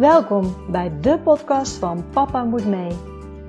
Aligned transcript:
Welkom 0.00 0.56
bij 0.70 1.00
de 1.00 1.18
podcast 1.18 1.76
van 1.76 2.04
Papa 2.10 2.44
Moet 2.44 2.66
Mee. 2.66 2.96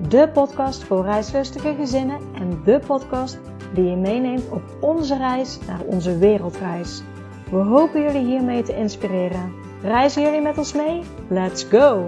De 0.08 0.28
podcast 0.32 0.84
voor 0.84 1.04
reislustige 1.04 1.74
gezinnen 1.74 2.20
en 2.34 2.62
de 2.64 2.80
podcast 2.86 3.38
die 3.74 3.84
je 3.84 3.96
meeneemt 3.96 4.48
op 4.50 4.62
onze 4.80 5.16
reis 5.16 5.58
naar 5.66 5.80
onze 5.80 6.18
wereldreis. 6.18 7.02
We 7.50 7.56
hopen 7.56 8.02
jullie 8.02 8.24
hiermee 8.24 8.62
te 8.62 8.76
inspireren. 8.76 9.52
Reizen 9.82 10.22
jullie 10.22 10.40
met 10.40 10.58
ons 10.58 10.72
mee? 10.72 11.02
Let's 11.28 11.64
go! 11.64 12.06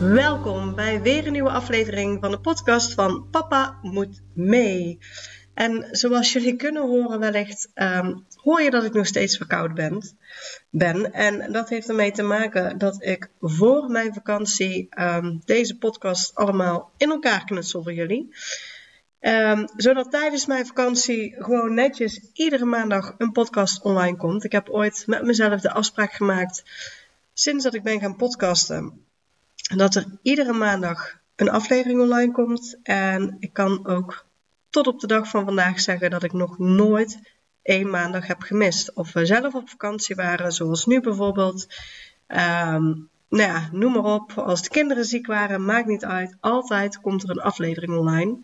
Welkom 0.00 0.74
bij 0.74 1.02
weer 1.02 1.26
een 1.26 1.32
nieuwe 1.32 1.50
aflevering 1.50 2.18
van 2.20 2.30
de 2.30 2.40
podcast 2.40 2.94
van 2.94 3.26
Papa 3.30 3.78
Moet 3.82 4.22
Mee. 4.32 4.98
En 5.60 5.88
zoals 5.90 6.32
jullie 6.32 6.56
kunnen 6.56 6.82
horen 6.82 7.18
wellicht, 7.18 7.70
ehm, 7.74 8.14
hoor 8.34 8.60
je 8.60 8.70
dat 8.70 8.84
ik 8.84 8.92
nog 8.92 9.06
steeds 9.06 9.36
verkouden 9.36 9.74
ben. 9.74 10.02
ben. 10.70 11.12
En 11.12 11.52
dat 11.52 11.68
heeft 11.68 11.88
ermee 11.88 12.12
te 12.12 12.22
maken 12.22 12.78
dat 12.78 13.02
ik 13.02 13.30
voor 13.40 13.90
mijn 13.90 14.14
vakantie 14.14 14.86
ehm, 14.90 15.36
deze 15.44 15.78
podcast 15.78 16.34
allemaal 16.34 16.90
in 16.96 17.10
elkaar 17.10 17.44
knutsel 17.44 17.82
voor 17.82 17.92
jullie. 17.92 18.34
Um, 19.20 19.68
zodat 19.76 20.10
tijdens 20.10 20.46
mijn 20.46 20.66
vakantie 20.66 21.34
gewoon 21.38 21.74
netjes 21.74 22.20
iedere 22.32 22.64
maandag 22.64 23.14
een 23.18 23.32
podcast 23.32 23.82
online 23.82 24.16
komt. 24.16 24.44
Ik 24.44 24.52
heb 24.52 24.68
ooit 24.68 25.02
met 25.06 25.22
mezelf 25.22 25.60
de 25.60 25.72
afspraak 25.72 26.12
gemaakt, 26.12 26.62
sinds 27.32 27.64
dat 27.64 27.74
ik 27.74 27.82
ben 27.82 28.00
gaan 28.00 28.16
podcasten, 28.16 29.04
dat 29.76 29.94
er 29.94 30.04
iedere 30.22 30.52
maandag 30.52 31.18
een 31.36 31.50
aflevering 31.50 32.00
online 32.00 32.32
komt. 32.32 32.78
En 32.82 33.36
ik 33.38 33.52
kan 33.52 33.86
ook 33.86 34.28
tot 34.70 34.86
op 34.86 35.00
de 35.00 35.06
dag 35.06 35.28
van 35.28 35.44
vandaag 35.44 35.80
zeggen 35.80 36.10
dat 36.10 36.22
ik 36.22 36.32
nog 36.32 36.58
nooit 36.58 37.18
één 37.62 37.90
maandag 37.90 38.26
heb 38.26 38.40
gemist. 38.40 38.94
Of 38.94 39.12
we 39.12 39.26
zelf 39.26 39.54
op 39.54 39.68
vakantie 39.68 40.14
waren, 40.14 40.52
zoals 40.52 40.86
nu 40.86 41.00
bijvoorbeeld. 41.00 41.66
Um, 42.28 43.08
nou 43.28 43.50
ja, 43.50 43.68
noem 43.72 43.92
maar 43.92 44.14
op. 44.14 44.32
Als 44.32 44.62
de 44.62 44.68
kinderen 44.68 45.04
ziek 45.04 45.26
waren, 45.26 45.64
maakt 45.64 45.86
niet 45.86 46.04
uit. 46.04 46.36
Altijd 46.40 47.00
komt 47.00 47.22
er 47.22 47.30
een 47.30 47.40
aflevering 47.40 47.96
online. 47.96 48.38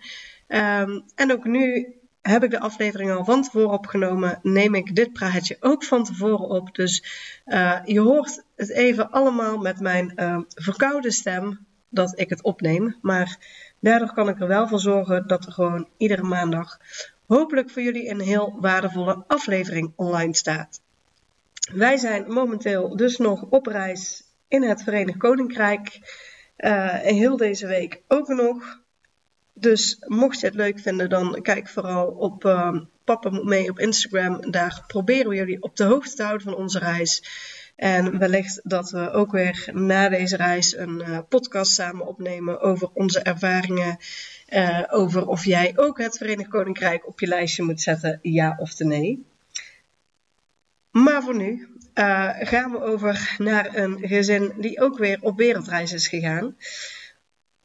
Um, 0.48 1.04
en 1.14 1.32
ook 1.32 1.44
nu 1.44 1.94
heb 2.22 2.44
ik 2.44 2.50
de 2.50 2.60
aflevering 2.60 3.10
al 3.10 3.24
van 3.24 3.42
tevoren 3.42 3.70
opgenomen. 3.70 4.38
Neem 4.42 4.74
ik 4.74 4.94
dit 4.94 5.12
praatje 5.12 5.56
ook 5.60 5.84
van 5.84 6.04
tevoren 6.04 6.48
op. 6.48 6.74
Dus 6.74 7.04
uh, 7.46 7.78
je 7.84 8.00
hoort 8.00 8.44
het 8.56 8.70
even 8.70 9.10
allemaal 9.10 9.58
met 9.58 9.80
mijn 9.80 10.12
uh, 10.16 10.38
verkoude 10.48 11.12
stem 11.12 11.66
dat 11.88 12.20
ik 12.20 12.28
het 12.28 12.42
opneem. 12.42 12.96
Maar 13.00 13.38
daardoor 13.86 14.12
kan 14.12 14.28
ik 14.28 14.40
er 14.40 14.46
wel 14.48 14.68
voor 14.68 14.80
zorgen 14.80 15.26
dat 15.26 15.46
er 15.46 15.52
gewoon 15.52 15.88
iedere 15.96 16.22
maandag 16.22 16.78
hopelijk 17.26 17.70
voor 17.70 17.82
jullie 17.82 18.08
een 18.08 18.20
heel 18.20 18.56
waardevolle 18.60 19.24
aflevering 19.26 19.92
online 19.96 20.34
staat. 20.34 20.80
Wij 21.72 21.96
zijn 21.96 22.32
momenteel 22.32 22.96
dus 22.96 23.16
nog 23.16 23.42
op 23.42 23.66
reis 23.66 24.22
in 24.48 24.62
het 24.62 24.82
Verenigd 24.82 25.18
Koninkrijk. 25.18 25.98
Uh, 26.58 26.94
heel 26.94 27.36
deze 27.36 27.66
week 27.66 28.02
ook 28.08 28.28
nog. 28.28 28.80
Dus 29.52 29.96
mocht 30.06 30.40
je 30.40 30.46
het 30.46 30.54
leuk 30.54 30.78
vinden, 30.78 31.08
dan 31.08 31.42
kijk 31.42 31.68
vooral 31.68 32.06
op 32.06 32.44
uh, 32.44 32.80
Papa 33.04 33.30
moet 33.30 33.44
mee 33.44 33.70
op 33.70 33.78
Instagram. 33.78 34.50
Daar 34.50 34.84
proberen 34.86 35.28
we 35.28 35.36
jullie 35.36 35.62
op 35.62 35.76
de 35.76 35.84
hoogte 35.84 36.16
te 36.16 36.22
houden 36.22 36.46
van 36.46 36.56
onze 36.56 36.78
reis. 36.78 37.22
En 37.76 38.18
wellicht 38.18 38.60
dat 38.62 38.90
we 38.90 39.10
ook 39.10 39.32
weer 39.32 39.70
na 39.72 40.08
deze 40.08 40.36
reis 40.36 40.76
een 40.76 41.02
uh, 41.08 41.18
podcast 41.28 41.72
samen 41.72 42.06
opnemen 42.06 42.60
over 42.60 42.90
onze 42.92 43.20
ervaringen. 43.20 43.98
Uh, 44.48 44.82
over 44.88 45.26
of 45.26 45.44
jij 45.44 45.72
ook 45.76 45.98
het 45.98 46.16
Verenigd 46.16 46.48
Koninkrijk 46.48 47.06
op 47.06 47.20
je 47.20 47.26
lijstje 47.26 47.62
moet 47.62 47.80
zetten, 47.80 48.18
ja 48.22 48.56
of 48.58 48.78
nee. 48.78 49.26
Maar 50.90 51.22
voor 51.22 51.36
nu 51.36 51.68
uh, 51.94 52.30
gaan 52.38 52.70
we 52.70 52.80
over 52.80 53.34
naar 53.38 53.74
een 53.74 53.98
gezin 54.08 54.52
die 54.56 54.80
ook 54.80 54.98
weer 54.98 55.18
op 55.20 55.36
wereldreis 55.36 55.92
is 55.92 56.08
gegaan. 56.08 56.56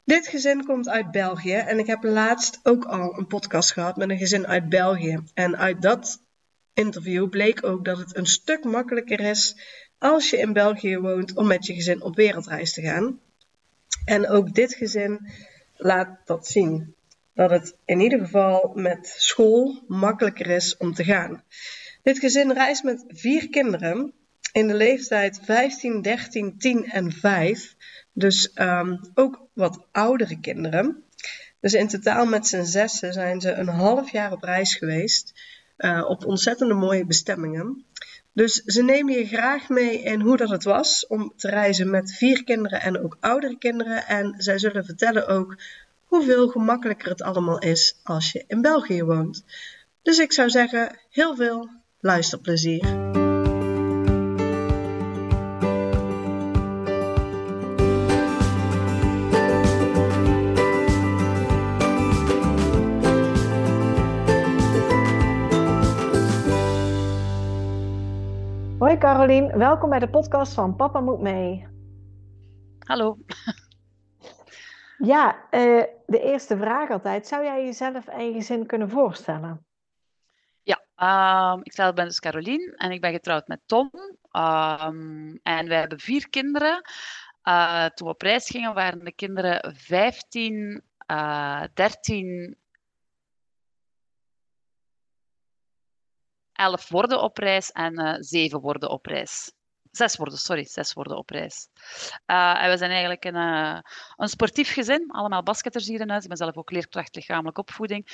Dit 0.03 0.27
gezin 0.27 0.65
komt 0.65 0.89
uit 0.89 1.11
België 1.11 1.55
en 1.55 1.79
ik 1.79 1.87
heb 1.87 2.03
laatst 2.03 2.59
ook 2.63 2.85
al 2.85 3.17
een 3.17 3.27
podcast 3.27 3.71
gehad 3.71 3.95
met 3.95 4.09
een 4.09 4.17
gezin 4.17 4.47
uit 4.47 4.69
België. 4.69 5.23
En 5.33 5.57
uit 5.57 5.81
dat 5.81 6.21
interview 6.73 7.29
bleek 7.29 7.65
ook 7.65 7.85
dat 7.85 7.97
het 7.97 8.17
een 8.17 8.25
stuk 8.25 8.63
makkelijker 8.63 9.19
is 9.19 9.55
als 10.01 10.29
je 10.29 10.37
in 10.37 10.53
België 10.53 10.97
woont 10.97 11.35
om 11.35 11.47
met 11.47 11.65
je 11.65 11.73
gezin 11.73 12.01
op 12.01 12.15
wereldreis 12.15 12.73
te 12.73 12.81
gaan. 12.81 13.19
En 14.05 14.29
ook 14.29 14.53
dit 14.53 14.73
gezin 14.73 15.27
laat 15.77 16.19
dat 16.25 16.47
zien. 16.47 16.95
Dat 17.33 17.49
het 17.49 17.75
in 17.85 17.99
ieder 17.99 18.19
geval 18.19 18.71
met 18.75 19.13
school 19.17 19.83
makkelijker 19.87 20.47
is 20.47 20.77
om 20.77 20.93
te 20.93 21.03
gaan. 21.03 21.43
Dit 22.03 22.19
gezin 22.19 22.53
reist 22.53 22.83
met 22.83 23.03
vier 23.07 23.49
kinderen 23.49 24.13
in 24.51 24.67
de 24.67 24.73
leeftijd 24.73 25.39
15, 25.43 26.01
13, 26.01 26.57
10 26.57 26.85
en 26.85 27.11
5. 27.11 27.75
Dus 28.13 28.51
um, 28.55 28.99
ook 29.13 29.47
wat 29.53 29.85
oudere 29.91 30.39
kinderen. 30.39 31.03
Dus 31.59 31.73
in 31.73 31.87
totaal 31.87 32.25
met 32.25 32.47
z'n 32.47 32.63
zessen 32.63 33.13
zijn 33.13 33.41
ze 33.41 33.51
een 33.51 33.67
half 33.67 34.11
jaar 34.11 34.31
op 34.31 34.43
reis 34.43 34.75
geweest. 34.75 35.33
Uh, 35.77 36.05
op 36.07 36.25
ontzettende 36.25 36.73
mooie 36.73 37.05
bestemmingen. 37.05 37.85
Dus 38.33 38.53
ze 38.53 38.83
nemen 38.83 39.13
je 39.13 39.25
graag 39.25 39.69
mee 39.69 40.01
in 40.01 40.21
hoe 40.21 40.37
dat 40.37 40.49
het 40.49 40.63
was 40.63 41.07
om 41.07 41.33
te 41.35 41.49
reizen 41.49 41.89
met 41.89 42.13
vier 42.13 42.43
kinderen 42.43 42.81
en 42.81 43.03
ook 43.03 43.17
oudere 43.19 43.57
kinderen. 43.57 44.07
En 44.07 44.33
zij 44.37 44.59
zullen 44.59 44.85
vertellen 44.85 45.27
ook 45.27 45.57
hoeveel 46.05 46.47
gemakkelijker 46.47 47.09
het 47.09 47.21
allemaal 47.21 47.59
is 47.59 47.99
als 48.03 48.31
je 48.31 48.43
in 48.47 48.61
België 48.61 49.03
woont. 49.03 49.43
Dus 50.01 50.17
ik 50.17 50.33
zou 50.33 50.49
zeggen, 50.49 50.99
heel 51.09 51.35
veel 51.35 51.69
luisterplezier. 51.99 53.20
Carolien, 69.11 69.57
welkom 69.57 69.89
bij 69.89 69.99
de 69.99 70.09
podcast 70.09 70.53
van 70.53 70.75
Papa 70.75 70.99
Moet 70.99 71.19
Mee. 71.19 71.67
Hallo. 72.79 73.17
Ja, 74.97 75.35
uh, 75.35 75.83
de 76.05 76.19
eerste 76.21 76.57
vraag 76.57 76.89
altijd. 76.89 77.27
Zou 77.27 77.43
jij 77.43 77.65
jezelf 77.65 78.07
en 78.07 78.25
je 78.25 78.33
gezin 78.33 78.65
kunnen 78.65 78.89
voorstellen? 78.89 79.65
Ja, 80.63 80.81
um, 81.53 81.59
ik 81.63 81.73
zelf 81.73 81.93
ben 81.93 82.05
dus 82.05 82.19
Carolien 82.19 82.73
en 82.75 82.91
ik 82.91 83.01
ben 83.01 83.11
getrouwd 83.11 83.47
met 83.47 83.61
Tom. 83.65 83.91
Um, 84.31 85.39
en 85.43 85.67
wij 85.67 85.79
hebben 85.79 85.99
vier 85.99 86.29
kinderen. 86.29 86.81
Uh, 87.43 87.85
toen 87.85 88.07
we 88.07 88.13
op 88.13 88.21
reis 88.21 88.49
gingen 88.49 88.73
waren 88.73 89.03
de 89.03 89.13
kinderen 89.13 89.75
15, 89.77 90.83
uh, 91.11 91.63
13, 91.73 92.57
11 96.61 96.89
worden 96.89 97.21
op 97.21 97.37
reis 97.37 97.71
en 97.71 97.99
uh, 97.99 98.15
7 98.19 98.59
worden 98.59 98.89
op 98.89 99.05
reis. 99.05 99.53
Zes 99.91 100.17
worden, 100.17 100.37
sorry, 100.37 100.65
zes 100.65 100.93
worden 100.93 101.17
op 101.17 101.29
reis. 101.29 101.67
Uh, 102.27 102.63
en 102.63 102.69
we 102.69 102.77
zijn 102.77 102.89
eigenlijk 102.91 103.25
een, 103.25 103.35
uh, 103.35 103.79
een 104.17 104.27
sportief 104.27 104.73
gezin, 104.73 105.11
allemaal 105.11 105.43
basketters 105.43 105.87
hier 105.87 105.99
in 105.99 106.09
huis. 106.09 106.23
Ik 106.23 106.29
ben 106.29 106.37
zelf 106.37 106.57
ook 106.57 106.71
leerkracht 106.71 107.15
lichamelijke 107.15 107.61
opvoeding. 107.61 108.07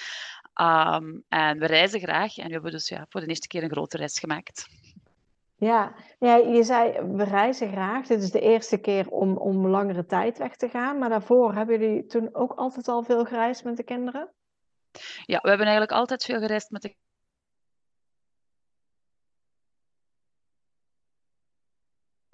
Um, 0.61 1.23
en 1.29 1.59
we 1.59 1.65
reizen 1.65 1.99
graag 1.99 2.37
en 2.37 2.47
we 2.47 2.53
hebben 2.53 2.71
dus 2.71 2.87
ja, 2.87 3.05
voor 3.09 3.21
de 3.21 3.27
eerste 3.27 3.47
keer 3.47 3.63
een 3.63 3.71
grote 3.71 3.97
reis 3.97 4.19
gemaakt. 4.19 4.67
Ja, 5.55 5.93
ja, 6.19 6.35
je 6.35 6.63
zei 6.63 7.01
we 7.01 7.23
reizen 7.23 7.71
graag. 7.71 8.07
Dit 8.07 8.21
is 8.21 8.31
de 8.31 8.39
eerste 8.39 8.77
keer 8.77 9.09
om, 9.09 9.37
om 9.37 9.67
langere 9.67 10.05
tijd 10.05 10.37
weg 10.37 10.55
te 10.55 10.69
gaan. 10.69 10.97
Maar 10.97 11.09
daarvoor 11.09 11.53
hebben 11.53 11.79
jullie 11.79 12.05
toen 12.05 12.35
ook 12.35 12.51
altijd 12.51 12.87
al 12.87 13.03
veel 13.03 13.25
gereisd 13.25 13.63
met 13.63 13.77
de 13.77 13.83
kinderen? 13.83 14.29
Ja, 15.25 15.39
we 15.41 15.49
hebben 15.49 15.67
eigenlijk 15.67 15.97
altijd 15.97 16.23
veel 16.23 16.39
gereisd 16.39 16.71
met 16.71 16.81
de 16.81 16.95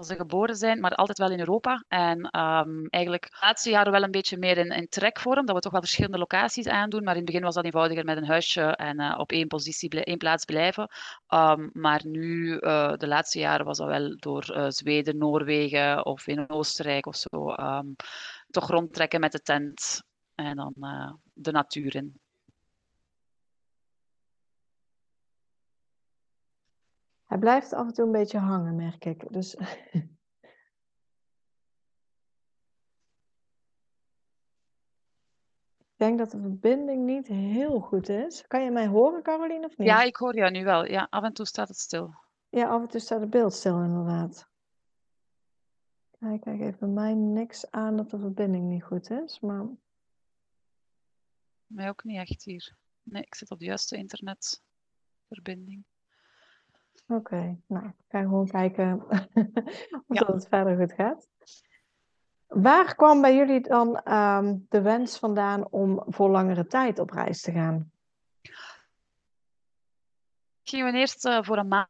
ze 0.03 0.15
geboren 0.15 0.55
zijn, 0.55 0.79
maar 0.79 0.95
altijd 0.95 1.17
wel 1.17 1.31
in 1.31 1.39
Europa. 1.39 1.83
En 1.87 2.39
um, 2.39 2.87
eigenlijk 2.89 3.29
de 3.29 3.37
laatste 3.41 3.69
jaren 3.69 3.91
wel 3.91 4.03
een 4.03 4.11
beetje 4.11 4.37
meer 4.37 4.57
in, 4.57 4.69
in 4.69 4.87
trekvorm, 4.87 5.45
dat 5.45 5.55
we 5.55 5.61
toch 5.61 5.71
wel 5.71 5.81
verschillende 5.81 6.17
locaties 6.17 6.67
aandoen. 6.67 7.03
Maar 7.03 7.13
in 7.13 7.21
het 7.21 7.29
begin 7.29 7.43
was 7.43 7.55
dat 7.55 7.65
eenvoudiger 7.65 8.05
met 8.05 8.17
een 8.17 8.27
huisje 8.27 8.61
en 8.61 9.01
uh, 9.01 9.15
op 9.17 9.31
één, 9.31 9.47
positie, 9.47 10.03
één 10.03 10.17
plaats 10.17 10.45
blijven. 10.45 10.89
Um, 11.33 11.69
maar 11.73 12.01
nu, 12.05 12.59
uh, 12.59 12.93
de 12.93 13.07
laatste 13.07 13.39
jaren, 13.39 13.65
was 13.65 13.77
dat 13.77 13.87
wel 13.87 14.15
door 14.15 14.55
uh, 14.55 14.65
Zweden, 14.69 15.17
Noorwegen 15.17 16.05
of 16.05 16.27
in 16.27 16.49
Oostenrijk 16.49 17.05
of 17.05 17.15
zo. 17.15 17.49
Um, 17.49 17.95
toch 18.49 18.69
rondtrekken 18.69 19.19
met 19.19 19.31
de 19.31 19.41
tent 19.41 20.03
en 20.35 20.55
dan 20.55 20.73
de 21.33 21.51
natuur 21.51 21.95
in. 21.95 22.21
Hij 27.33 27.41
blijft 27.41 27.73
af 27.73 27.87
en 27.87 27.93
toe 27.93 28.05
een 28.05 28.11
beetje 28.11 28.37
hangen, 28.37 28.75
merk 28.75 29.05
ik. 29.05 29.33
Dus... 29.33 29.55
ik 29.55 30.07
denk 35.95 36.17
dat 36.17 36.31
de 36.31 36.39
verbinding 36.39 37.05
niet 37.05 37.27
heel 37.27 37.79
goed 37.79 38.09
is. 38.09 38.47
Kan 38.47 38.63
je 38.63 38.71
mij 38.71 38.87
horen, 38.87 39.23
Caroline, 39.23 39.65
of 39.65 39.77
niet? 39.77 39.87
Ja, 39.87 40.01
ik 40.01 40.15
hoor 40.15 40.35
jou 40.35 40.51
nu 40.51 40.63
wel. 40.63 40.85
Ja, 40.85 41.07
af 41.09 41.23
en 41.23 41.33
toe 41.33 41.45
staat 41.45 41.67
het 41.67 41.77
stil. 41.77 42.13
Ja, 42.49 42.69
af 42.69 42.81
en 42.81 42.87
toe 42.87 42.99
staat 42.99 43.21
het 43.21 43.29
beeld 43.29 43.53
stil 43.53 43.83
inderdaad. 43.83 44.47
Kijk, 46.19 46.41
kijk 46.41 46.59
even 46.59 46.79
bij 46.79 46.89
mij 46.89 47.13
niks 47.13 47.71
aan 47.71 47.97
dat 47.97 48.09
de 48.09 48.19
verbinding 48.19 48.69
niet 48.69 48.83
goed 48.83 49.09
is, 49.09 49.39
maar... 49.39 49.67
Mij 51.65 51.89
ook 51.89 52.03
niet 52.03 52.17
echt 52.17 52.43
hier. 52.43 52.75
Nee, 53.03 53.23
ik 53.23 53.35
zit 53.35 53.51
op 53.51 53.59
de 53.59 53.65
juiste 53.65 53.97
internetverbinding. 53.97 55.85
Oké, 57.13 57.57
nou, 57.67 57.85
ik 57.85 58.05
ga 58.07 58.21
gewoon 58.21 58.47
kijken 58.47 59.03
of 60.07 60.17
ja. 60.19 60.25
het 60.25 60.47
verder 60.47 60.77
goed 60.77 60.93
gaat. 60.93 61.29
Waar 62.47 62.95
kwam 62.95 63.21
bij 63.21 63.35
jullie 63.35 63.61
dan 63.61 63.97
ehm, 63.97 64.57
de 64.69 64.81
wens 64.81 65.17
vandaan 65.17 65.67
om 65.69 66.03
voor 66.07 66.29
langere 66.29 66.67
tijd 66.67 66.99
op 66.99 67.09
reis 67.09 67.41
te 67.41 67.51
gaan? 67.51 67.91
Gingen 70.63 70.91
we 70.91 70.99
eerst 70.99 71.25
uh, 71.25 71.43
voor 71.43 71.57
een 71.57 71.67
maand 71.67 71.89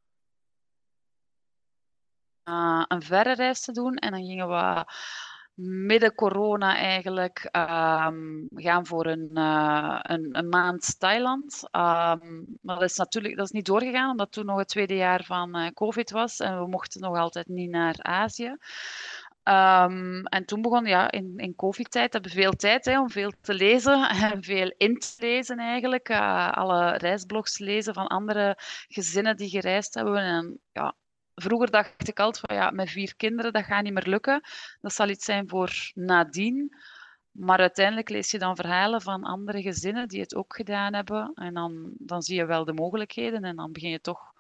uh, 2.44 2.84
een 2.88 3.02
verre 3.02 3.34
reis 3.34 3.62
te 3.62 3.72
doen 3.72 3.96
en 3.96 4.12
dan 4.12 4.26
gingen 4.26 4.48
we 4.48 4.86
midden 5.56 6.16
corona 6.16 6.76
eigenlijk 6.78 7.50
um, 7.52 8.48
gaan 8.56 8.86
voor 8.86 9.06
een, 9.06 9.30
uh, 9.34 10.00
een, 10.02 10.50
maand 10.50 11.00
Thailand. 11.00 11.68
Maar 11.72 12.20
dat 12.62 12.82
is 12.82 12.98
natuurlijk 12.98 13.36
dat 13.36 13.46
is 13.46 13.52
niet 13.52 13.66
doorgegaan, 13.66 14.10
omdat 14.10 14.32
toen 14.32 14.46
nog 14.46 14.58
het 14.58 14.68
tweede 14.68 14.96
jaar 14.96 15.24
van 15.24 15.58
uh, 15.58 15.68
COVID 15.74 16.12
was 16.12 16.40
en 16.40 16.60
we 16.60 16.68
mochten 16.68 17.02
nog 17.02 17.18
altijd 17.18 17.48
niet 17.48 17.70
naar 17.70 17.96
Azië. 18.02 18.58
Um, 19.44 20.26
en 20.26 20.46
toen 20.46 20.62
begon, 20.62 20.86
ja, 20.86 21.12
in, 21.12 21.34
in 21.38 21.56
COVID-tijd 21.56 22.14
hebben 22.14 22.32
we 22.32 22.42
veel 22.42 22.52
tijd 22.52 22.86
hè, 22.86 23.00
om 23.00 23.10
veel 23.10 23.32
te 23.42 23.54
lezen 23.54 24.10
en 24.32 24.44
veel 24.44 24.74
in 24.78 25.00
te 25.00 25.16
lezen 25.18 25.58
eigenlijk. 25.58 26.10
Uh, 26.10 26.52
alle 26.52 26.98
reisblogs 26.98 27.58
lezen 27.58 27.94
van 27.94 28.08
andere 28.08 28.58
gezinnen 28.88 29.38
die 29.38 29.50
gereisd 29.50 29.94
hebben. 29.94 30.18
En 30.18 30.60
ja, 30.72 30.96
vroeger 31.36 31.72
dacht 31.72 32.08
ik 32.08 32.20
altijd 32.20 32.46
van 32.48 32.56
ja, 32.56 32.72
met 32.72 32.90
vier 32.90 33.16
kinderen, 33.16 33.54
dat 33.54 33.64
gaat 33.64 33.84
niet 33.84 33.94
meer 33.94 34.08
lukken. 34.08 34.42
Dat 34.82 34.94
zal 34.94 35.10
iets 35.10 35.26
zijn 35.26 35.50
voor 35.50 35.92
nadien. 35.94 36.76
Maar 37.32 37.60
uiteindelijk 37.60 38.10
lees 38.10 38.32
je 38.32 38.40
dan 38.40 38.56
verhalen 38.56 39.02
van 39.02 39.24
andere 39.24 39.62
gezinnen 39.62 40.08
die 40.08 40.22
het 40.22 40.36
ook 40.36 40.56
gedaan 40.56 40.94
hebben. 40.94 41.32
En 41.36 41.54
dan, 41.54 41.92
dan 41.98 42.22
zie 42.22 42.36
je 42.36 42.46
wel 42.46 42.66
de 42.66 42.74
mogelijkheden 42.74 43.44
en 43.44 43.56
dan 43.56 43.72
begin 43.72 43.90
je 43.90 44.02
toch 44.02 44.34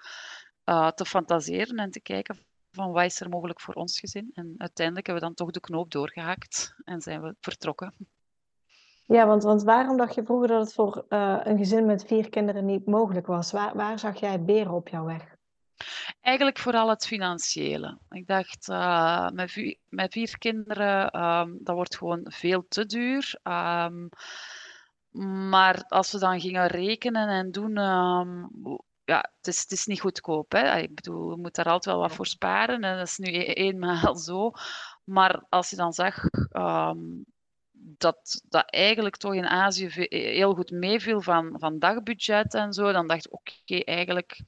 uh, 0.65 0.87
te 0.87 1.05
fantaseren 1.05 1.77
en 1.77 1.91
te 1.91 2.01
kijken 2.01 2.37
van 2.71 2.91
wat 2.91 3.03
is 3.03 3.21
er 3.21 3.29
mogelijk 3.29 3.61
voor 3.61 3.73
ons 3.73 3.99
gezin. 3.99 4.31
En 4.33 4.55
uiteindelijk 4.57 5.05
hebben 5.07 5.23
we 5.23 5.29
dan 5.29 5.45
toch 5.45 5.53
de 5.53 5.59
knoop 5.59 5.91
doorgehakt 5.91 6.75
en 6.83 7.01
zijn 7.01 7.21
we 7.21 7.35
vertrokken. 7.39 7.93
Ja, 9.05 9.27
want, 9.27 9.43
want 9.43 9.63
waarom 9.63 9.97
dacht 9.97 10.15
je 10.15 10.23
vroeger 10.23 10.47
dat 10.47 10.61
het 10.61 10.73
voor 10.73 11.05
uh, 11.09 11.39
een 11.43 11.57
gezin 11.57 11.85
met 11.85 12.05
vier 12.05 12.29
kinderen 12.29 12.65
niet 12.65 12.85
mogelijk 12.85 13.27
was? 13.27 13.51
Waar, 13.51 13.75
waar 13.75 13.99
zag 13.99 14.19
jij 14.19 14.43
beren 14.43 14.73
op 14.73 14.87
jouw 14.87 15.05
weg? 15.05 15.32
Eigenlijk 16.21 16.59
vooral 16.59 16.89
het 16.89 17.07
financiële. 17.07 17.97
Ik 18.09 18.27
dacht, 18.27 18.67
uh, 18.69 19.29
met, 19.29 19.51
vier, 19.51 19.77
met, 19.89 20.11
vier, 20.11 20.37
kinderen, 20.37 21.23
um, 21.23 21.57
dat 21.61 21.75
wordt 21.75 21.97
gewoon 21.97 22.25
veel 22.29 22.65
te 22.67 22.85
duur. 22.85 23.39
Um, 23.43 24.09
maar 25.49 25.83
als 25.87 26.11
we 26.11 26.19
dan 26.19 26.41
gingen 26.41 26.67
rekenen 26.67 27.27
en 27.27 27.51
doen, 27.51 27.77
um, 27.77 28.49
ja, 29.05 29.31
het 29.37 29.47
is, 29.47 29.61
het 29.61 29.71
is 29.71 29.85
niet 29.85 30.01
goedkoop. 30.01 30.51
Hè? 30.51 30.77
Ik 30.77 30.95
bedoel, 30.95 31.31
je 31.31 31.37
moet 31.37 31.55
daar 31.55 31.65
altijd 31.65 31.95
wel 31.95 32.03
wat 32.03 32.13
voor 32.15 32.27
sparen. 32.27 32.83
En 32.83 32.97
dat 32.97 33.07
is 33.07 33.17
nu 33.17 33.27
e-, 33.27 33.53
eenmaal 33.53 34.15
zo. 34.15 34.51
Maar 35.03 35.43
als 35.49 35.69
je 35.69 35.75
dan 35.75 35.93
zag 35.93 36.29
dat 37.73 38.41
dat 38.49 38.69
eigenlijk 38.69 39.17
toch 39.17 39.33
in 39.33 39.47
Azië 39.47 39.87
heel 40.09 40.53
goed 40.53 40.71
meeviel 40.71 41.21
van, 41.21 41.55
van 41.59 41.79
dagbudget 41.79 42.53
en 42.53 42.73
zo, 42.73 42.91
dan 42.91 43.07
dacht 43.07 43.25
ik, 43.25 43.33
oké, 43.33 43.79
eigenlijk 43.83 44.41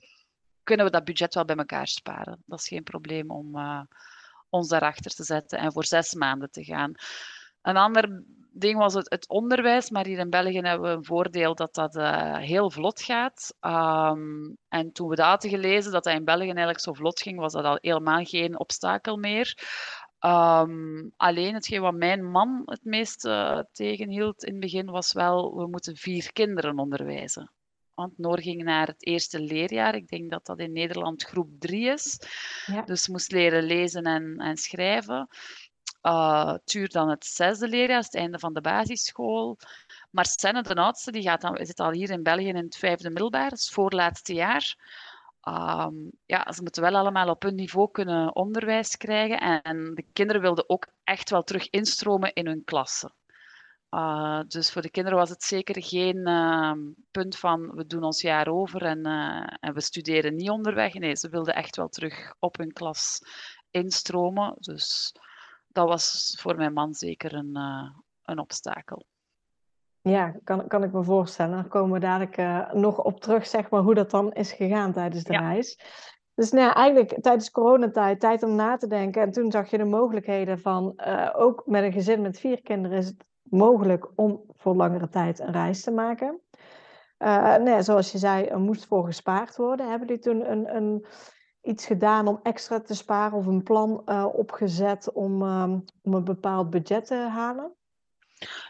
kunnen 0.66 0.86
we 0.86 0.92
dat 0.92 1.04
budget 1.04 1.34
wel 1.34 1.46
bij 1.46 1.56
elkaar 1.56 1.88
sparen. 1.88 2.44
Dat 2.46 2.60
is 2.60 2.68
geen 2.68 2.84
probleem 2.84 3.32
om 3.32 3.58
uh, 3.58 3.82
ons 4.50 4.68
daarachter 4.68 5.12
te 5.12 5.24
zetten 5.24 5.60
en 5.60 5.72
voor 5.72 5.86
zes 5.86 6.14
maanden 6.14 6.52
te 6.52 6.64
gaan. 6.64 6.94
Een 7.62 7.78
ander 7.78 8.24
ding 8.52 8.78
was 8.78 8.94
het, 8.94 9.10
het 9.10 9.30
onderwijs, 9.30 9.90
maar 9.90 10.06
hier 10.06 10.20
in 10.20 10.30
België 10.30 10.60
hebben 10.60 10.90
we 10.90 10.96
een 10.96 11.06
voordeel 11.06 11.56
dat 11.56 11.74
dat 11.74 11.96
uh, 11.96 12.38
heel 12.38 12.72
vlot 12.72 13.02
gaat. 13.02 13.54
Um, 13.62 14.58
en 14.68 14.92
toen 14.92 15.10
we 15.10 15.16
dat 15.16 15.26
hadden 15.26 15.50
gelezen 15.50 15.92
dat 15.92 16.04
dat 16.04 16.14
in 16.14 16.26
België 16.26 16.46
eigenlijk 16.46 16.80
zo 16.80 16.94
vlot 16.94 17.22
ging, 17.22 17.40
was 17.40 17.54
dat 17.54 17.66
al 17.66 17.78
helemaal 17.82 18.24
geen 18.24 18.60
obstakel 18.60 19.18
meer. 19.18 19.58
Um, 20.20 21.12
alleen 21.18 21.54
hetgeen 21.54 21.82
wat 21.82 21.94
mijn 21.94 22.32
man 22.32 22.62
het 22.66 22.84
meest 22.84 23.26
uh, 23.26 23.60
tegenhield 23.72 24.44
in 24.44 24.52
het 24.52 24.62
begin 24.62 24.86
was 24.86 25.14
wel, 25.14 25.56
we 25.58 25.68
moeten 25.68 25.96
vier 25.96 26.34
kinderen 26.34 26.80
onderwijzen. 26.80 27.52
Want 27.96 28.18
Noor 28.18 28.42
ging 28.42 28.64
naar 28.64 28.88
het 28.88 29.06
eerste 29.06 29.40
leerjaar. 29.40 29.96
Ik 29.96 30.08
denk 30.08 30.32
dat 30.32 30.46
dat 30.46 30.60
in 30.60 30.72
Nederland 30.72 31.24
groep 31.24 31.50
3 31.60 31.92
is. 31.92 32.20
Ja. 32.66 32.82
Dus 32.82 33.08
moest 33.08 33.32
leren 33.32 33.64
lezen 33.64 34.04
en, 34.04 34.38
en 34.38 34.58
schrijven. 34.58 35.28
Uh, 36.02 36.54
Tuur 36.64 36.90
dan 36.90 37.10
het 37.10 37.26
zesde 37.26 37.68
leerjaar, 37.68 38.02
het 38.02 38.16
einde 38.16 38.40
van 38.40 38.54
de 38.54 38.62
basisschool. 38.62 39.58
Maar 40.10 40.26
Senne, 40.26 40.62
de 40.62 40.76
oudste, 40.76 41.12
die 41.12 41.22
gaat 41.22 41.42
dan, 41.42 41.58
zit 41.62 41.80
al 41.80 41.92
hier 41.92 42.10
in 42.10 42.24
België 42.24 42.48
in 42.48 42.56
het 42.56 42.78
vijfde 42.78 43.10
middelbaar, 43.10 43.50
het 43.50 43.70
voorlaatste 43.70 44.34
jaar. 44.34 44.76
Um, 45.48 46.12
ja, 46.26 46.52
ze 46.52 46.62
moeten 46.62 46.82
wel 46.82 46.96
allemaal 46.96 47.30
op 47.30 47.42
hun 47.42 47.56
niveau 47.56 47.92
kunnen 47.92 48.36
onderwijs 48.36 48.98
krijgen. 48.98 49.40
En 49.64 49.92
de 49.96 50.06
kinderen 50.14 50.42
wilden 50.42 50.70
ook 50.70 50.88
echt 51.04 51.30
wel 51.30 51.44
terug 51.44 51.70
instromen 51.70 52.34
in 52.34 52.48
hun 52.48 52.64
klasse. 52.64 53.12
Uh, 53.96 54.40
dus 54.48 54.72
voor 54.72 54.82
de 54.82 54.90
kinderen 54.90 55.20
was 55.20 55.30
het 55.30 55.44
zeker 55.44 55.84
geen 55.84 56.28
uh, 56.28 56.72
punt 57.12 57.38
van 57.38 57.76
we 57.76 57.86
doen 57.86 58.04
ons 58.04 58.22
jaar 58.22 58.48
over 58.48 58.82
en, 58.82 59.08
uh, 59.08 59.48
en, 59.60 59.74
we 59.74 59.82
studeren 59.82 60.36
niet 60.36 60.50
onderweg. 60.50 60.94
Nee, 60.94 61.16
ze 61.16 61.30
wilden 61.30 61.56
echt 61.56 61.76
wel 61.76 61.88
terug 61.88 62.36
op 62.40 62.58
hun 62.58 62.74
klas 62.74 63.20
instromen. 63.72 64.56
Dus 64.60 65.16
dat 65.68 65.88
was 65.88 66.38
voor 66.42 66.56
mijn 66.56 66.74
man 66.74 66.94
zeker 66.94 67.34
een, 67.34 67.56
eh, 67.56 67.90
een 68.24 68.40
obstakel. 68.40 69.06
Ja, 70.02 70.36
kan, 70.44 70.68
kan 70.68 70.84
ik 70.84 70.92
me 70.92 71.04
voorstellen. 71.04 71.56
Daar 71.56 71.68
komen 71.68 71.94
we 71.94 72.00
dadelijk 72.00 72.74
nog 72.74 73.04
op 73.04 73.20
terug, 73.20 73.48
zeg 73.48 73.70
maar, 73.70 73.82
hoe 73.82 73.94
dat 73.94 74.12
dan 74.12 74.34
is 74.34 74.52
gegaan 74.52 74.94
tijdens 74.94 75.24
de 75.24 75.38
reis. 75.38 75.80
Dus 76.34 76.52
nou 76.52 76.66
ja, 76.66 76.74
eigenlijk 76.74 77.22
tijdens 77.22 77.52
coronatijd, 77.52 78.20
tijd 78.20 78.44
om 78.44 78.56
na 78.56 78.78
te 78.78 78.88
denken. 78.88 79.22
En 79.22 79.32
toen 79.32 79.52
zag 79.52 79.70
je 79.70 79.78
de 79.78 79.86
mogelijkheden 79.86 80.60
van, 80.60 81.02
ook 81.34 81.64
met 81.66 81.84
een 81.84 81.94
gezin 81.94 82.22
met 82.22 82.40
vier 82.40 82.62
kinderen 82.62 82.98
is 82.98 83.08
het 83.08 83.26
mogelijk 83.50 84.08
om 84.16 84.44
voor 84.58 84.76
langere 84.76 85.10
tijd 85.10 85.40
een 85.40 85.52
reis 85.52 85.84
te 85.84 85.92
maken. 85.92 86.40
Uh, 87.20 87.56
nee, 87.56 87.82
zoals 87.82 88.12
je 88.12 88.18
zei, 88.18 88.46
er 88.46 88.60
moest 88.60 88.86
voor 88.86 89.06
gespaard 89.06 89.56
worden. 89.56 89.90
Hebben 89.90 90.08
jullie 90.08 90.24
toen 90.24 90.52
een, 90.52 90.76
een, 90.76 91.06
iets 91.62 91.86
gedaan 91.86 92.28
om 92.28 92.40
extra 92.44 92.82
te 92.82 92.96
sparen 92.96 93.38
of 93.38 93.46
een 93.46 93.64
plan 93.64 94.02
uh, 94.06 94.26
opgezet 94.34 95.12
om, 95.12 95.42
um, 95.42 95.86
om 96.02 96.14
een 96.14 96.24
bepaald 96.24 96.70
budget 96.70 97.06
te 97.06 97.16
halen? 97.16 97.74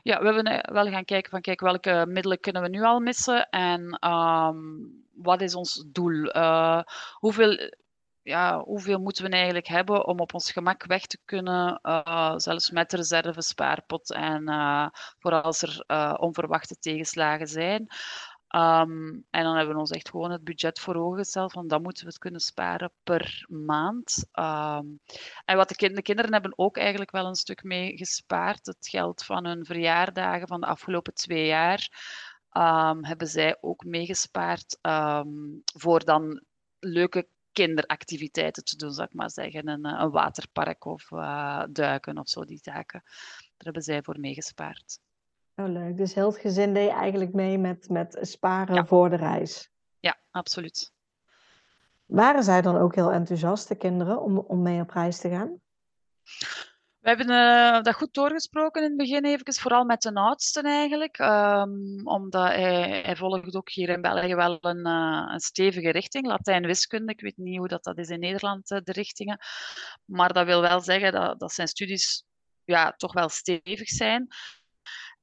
Ja, 0.03 0.20
we 0.20 0.25
hebben 0.25 0.44
eh, 0.44 0.74
wel 0.74 0.88
gaan 0.88 1.05
kijken 1.05 1.32
van 1.32 1.41
kijk, 1.41 1.60
welke 1.60 2.05
middelen 2.08 2.39
kunnen 2.39 2.62
we 2.62 2.70
nu 2.70 2.84
al 2.84 3.00
missen 3.00 3.50
en 3.50 4.10
um, 4.10 5.03
wat 5.13 5.41
is 5.41 5.55
ons 5.55 5.86
doel? 5.91 6.34
Hoeveel 7.13 7.72
ja, 8.25 8.60
hoeveel 8.63 9.00
moeten 9.00 9.24
we 9.24 9.29
eigenlijk 9.29 9.67
hebben 9.67 10.08
om 10.08 10.20
op 10.20 10.34
ons 10.34 10.51
gemak 10.51 10.86
weg 10.86 11.05
te 11.05 11.20
kunnen, 11.25 11.79
uh, 11.84 12.34
zelfs 12.36 12.72
met 12.72 12.94
reserve 12.94 13.41
spaarpot 13.41 14.12
en 14.12 14.50
uh, 14.50 14.88
voor 15.20 15.41
als 15.41 15.62
er 15.62 15.84
uh, 15.88 16.13
onverwachte 16.20 16.75
tegenslagen 16.79 17.48
zijn. 17.48 17.82
Um, 18.55 19.25
en 19.29 19.44
dan 19.44 19.55
hebben 19.55 19.74
we 19.74 19.79
ons 19.79 19.91
echt 19.91 20.10
gewoon 20.10 20.32
het 20.32 20.44
budget 20.44 20.79
voor 20.79 20.96
ogen 20.96 21.17
gesteld 21.17 21.51
van 21.51 21.67
dat 21.67 21.82
moeten 21.82 22.03
we 22.03 22.10
het 22.10 22.20
kunnen 22.20 22.39
sparen 22.39 22.91
per 23.03 23.46
maand. 23.48 24.25
Um, 24.34 25.00
en 25.46 25.55
wat 25.55 25.70
de, 25.70 25.75
kind 25.75 25.96
de, 25.96 26.01
kinderen 26.01 26.34
hebben 26.34 26.53
ook 26.58 26.77
eigenlijk 26.77 27.12
wel 27.12 27.25
een 27.25 27.36
stuk 27.36 27.63
mee 27.63 27.98
gespaard. 27.98 28.65
Het 28.65 28.88
geld 28.88 29.24
van 29.24 29.46
hun 29.46 29.65
verjaardagen 29.65 30.48
van 30.48 30.62
de 30.62 30.67
afgelopen 30.67 31.13
twee 31.13 31.46
jaar 31.46 31.89
um, 32.51 33.05
hebben 33.05 33.27
zij 33.27 33.58
ook 33.62 33.84
meegespaard 33.84 34.77
voor 35.63 36.05
dan 36.05 36.44
leuke 36.79 37.27
kinderactiviteiten 37.56 38.64
te 38.64 38.76
doen, 38.76 38.92
zou 38.92 39.08
ik 39.08 39.14
maar 39.14 39.32
zeggen. 39.32 39.68
Een, 39.68 39.86
eh, 39.86 40.02
een 40.02 40.12
waterpark 40.12 40.86
of 40.86 41.12
uh, 41.12 41.64
duiken 41.70 42.18
of 42.18 42.30
zo, 42.30 42.46
die 42.46 42.60
zaken. 42.62 43.02
Daar 43.04 43.54
hebben 43.58 43.82
zij 43.82 44.04
voor 44.04 44.20
meegespaard. 44.20 45.00
Oh, 45.56 45.68
leuk. 45.68 45.98
Dus 45.98 46.14
heel 46.14 46.32
het 46.32 46.38
gezin 46.38 46.74
deed 46.74 46.90
eigenlijk 46.90 47.34
mee 47.34 47.58
met, 47.58 47.90
met 47.90 48.18
sparen 48.22 48.88
voor 48.88 49.10
de 49.10 49.16
reis. 49.16 49.70
Ja, 50.00 50.18
absoluut. 50.32 50.94
Waren 52.06 52.44
zij 52.44 52.62
dan 52.62 52.78
ook 52.78 52.96
heel 52.96 53.12
enthousiast, 53.12 53.68
de 53.68 53.76
kinderen, 53.76 54.22
om, 54.22 54.38
om 54.38 54.62
mee 54.62 54.82
op 54.82 54.90
reis 54.90 55.20
te 55.20 55.30
gaan? 55.30 55.60
We 57.06 57.12
hebben 57.12 57.30
uh, 57.30 57.82
dat 57.82 57.96
goed 57.96 58.14
doorgesproken 58.14 58.84
in 58.84 58.88
het 58.88 58.98
begin, 58.98 59.26
even, 59.26 59.54
vooral 59.54 59.84
met 59.84 60.02
de 60.02 60.14
oudste 60.14 60.62
eigenlijk. 60.62 61.20
Um, 61.20 62.02
omdat 62.04 62.48
hij, 62.48 63.02
hij, 63.02 63.16
volgt 63.16 63.56
ook 63.56 63.72
hier 63.72 63.90
in 63.90 64.02
België 64.02 64.36
wel 64.36 64.58
een, 64.62 64.88
uh, 64.88 65.32
een 65.34 65.40
stevige 65.40 65.92
richting, 65.92 66.26
Latijn-wiskunde. 66.26 67.12
Ik 67.12 67.22
weet 67.22 67.38
niet 67.38 67.58
hoe 67.58 67.68
dat, 67.68 67.84
dat 67.84 67.98
is 67.98 68.10
in 68.10 68.20
Nederland, 68.20 68.72
uh, 68.72 68.80
de 68.84 68.92
richtingen. 68.92 69.40
Maar 70.06 70.34
dat 70.34 70.46
wil 70.46 70.62
wel 70.62 70.82
zeggen 70.82 71.12
dat, 71.12 71.40
dat 71.40 71.54
zijn 71.54 71.68
studies 71.68 72.24
ja, 72.64 72.92
toch 72.92 73.14
wel 73.14 73.30
stevig 73.30 73.90
zijn. 73.90 74.28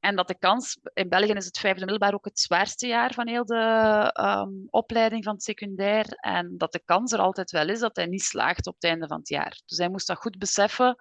En 0.01 0.17
dat 0.17 0.29
de 0.29 0.39
kans, 0.39 0.79
in 0.95 1.09
België 1.09 1.33
is 1.33 1.45
het 1.45 1.59
vijfde 1.59 1.81
middelbaar 1.81 2.15
ook 2.15 2.25
het 2.25 2.39
zwaarste 2.39 2.87
jaar 2.87 3.13
van 3.15 3.29
heel 3.29 3.45
de 3.45 4.11
ehm, 4.13 4.51
opleiding 4.71 5.25
van 5.25 5.35
het 5.35 5.43
secundair. 5.43 6.07
En 6.09 6.59
dat 6.59 6.73
de 6.73 6.83
kans 6.85 7.13
er 7.13 7.21
altijd 7.21 7.51
wel 7.51 7.69
is 7.69 7.79
dat 7.79 7.97
hij 7.97 8.07
niet 8.07 8.23
slaagt 8.23 8.67
op 8.67 8.75
het 8.75 8.85
einde 8.85 9.07
van 9.07 9.19
het 9.19 9.29
jaar. 9.29 9.61
Dus 9.67 9.79
hij 9.79 9.89
moest 9.89 10.07
dat 10.07 10.19
goed 10.19 10.39
beseffen. 10.39 10.97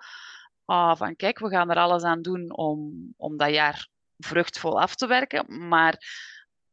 Uh, 0.71 0.95
van 0.95 1.15
kijk, 1.15 1.39
we 1.39 1.49
gaan 1.49 1.69
er 1.69 1.77
alles 1.77 2.03
aan 2.03 2.21
doen 2.21 2.55
om, 2.57 3.13
om 3.17 3.37
dat 3.37 3.49
jaar 3.49 3.87
vruchtvol 4.17 4.81
af 4.81 4.95
te 4.95 5.07
werken. 5.07 5.67
Maar 5.67 6.03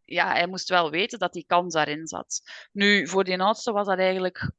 ja, 0.04 0.32
hij 0.32 0.46
moest 0.46 0.68
wel 0.68 0.90
weten 0.90 1.18
dat 1.18 1.32
die 1.32 1.44
kans 1.46 1.74
daarin 1.74 2.06
zat. 2.06 2.40
Nu, 2.72 3.08
voor 3.08 3.24
die 3.24 3.40
oudste 3.40 3.72
was 3.72 3.86
dat 3.86 3.98
eigenlijk 3.98 4.50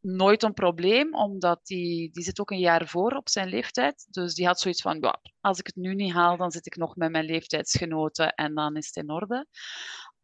nooit 0.00 0.42
een 0.42 0.54
probleem, 0.54 1.14
omdat 1.14 1.66
die, 1.66 2.10
die 2.12 2.22
zit 2.22 2.40
ook 2.40 2.50
een 2.50 2.58
jaar 2.58 2.88
voor 2.88 3.12
op 3.12 3.28
zijn 3.28 3.48
leeftijd. 3.48 4.06
Dus 4.10 4.34
die 4.34 4.46
had 4.46 4.60
zoiets 4.60 4.82
van, 4.82 4.98
ja, 5.00 5.20
als 5.40 5.58
ik 5.58 5.66
het 5.66 5.76
nu 5.76 5.94
niet 5.94 6.12
haal, 6.12 6.36
dan 6.36 6.50
zit 6.50 6.66
ik 6.66 6.76
nog 6.76 6.96
met 6.96 7.10
mijn 7.10 7.24
leeftijdsgenoten 7.24 8.34
en 8.34 8.54
dan 8.54 8.76
is 8.76 8.86
het 8.86 8.96
in 8.96 9.10
orde. 9.10 9.46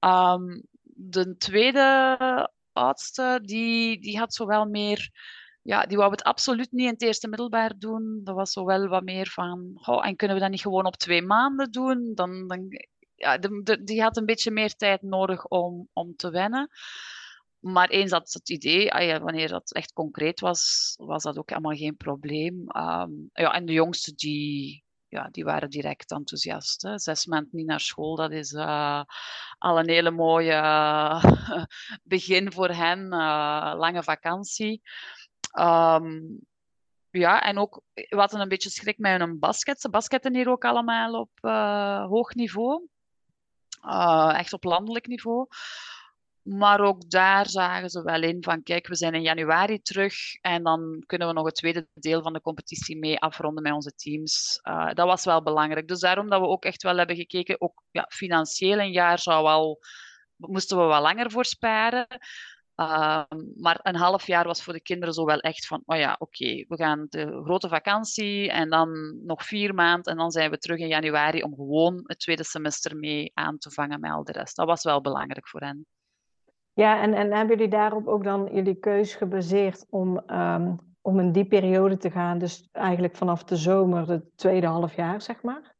Um, 0.00 0.62
de 0.82 1.36
tweede 1.36 2.50
oudste, 2.72 3.40
die, 3.42 4.00
die 4.00 4.18
had 4.18 4.34
zowel 4.34 4.64
meer... 4.64 5.10
Ja, 5.66 5.86
die 5.86 5.96
wou 5.96 6.10
het 6.10 6.22
absoluut 6.22 6.72
niet 6.72 6.86
in 6.86 6.92
het 6.92 7.02
eerste 7.02 7.28
middelbaar 7.28 7.78
doen. 7.78 8.20
Dat 8.24 8.34
was 8.34 8.52
zowel 8.52 8.88
wat 8.88 9.02
meer 9.02 9.26
van, 9.26 9.78
en 10.02 10.16
kunnen 10.16 10.36
we 10.36 10.42
dat 10.42 10.50
niet 10.50 10.60
gewoon 10.60 10.86
op 10.86 10.96
twee 10.96 11.22
maanden 11.22 11.70
doen? 11.70 12.12
Dan, 12.14 12.46
dan, 12.46 12.68
ja, 13.14 13.38
die 13.80 14.02
had 14.02 14.16
een 14.16 14.26
beetje 14.26 14.50
meer 14.50 14.74
tijd 14.74 15.02
nodig 15.02 15.46
om, 15.46 15.88
om 15.92 16.16
te 16.16 16.30
wennen. 16.30 16.70
Maar 17.58 17.88
eens 17.88 18.10
dat 18.10 18.32
het 18.32 18.50
idee, 18.50 18.92
ah 18.92 19.22
wanneer 19.22 19.48
dat 19.48 19.72
echt 19.72 19.92
concreet 19.92 20.40
was, 20.40 20.94
was 20.96 21.22
dat 21.22 21.38
ook 21.38 21.48
helemaal 21.48 21.76
geen 21.76 21.96
probleem. 21.96 22.54
Um, 22.76 23.30
ja, 23.32 23.52
en 23.52 23.66
de 23.66 23.72
jongsten, 23.72 24.16
die, 24.16 24.84
ja, 25.08 25.28
die 25.30 25.44
waren 25.44 25.70
direct 25.70 26.10
enthousiast. 26.10 26.82
Hè. 26.82 26.98
Zes 26.98 27.26
maanden 27.26 27.50
niet 27.52 27.66
naar 27.66 27.80
school, 27.80 28.16
dat 28.16 28.32
is 28.32 28.52
uh, 28.52 29.02
al 29.58 29.78
een 29.78 29.88
hele 29.88 30.10
mooie 30.10 30.60
begin 32.02 32.52
voor 32.52 32.68
hen. 32.70 32.98
Uh, 32.98 33.74
lange 33.76 34.02
vakantie. 34.02 34.82
Um, 35.58 36.38
ja, 37.10 37.42
en 37.42 37.58
ook, 37.58 37.82
we 37.94 38.16
hadden 38.16 38.40
een 38.40 38.48
beetje 38.48 38.70
schrik 38.70 38.98
met 38.98 39.20
hun 39.20 39.38
basket. 39.38 39.80
Ze 39.80 39.90
basketten 39.90 40.34
hier 40.34 40.48
ook 40.48 40.64
allemaal 40.64 41.20
op 41.20 41.30
hoog 42.08 42.34
niveau. 42.34 42.88
echt 44.32 44.52
op 44.52 44.64
landelijk 44.64 45.06
niveau. 45.06 45.46
Maar 46.46 46.80
ook 46.80 47.10
daar 47.10 47.48
zagen 47.48 47.90
ze 47.90 48.02
wel 48.02 48.22
in 48.22 48.42
van, 48.42 48.62
kijk, 48.62 48.86
we 48.86 48.94
zijn 48.94 49.14
in 49.14 49.22
januari 49.22 49.82
terug 49.82 50.14
en 50.40 50.62
dan 50.62 51.02
kunnen 51.06 51.28
we 51.28 51.34
nog 51.34 51.44
het 51.44 51.54
tweede 51.54 51.88
deel 51.94 52.22
van 52.22 52.32
de 52.32 52.40
competitie 52.40 52.98
mee 52.98 53.18
afronden 53.18 53.62
met 53.62 53.72
onze 53.72 53.92
teams. 53.94 54.60
Uh, 54.62 54.92
dat 54.92 55.06
was 55.06 55.24
wel 55.24 55.42
belangrijk. 55.42 55.88
Dus 55.88 56.00
daarom 56.00 56.30
dat 56.30 56.40
we 56.40 56.46
ook 56.46 56.64
echt 56.64 56.82
wel 56.82 56.96
hebben 56.96 57.16
gekeken, 57.16 57.60
ook 57.60 57.82
ja, 57.90 58.06
financieel 58.08 58.78
een 58.78 58.92
jaar 58.92 59.18
zou 59.18 59.42
wel, 59.42 59.78
moesten 60.36 60.78
we 60.78 60.82
wat 60.82 61.02
langer 61.02 61.30
voor 61.30 61.44
sparen. 61.44 62.06
Uh, 62.76 63.22
maar 63.56 63.78
een 63.82 63.96
half 63.96 64.26
jaar 64.26 64.44
was 64.44 64.62
voor 64.62 64.72
de 64.72 64.80
kinderen 64.80 65.14
zo 65.14 65.24
wel 65.24 65.40
echt 65.40 65.66
van, 65.66 65.82
oh 65.86 65.96
ja, 65.96 66.16
oké, 66.18 66.64
we 66.68 66.76
gaan 66.76 67.06
de 67.08 67.40
grote 67.44 67.68
vakantie 67.68 68.50
en 68.50 68.70
dan 68.70 69.18
nog 69.24 69.44
vier 69.44 69.74
maanden 69.74 70.12
en 70.12 70.18
dan 70.18 70.30
zijn 70.30 70.50
we 70.50 70.58
terug 70.58 70.78
in 70.78 70.88
januari 70.88 71.42
om 71.42 71.54
gewoon 71.54 72.02
het 72.06 72.18
tweede 72.18 72.44
semester 72.44 72.96
mee 72.96 73.30
aan 73.34 73.58
te 73.58 73.70
vangen 73.70 74.00
met 74.00 74.10
al 74.10 74.24
de 74.24 74.32
rest. 74.32 74.56
Dat 74.56 74.66
was 74.66 74.82
wel 74.82 75.00
belangrijk 75.00 75.48
voor 75.48 75.60
hen. 75.60 75.86
Ja, 76.72 77.00
en, 77.00 77.14
en 77.14 77.32
hebben 77.32 77.56
jullie 77.56 77.70
daarop 77.70 78.06
ook 78.06 78.24
dan 78.24 78.48
jullie 78.52 78.78
keus 78.78 79.14
gebaseerd 79.14 79.86
om, 79.90 80.30
um, 80.30 80.78
om 81.00 81.20
in 81.20 81.32
die 81.32 81.46
periode 81.46 81.96
te 81.96 82.10
gaan? 82.10 82.38
Dus 82.38 82.68
eigenlijk 82.72 83.16
vanaf 83.16 83.44
de 83.44 83.56
zomer, 83.56 84.08
het 84.08 84.24
tweede 84.34 84.66
half 84.66 84.96
jaar, 84.96 85.22
zeg 85.22 85.42
maar? 85.42 85.74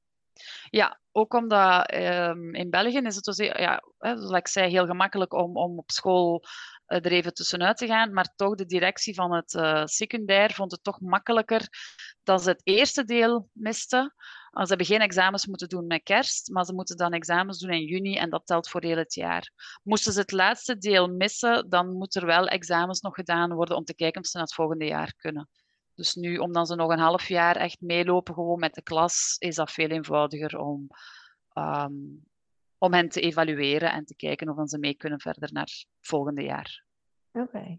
Ja, 0.71 1.00
ook 1.12 1.35
omdat 1.35 1.95
um, 1.95 2.55
in 2.55 2.71
België 2.71 2.99
is 2.99 3.15
het 3.15 3.25
dus, 3.25 3.37
ja, 3.37 3.83
zoals 3.99 4.31
ik 4.31 4.49
zei, 4.49 4.71
heel 4.71 4.87
gemakkelijk 4.87 5.33
om, 5.33 5.57
om 5.57 5.79
op 5.79 5.91
school 5.91 6.45
er 6.87 7.12
even 7.12 7.35
tussenuit 7.35 7.76
te 7.76 7.87
gaan. 7.87 8.12
Maar 8.12 8.33
toch, 8.37 8.55
de 8.55 8.66
directie 8.66 9.14
van 9.14 9.33
het 9.33 9.55
uh, 9.55 9.85
secundair 9.85 10.52
vond 10.52 10.71
het 10.71 10.83
toch 10.83 11.00
makkelijker 11.00 11.69
dat 12.23 12.43
ze 12.43 12.49
het 12.49 12.61
eerste 12.64 13.05
deel 13.05 13.49
misten. 13.52 14.14
Ze 14.50 14.64
hebben 14.66 14.87
geen 14.87 15.00
examens 15.00 15.47
moeten 15.47 15.69
doen 15.69 15.87
met 15.87 16.02
kerst, 16.02 16.50
maar 16.50 16.64
ze 16.64 16.73
moeten 16.73 16.97
dan 16.97 17.12
examens 17.12 17.59
doen 17.59 17.71
in 17.71 17.85
juni 17.85 18.16
en 18.16 18.31
dat 18.31 18.47
telt 18.47 18.69
voor 18.69 18.83
heel 18.83 18.97
het 18.97 19.14
jaar. 19.14 19.50
Moesten 19.83 20.12
ze 20.12 20.21
het 20.21 20.33
laatste 20.33 20.78
deel 20.78 21.09
missen, 21.09 21.69
dan 21.69 21.93
moeten 21.93 22.21
er 22.21 22.26
wel 22.26 22.47
examens 22.47 23.00
nog 23.00 23.14
gedaan 23.14 23.52
worden 23.52 23.76
om 23.76 23.85
te 23.85 23.95
kijken 23.95 24.21
of 24.21 24.26
ze 24.26 24.38
het 24.38 24.55
volgende 24.55 24.85
jaar 24.85 25.14
kunnen. 25.16 25.49
Dus 25.95 26.14
nu, 26.14 26.37
omdat 26.37 26.69
ze 26.69 26.75
nog 26.75 26.90
een 26.90 26.99
half 26.99 27.28
jaar 27.28 27.57
echt 27.57 27.81
meelopen 27.81 28.35
gewoon 28.35 28.59
met 28.59 28.75
de 28.75 28.83
klas, 28.83 29.37
is 29.38 29.55
dat 29.55 29.73
veel 29.73 29.88
eenvoudiger 29.88 30.59
om, 30.59 30.87
um, 31.55 32.26
om 32.78 32.92
hen 32.92 33.09
te 33.09 33.21
evalueren 33.21 33.92
en 33.92 34.04
te 34.04 34.16
kijken 34.16 34.59
of 34.59 34.68
ze 34.68 34.78
mee 34.78 34.95
kunnen 34.95 35.21
verder 35.21 35.52
naar 35.52 35.62
het 35.62 35.87
volgende 36.00 36.42
jaar. 36.42 36.85
Oké. 37.33 37.78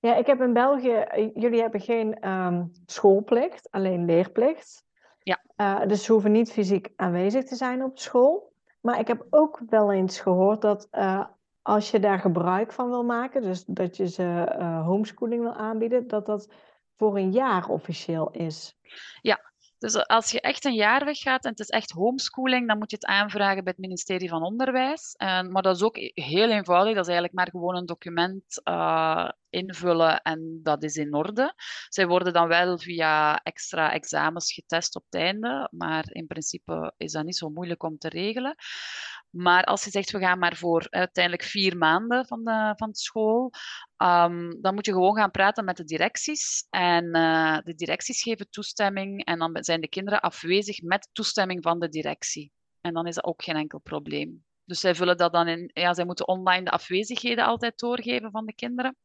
Ja, 0.00 0.16
ik 0.16 0.26
heb 0.26 0.40
in 0.40 0.52
België, 0.52 0.92
eh, 0.92 1.30
jullie 1.34 1.60
hebben 1.60 1.80
geen 1.80 2.28
um, 2.28 2.72
schoolplicht, 2.86 3.70
alleen 3.70 4.04
leerplicht. 4.04 4.84
Ja. 5.22 5.42
Uh, 5.56 5.86
dus 5.86 6.04
ze 6.04 6.12
hoeven 6.12 6.32
niet 6.32 6.52
fysiek 6.52 6.88
aanwezig 6.96 7.44
te 7.44 7.56
zijn 7.56 7.82
op 7.84 7.98
school. 7.98 8.52
Maar 8.80 8.98
ik 8.98 9.06
heb 9.06 9.26
ook 9.30 9.60
wel 9.68 9.92
eens 9.92 10.20
gehoord 10.20 10.60
dat 10.60 10.88
uh, 10.92 11.24
als 11.62 11.90
je 11.90 12.00
daar 12.00 12.18
gebruik 12.18 12.72
van 12.72 12.88
wil 12.88 13.04
maken, 13.04 13.42
dus 13.42 13.64
dat 13.64 13.96
je 13.96 14.08
ze 14.08 14.56
uh, 14.58 14.86
homeschooling 14.86 15.42
wil 15.42 15.54
aanbieden, 15.54 16.08
dat 16.08 16.26
dat 16.26 16.52
voor 16.96 17.16
een 17.16 17.32
jaar 17.32 17.68
officieel 17.68 18.30
is. 18.30 18.78
Ja, 19.20 19.47
dus 19.78 20.06
als 20.06 20.30
je 20.30 20.40
echt 20.40 20.64
een 20.64 20.74
jaar 20.74 21.04
weggaat 21.04 21.44
en 21.44 21.50
het 21.50 21.60
is 21.60 21.68
echt 21.68 21.90
homeschooling, 21.90 22.68
dan 22.68 22.78
moet 22.78 22.90
je 22.90 22.96
het 22.96 23.06
aanvragen 23.06 23.64
bij 23.64 23.72
het 23.76 23.86
ministerie 23.86 24.28
van 24.28 24.42
Onderwijs. 24.42 25.14
Maar 25.18 25.62
dat 25.62 25.76
is 25.76 25.82
ook 25.82 25.96
heel 26.14 26.50
eenvoudig. 26.50 26.94
Dat 26.94 27.02
is 27.02 27.12
eigenlijk 27.12 27.34
maar 27.34 27.50
gewoon 27.50 27.76
een 27.76 27.86
document 27.86 28.60
uh, 28.64 29.28
invullen 29.50 30.22
en 30.22 30.60
dat 30.62 30.82
is 30.82 30.96
in 30.96 31.14
orde. 31.14 31.54
Zij 31.88 32.06
worden 32.06 32.32
dan 32.32 32.48
wel 32.48 32.78
via 32.78 33.42
extra 33.42 33.92
examens 33.92 34.52
getest 34.52 34.96
op 34.96 35.04
het 35.10 35.20
einde, 35.20 35.68
maar 35.70 36.04
in 36.08 36.26
principe 36.26 36.92
is 36.96 37.12
dat 37.12 37.24
niet 37.24 37.36
zo 37.36 37.48
moeilijk 37.48 37.82
om 37.82 37.98
te 37.98 38.08
regelen. 38.08 38.54
Maar 39.30 39.64
als 39.64 39.84
je 39.84 39.90
zegt, 39.90 40.10
we 40.10 40.18
gaan 40.18 40.38
maar 40.38 40.56
voor 40.56 40.86
uiteindelijk 40.90 41.44
vier 41.44 41.76
maanden 41.76 42.26
van 42.26 42.44
de, 42.44 42.72
van 42.76 42.90
de 42.90 42.98
school, 42.98 43.52
um, 43.96 44.60
dan 44.60 44.74
moet 44.74 44.86
je 44.86 44.92
gewoon 44.92 45.16
gaan 45.16 45.30
praten 45.30 45.64
met 45.64 45.76
de 45.76 45.84
directies. 45.84 46.66
En 46.70 47.04
uh, 47.16 47.58
de 47.64 47.74
directies 47.74 48.22
geven 48.22 48.50
toestemming 48.50 49.24
en 49.24 49.38
dan 49.38 49.56
zijn 49.60 49.80
de 49.80 49.88
kinderen 49.88 50.20
afwezig 50.20 50.82
met 50.82 51.08
toestemming 51.12 51.62
van 51.62 51.78
de 51.78 51.88
directie. 51.88 52.52
En 52.80 52.94
dan 52.94 53.06
is 53.06 53.14
dat 53.14 53.24
ook 53.24 53.42
geen 53.42 53.56
enkel 53.56 53.78
probleem. 53.78 54.44
Dus 54.64 54.80
zij 54.80 54.94
vullen 54.94 55.16
dat 55.16 55.32
dan 55.32 55.48
in, 55.48 55.70
ja, 55.72 55.94
zij 55.94 56.04
moeten 56.04 56.28
online 56.28 56.64
de 56.64 56.70
afwezigheden 56.70 57.44
altijd 57.44 57.78
doorgeven 57.78 58.30
van 58.30 58.46
de 58.46 58.54
kinderen. 58.54 58.96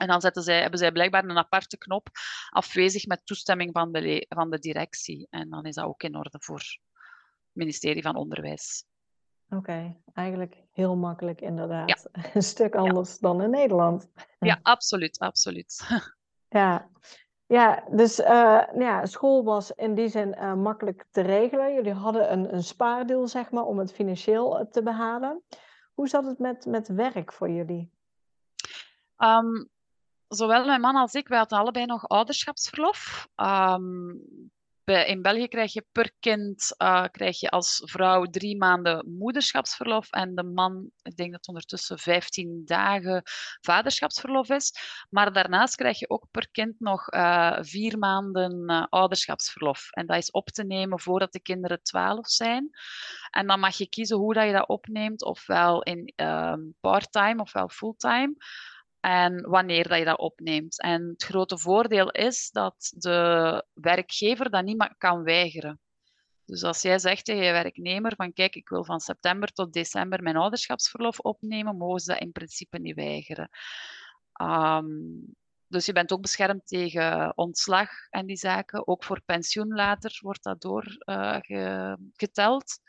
En 0.00 0.06
dan 0.06 0.20
zetten 0.20 0.42
zij, 0.42 0.60
hebben 0.60 0.78
zij 0.78 0.92
blijkbaar 0.92 1.24
een 1.24 1.38
aparte 1.38 1.78
knop 1.78 2.08
afwezig 2.50 3.06
met 3.06 3.26
toestemming 3.26 3.70
van 3.72 3.92
de, 3.92 4.26
van 4.28 4.50
de 4.50 4.58
directie. 4.58 5.26
En 5.30 5.50
dan 5.50 5.64
is 5.64 5.74
dat 5.74 5.84
ook 5.84 6.02
in 6.02 6.16
orde 6.16 6.38
voor 6.40 6.58
het 6.58 6.78
ministerie 7.52 8.02
van 8.02 8.16
Onderwijs. 8.16 8.84
Oké, 9.50 9.96
eigenlijk 10.14 10.56
heel 10.72 10.96
makkelijk 10.96 11.40
inderdaad. 11.40 12.08
Een 12.34 12.42
stuk 12.42 12.74
anders 12.74 13.18
dan 13.18 13.42
in 13.42 13.50
Nederland. 13.50 14.08
Ja, 14.38 14.58
absoluut, 14.62 15.18
absoluut. 15.18 15.88
ja. 16.48 16.88
Ja, 17.46 17.84
dus 17.90 18.20
uh, 18.20 18.62
ja, 18.74 19.06
school 19.06 19.44
was 19.44 19.70
in 19.70 19.94
die 19.94 20.08
zin 20.08 20.34
uh, 20.38 20.54
makkelijk 20.54 21.04
te 21.10 21.20
regelen. 21.20 21.74
Jullie 21.74 21.92
hadden 21.92 22.32
een, 22.32 22.54
een 22.54 22.62
spaardeel, 22.62 23.28
zeg 23.28 23.50
maar, 23.50 23.64
om 23.64 23.78
het 23.78 23.92
financieel 23.92 24.58
eh, 24.58 24.66
te 24.66 24.82
behalen. 24.82 25.42
Hoe 25.94 26.08
zat 26.08 26.24
het 26.24 26.38
met, 26.38 26.66
met 26.66 26.88
werk 26.88 27.32
voor 27.32 27.50
jullie? 27.50 27.90
Um, 29.18 29.70
zowel 30.30 30.64
mijn 30.64 30.80
man 30.80 30.96
als 30.96 31.14
ik, 31.14 31.28
wij 31.28 31.38
hadden 31.38 31.58
allebei 31.58 31.86
nog 31.86 32.08
ouderschapsverlof. 32.08 33.28
Um, 33.36 34.22
in 34.98 35.22
België 35.22 35.48
krijg 35.48 35.72
je 35.72 35.86
per 35.92 36.12
kind 36.20 36.74
uh, 36.78 37.04
krijg 37.10 37.40
je 37.40 37.50
als 37.50 37.82
vrouw 37.84 38.24
drie 38.24 38.56
maanden 38.56 39.14
moederschapsverlof 39.18 40.10
en 40.10 40.34
de 40.34 40.42
man, 40.42 40.90
ik 41.02 41.16
denk 41.16 41.32
dat 41.32 41.48
ondertussen 41.48 41.98
15 41.98 42.62
dagen 42.64 43.22
vaderschapsverlof 43.60 44.48
is. 44.48 44.74
Maar 45.10 45.32
daarnaast 45.32 45.74
krijg 45.74 45.98
je 45.98 46.10
ook 46.10 46.26
per 46.30 46.50
kind 46.50 46.80
nog 46.80 47.12
uh, 47.12 47.58
vier 47.60 47.98
maanden 47.98 48.70
uh, 48.70 48.86
ouderschapsverlof. 48.88 49.90
En 49.90 50.06
dat 50.06 50.16
is 50.16 50.30
op 50.30 50.48
te 50.48 50.64
nemen 50.64 51.00
voordat 51.00 51.32
de 51.32 51.40
kinderen 51.40 51.82
12 51.82 52.28
zijn. 52.28 52.70
En 53.30 53.46
dan 53.46 53.60
mag 53.60 53.76
je 53.76 53.88
kiezen 53.88 54.16
hoe 54.16 54.34
dat 54.34 54.46
je 54.46 54.52
dat 54.52 54.68
opneemt, 54.68 55.24
ofwel 55.24 55.82
in 55.82 56.12
ehm, 56.16 56.60
part-time 56.80 57.42
ofwel 57.42 57.68
fulltime 57.68 58.34
en 59.00 59.48
wanneer 59.48 59.88
dat 59.88 59.98
je 59.98 60.04
dat 60.04 60.18
opneemt. 60.18 60.80
En 60.80 61.08
het 61.08 61.24
grote 61.24 61.58
voordeel 61.58 62.10
is 62.10 62.50
dat 62.50 62.92
de 62.96 63.64
werkgever 63.72 64.50
dat 64.50 64.64
niet 64.64 64.94
kan 64.98 65.22
weigeren. 65.22 65.80
Dus 66.44 66.62
als 66.62 66.82
jij 66.82 66.98
zegt 66.98 67.24
tegen 67.24 67.44
je 67.44 67.52
werknemer 67.52 68.12
van 68.16 68.32
kijk, 68.32 68.54
ik 68.54 68.68
wil 68.68 68.84
van 68.84 69.00
september 69.00 69.52
tot 69.52 69.72
december 69.72 70.22
mijn 70.22 70.36
ouderschapsverlof 70.36 71.18
opnemen, 71.18 71.76
mogen 71.76 72.00
ze 72.00 72.12
dat 72.12 72.20
in 72.20 72.32
principe 72.32 72.78
niet 72.78 72.94
weigeren. 72.94 73.50
Um, 74.42 75.34
dus 75.66 75.86
je 75.86 75.92
bent 75.92 76.12
ook 76.12 76.20
beschermd 76.20 76.66
tegen 76.66 77.36
ontslag 77.36 77.90
en 78.10 78.26
die 78.26 78.36
zaken. 78.36 78.86
Ook 78.86 79.04
voor 79.04 79.22
pensioen 79.24 79.74
later 79.74 80.18
wordt 80.20 80.42
dat 80.42 80.60
doorgeteld. 80.60 82.80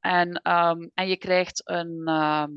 en, 0.00 0.40
ehm, 0.42 0.88
en 0.94 1.08
je 1.08 1.16
krijgt 1.16 1.60
een, 1.64 2.02
ehm, 2.04 2.50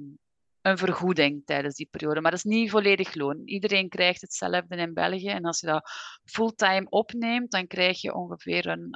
een 0.62 0.78
vergoeding 0.78 1.46
tijdens 1.46 1.75
die 1.75 1.88
periode. 1.92 2.22
Maar 2.22 2.32
dat 2.32 2.39
is 2.46 2.51
niet 2.51 2.70
volledig 2.70 3.16
loon. 3.16 3.42
Iedereen 3.46 3.89
krijgt 3.89 4.22
hetzelfde 4.22 4.75
in 4.75 4.94
België. 4.94 5.30
En 5.30 5.46
als 5.46 5.60
je 5.60 5.68
dat 5.68 5.89
fulltime 6.24 6.89
opneemt, 6.89 7.51
dan 7.51 7.68
krijg 7.68 8.01
je 8.01 8.13
ongeveer 8.13 8.68
een 8.68 8.96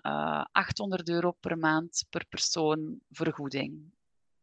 800 0.51 1.09
euro 1.09 1.31
per 1.31 1.57
maand 1.57 2.05
per 2.09 2.25
persoon 2.29 2.99
vergoeding. 3.09 3.81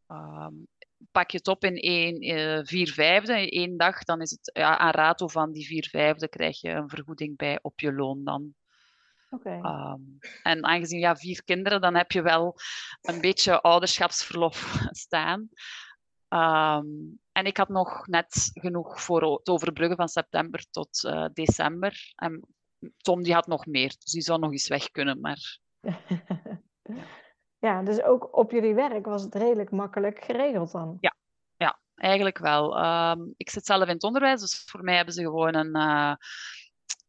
Um, 0.07 0.67
pak 1.11 1.31
je 1.31 1.37
het 1.37 1.47
op 1.47 1.63
in 1.63 1.75
één, 1.75 2.23
uh, 2.23 2.59
vier 2.63 2.91
vijfde, 2.93 3.41
in 3.41 3.49
één 3.49 3.77
dag, 3.77 4.03
dan 4.03 4.21
is 4.21 4.31
het 4.31 4.51
ja, 4.53 4.77
aan 4.77 4.91
rato 4.91 5.27
van 5.27 5.51
die 5.51 5.65
vier 5.65 5.87
vijfde 5.91 6.27
krijg 6.27 6.61
je 6.61 6.69
een 6.69 6.89
vergoeding 6.89 7.37
bij 7.37 7.59
op 7.61 7.79
je 7.79 7.93
loon 7.93 8.23
dan. 8.23 8.53
Okay. 9.29 9.59
Um, 9.59 10.17
en 10.43 10.63
aangezien 10.65 10.99
ja, 10.99 11.15
vier 11.15 11.43
kinderen, 11.43 11.81
dan 11.81 11.95
heb 11.95 12.11
je 12.11 12.21
wel 12.21 12.55
een 13.01 13.21
beetje 13.21 13.61
ouderschapsverlof 13.61 14.77
staan. 15.05 15.49
Um, 16.33 17.19
en 17.31 17.45
ik 17.45 17.57
had 17.57 17.69
nog 17.69 18.07
net 18.07 18.49
genoeg 18.53 19.01
voor 19.01 19.21
het 19.37 19.49
overbruggen 19.49 19.97
van 19.97 20.07
september 20.07 20.65
tot 20.69 21.03
uh, 21.03 21.25
december. 21.33 22.13
En 22.15 22.47
Tom 22.97 23.23
die 23.23 23.33
had 23.33 23.47
nog 23.47 23.65
meer, 23.65 23.89
dus 23.89 24.11
die 24.11 24.21
zou 24.21 24.39
nog 24.39 24.51
eens 24.51 24.67
weg 24.67 24.91
kunnen. 24.91 25.19
Maar... 25.19 25.59
Ja, 27.61 27.83
dus 27.83 28.03
ook 28.03 28.37
op 28.37 28.51
jullie 28.51 28.73
werk 28.73 29.05
was 29.05 29.21
het 29.23 29.35
redelijk 29.35 29.71
makkelijk 29.71 30.23
geregeld 30.23 30.71
dan? 30.71 30.97
Ja, 30.99 31.15
ja 31.57 31.79
eigenlijk 31.95 32.37
wel. 32.37 32.85
Um, 32.85 33.33
ik 33.37 33.49
zit 33.49 33.65
zelf 33.65 33.87
in 33.87 33.93
het 33.93 34.03
onderwijs, 34.03 34.39
dus 34.41 34.63
voor 34.65 34.83
mij 34.83 34.95
hebben 34.95 35.13
ze 35.13 35.21
gewoon 35.21 35.55
een, 35.55 35.77
uh, 35.77 36.13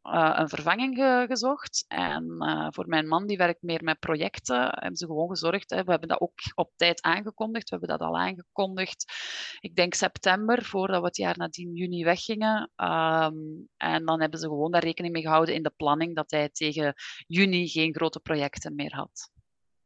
uh, 0.03 0.33
een 0.35 0.49
vervanging 0.49 0.97
ge 0.97 1.25
gezocht. 1.29 1.85
En 1.89 2.25
uh, 2.39 2.67
voor 2.71 2.89
mijn 2.89 3.09
man, 3.09 3.27
die 3.27 3.37
werkt 3.37 3.63
meer 3.63 3.85
met 3.85 3.99
projecten, 3.99 4.63
hebben 4.63 4.97
ze 4.97 5.07
gewoon 5.07 5.29
gezorgd. 5.29 5.71
Hè. 5.71 5.85
We 5.85 5.91
hebben 5.91 6.09
dat 6.09 6.21
ook 6.21 6.33
op 6.55 6.71
tijd 6.77 7.03
aangekondigd. 7.03 7.71
We 7.71 7.77
hebben 7.77 7.99
dat 7.99 8.09
al 8.09 8.19
aangekondigd, 8.19 9.13
ik 9.61 9.77
denk 9.77 9.95
september, 9.95 10.65
voordat 10.65 11.01
we 11.01 11.07
het 11.07 11.17
jaar 11.17 11.39
nadien 11.39 11.75
juni 11.75 12.05
weggingen. 12.05 12.71
Um, 12.77 13.69
en 13.77 14.05
dan 14.05 14.21
hebben 14.21 14.39
ze 14.39 14.47
gewoon 14.47 14.71
daar 14.71 14.85
rekening 14.85 15.15
mee 15.15 15.23
gehouden 15.23 15.55
in 15.55 15.63
de 15.63 15.73
planning 15.77 16.17
dat 16.17 16.31
hij 16.31 16.49
tegen 16.49 16.95
juni 17.27 17.69
geen 17.69 17.95
grote 17.95 18.21
projecten 18.21 18.75
meer 18.75 18.95
had. 18.95 19.31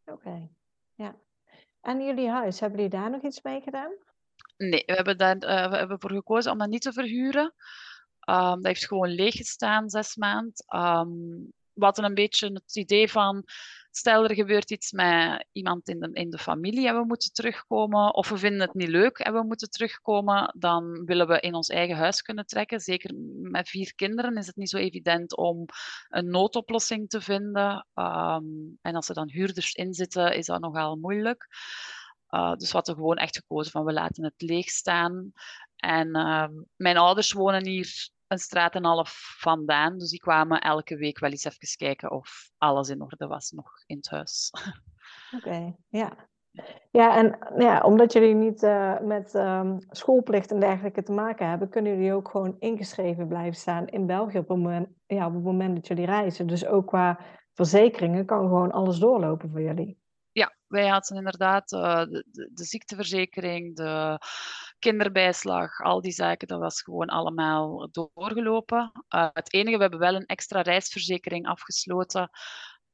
Oké, 0.04 0.28
okay. 0.28 0.50
ja. 0.94 1.16
En 1.80 2.04
jullie 2.04 2.28
huis, 2.28 2.60
hebben 2.60 2.80
jullie 2.80 2.98
daar 2.98 3.10
nog 3.10 3.22
iets 3.22 3.42
mee 3.42 3.60
gedaan? 3.60 3.92
Nee, 4.56 4.82
we 4.86 4.92
hebben, 4.92 5.18
daar, 5.18 5.36
uh, 5.36 5.70
we 5.70 5.76
hebben 5.76 6.00
voor 6.00 6.12
gekozen 6.12 6.52
om 6.52 6.58
dat 6.58 6.68
niet 6.68 6.82
te 6.82 6.92
verhuren. 6.92 7.54
Um, 8.30 8.54
dat 8.54 8.66
heeft 8.66 8.86
gewoon 8.86 9.08
leeg 9.08 9.34
gestaan, 9.34 9.88
zes 9.88 10.16
maanden. 10.16 10.52
Um, 10.76 11.52
we 11.72 11.84
hadden 11.84 12.04
een 12.04 12.14
beetje 12.14 12.50
het 12.52 12.76
idee 12.76 13.10
van, 13.10 13.44
stel 13.90 14.24
er 14.24 14.34
gebeurt 14.34 14.70
iets 14.70 14.92
met 14.92 15.46
iemand 15.52 15.88
in 15.88 16.00
de, 16.00 16.10
in 16.12 16.30
de 16.30 16.38
familie 16.38 16.88
en 16.88 16.94
we 16.94 17.04
moeten 17.04 17.32
terugkomen, 17.32 18.14
of 18.14 18.28
we 18.28 18.36
vinden 18.36 18.60
het 18.60 18.74
niet 18.74 18.88
leuk 18.88 19.18
en 19.18 19.32
we 19.32 19.42
moeten 19.42 19.70
terugkomen, 19.70 20.54
dan 20.58 21.04
willen 21.04 21.26
we 21.26 21.40
in 21.40 21.54
ons 21.54 21.68
eigen 21.68 21.96
huis 21.96 22.22
kunnen 22.22 22.46
trekken. 22.46 22.80
Zeker 22.80 23.14
met 23.42 23.68
vier 23.68 23.94
kinderen 23.94 24.36
is 24.36 24.46
het 24.46 24.56
niet 24.56 24.70
zo 24.70 24.76
evident 24.76 25.36
om 25.36 25.64
een 26.08 26.30
noodoplossing 26.30 27.08
te 27.08 27.20
vinden. 27.20 27.86
Um, 27.94 28.78
en 28.82 28.94
als 28.94 29.08
er 29.08 29.14
dan 29.14 29.30
huurders 29.30 29.72
in 29.72 29.94
zitten, 29.94 30.34
is 30.36 30.46
dat 30.46 30.60
nogal 30.60 30.96
moeilijk. 30.96 31.46
Uh, 32.30 32.54
dus 32.54 32.68
we 32.68 32.76
hadden 32.76 32.94
gewoon 32.94 33.16
echt 33.16 33.36
gekozen 33.36 33.72
van 33.72 33.84
we 33.84 33.92
laten 33.92 34.24
het 34.24 34.34
leeg 34.42 34.68
staan. 34.68 35.32
En 35.76 36.10
mijn 36.76 36.96
ouders 36.96 37.32
wonen 37.32 37.66
hier 37.66 38.08
een 38.28 38.38
straat 38.38 38.74
en 38.74 38.84
half 38.84 39.36
vandaan. 39.38 39.98
Dus 39.98 40.10
die 40.10 40.20
kwamen 40.20 40.60
elke 40.60 40.96
week 40.96 41.18
wel 41.18 41.30
eens 41.30 41.44
even 41.44 41.76
kijken 41.76 42.10
of 42.10 42.50
alles 42.58 42.88
in 42.88 43.02
orde 43.02 43.26
was 43.26 43.50
nog 43.50 43.70
in 43.86 43.96
het 43.96 44.08
huis. 44.08 44.50
Oké, 45.36 45.46
okay, 45.46 45.76
ja. 45.88 46.28
Ja, 46.90 47.16
en 47.16 47.38
ja, 47.58 47.80
omdat 47.80 48.12
jullie 48.12 48.34
niet 48.34 48.62
uh, 48.62 49.00
met 49.00 49.34
um, 49.34 49.78
schoolplicht 49.90 50.50
en 50.50 50.60
dergelijke 50.60 51.02
te 51.02 51.12
maken 51.12 51.48
hebben, 51.48 51.68
kunnen 51.68 51.92
jullie 51.92 52.12
ook 52.12 52.28
gewoon 52.28 52.56
ingeschreven 52.58 53.28
blijven 53.28 53.60
staan 53.60 53.86
in 53.86 54.06
België 54.06 54.38
op 54.38 54.48
het 54.48 54.56
moment, 54.56 54.88
ja, 55.06 55.26
op 55.26 55.34
het 55.34 55.42
moment 55.42 55.74
dat 55.74 55.86
jullie 55.86 56.06
reizen. 56.06 56.46
Dus 56.46 56.66
ook 56.66 56.86
qua 56.86 57.18
verzekeringen 57.54 58.26
kan 58.26 58.40
gewoon 58.40 58.72
alles 58.72 58.98
doorlopen 58.98 59.50
voor 59.50 59.62
jullie. 59.62 59.98
Ja, 60.32 60.56
wij 60.66 60.88
hadden 60.88 61.16
inderdaad 61.16 61.72
uh, 61.72 61.98
de, 61.98 62.24
de, 62.30 62.50
de, 62.52 62.64
ziekteverzekering, 62.64 63.76
de 63.76 64.18
kinderbijslag, 64.78 65.80
al 65.80 66.00
die 66.00 66.12
zaken, 66.12 66.48
dat 66.48 66.60
was 66.60 66.82
gewoon 66.82 67.08
allemaal 67.08 67.88
doorgelopen. 67.90 68.92
Uh, 69.14 69.28
het 69.32 69.52
enige, 69.52 69.76
we 69.76 69.82
hebben 69.82 70.00
wel 70.00 70.14
een 70.14 70.26
extra 70.26 70.60
reisverzekering 70.60 71.46
afgesloten. 71.46 72.30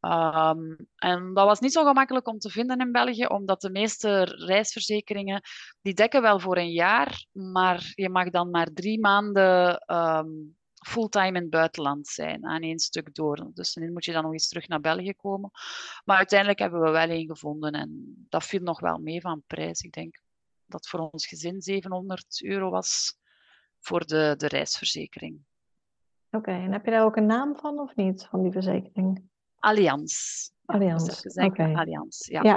Um, 0.01 0.77
en 0.97 1.35
dat 1.35 1.47
was 1.47 1.61
niet 1.61 1.73
zo 1.73 1.85
gemakkelijk 1.85 2.29
om 2.29 2.39
te 2.39 2.51
vinden 2.51 2.79
in 2.79 2.93
België, 2.93 3.27
omdat 3.27 3.61
de 3.61 3.71
meeste 3.71 4.23
reisverzekeringen, 4.23 5.43
die 5.81 5.95
dekken 5.95 6.23
wel 6.23 6.41
voor 6.41 6.57
een 6.57 6.73
jaar, 6.73 7.27
maar 7.33 7.93
je 7.95 8.09
mag 8.09 8.31
dan 8.31 8.51
maar 8.51 8.69
drie 8.73 9.01
maanden 9.01 9.83
um, 9.97 10.57
fulltime 10.87 11.27
in 11.27 11.35
het 11.35 11.51
buitenland 11.51 12.07
zijn 12.07 12.47
aan 12.47 12.63
één 12.63 12.79
stuk 12.79 13.15
door. 13.15 13.51
Dus 13.55 13.73
dan 13.73 13.93
moet 13.93 14.05
je 14.05 14.13
dan 14.13 14.23
nog 14.23 14.33
eens 14.33 14.49
terug 14.49 14.69
naar 14.69 14.81
België 14.81 15.15
komen. 15.15 15.51
Maar 16.05 16.17
uiteindelijk 16.17 16.59
hebben 16.59 16.81
we 16.81 16.91
wel 16.91 17.09
één 17.09 17.27
gevonden 17.27 17.73
en 17.73 18.15
dat 18.29 18.45
viel 18.45 18.61
nog 18.61 18.81
wel 18.81 18.99
mee 18.99 19.21
van 19.21 19.43
prijs. 19.47 19.81
Ik 19.81 19.93
denk 19.93 20.21
dat 20.73 20.89
voor 20.89 21.11
ons 21.13 21.27
gezin 21.27 21.61
700 21.61 22.43
euro 22.45 22.71
was 22.71 23.17
voor 23.81 24.07
de, 24.07 24.35
de 24.37 24.49
reisverzekering. 24.49 25.41
Oké, 26.31 26.37
okay, 26.37 26.65
en 26.65 26.73
heb 26.73 26.85
je 26.85 26.91
daar 26.91 27.05
ook 27.05 27.17
een 27.17 27.27
naam 27.27 27.57
van 27.57 27.79
of 27.79 27.97
niet, 27.97 28.27
van 28.31 28.43
die 28.43 28.53
verzekering? 28.53 29.23
Allianz. 29.59 30.49
Allianz, 30.65 31.25
oké. 31.27 31.45
Okay. 31.45 31.75
Allianz, 31.75 32.27
ja. 32.27 32.43
ja. 32.43 32.57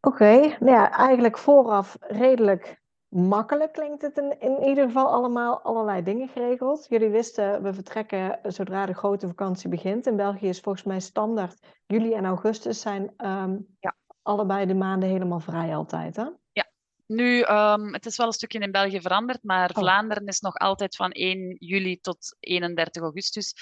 Oké, 0.00 0.24
okay. 0.24 0.56
nou 0.60 0.70
ja, 0.70 0.90
eigenlijk 0.90 1.38
vooraf 1.38 1.96
redelijk 2.00 2.80
makkelijk 3.08 3.72
klinkt 3.72 4.02
het 4.02 4.18
in, 4.18 4.40
in 4.40 4.62
ieder 4.62 4.84
geval 4.84 5.06
allemaal 5.06 5.60
allerlei 5.60 6.02
dingen 6.02 6.28
geregeld. 6.28 6.86
Jullie 6.88 7.08
wisten, 7.08 7.62
we 7.62 7.74
vertrekken 7.74 8.38
zodra 8.42 8.86
de 8.86 8.94
grote 8.94 9.26
vakantie 9.26 9.68
begint. 9.68 10.06
In 10.06 10.16
België 10.16 10.48
is 10.48 10.60
volgens 10.60 10.84
mij 10.84 11.00
standaard 11.00 11.76
juli 11.86 12.12
en 12.12 12.24
augustus 12.24 12.80
zijn 12.80 13.02
um, 13.26 13.66
ja. 13.80 13.94
Allebei 14.28 14.66
de 14.66 14.74
maanden 14.74 15.08
helemaal 15.08 15.40
vrij 15.40 15.74
altijd, 15.74 16.16
hè? 16.16 16.26
Ja, 16.52 16.70
nu, 17.06 17.42
um, 17.42 17.92
het 17.92 18.06
is 18.06 18.16
wel 18.16 18.26
een 18.26 18.32
stukje 18.32 18.58
in 18.58 18.70
België 18.70 19.00
veranderd, 19.00 19.42
maar 19.42 19.70
oh. 19.70 19.76
Vlaanderen 19.76 20.26
is 20.26 20.40
nog 20.40 20.54
altijd 20.54 20.96
van 20.96 21.10
1 21.10 21.56
juli 21.58 22.00
tot 22.00 22.36
31 22.40 23.02
augustus. 23.02 23.54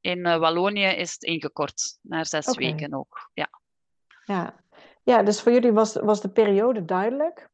In 0.00 0.18
uh, 0.18 0.36
Wallonië 0.36 0.86
is 0.86 1.12
het 1.12 1.22
ingekort 1.22 1.98
naar 2.02 2.26
zes 2.26 2.46
okay. 2.46 2.64
weken 2.64 2.94
ook. 2.94 3.30
Ja. 3.32 3.48
Ja. 4.24 4.54
ja, 5.02 5.22
dus 5.22 5.40
voor 5.40 5.52
jullie 5.52 5.72
was, 5.72 5.94
was 5.94 6.20
de 6.20 6.28
periode 6.28 6.84
duidelijk. 6.84 7.50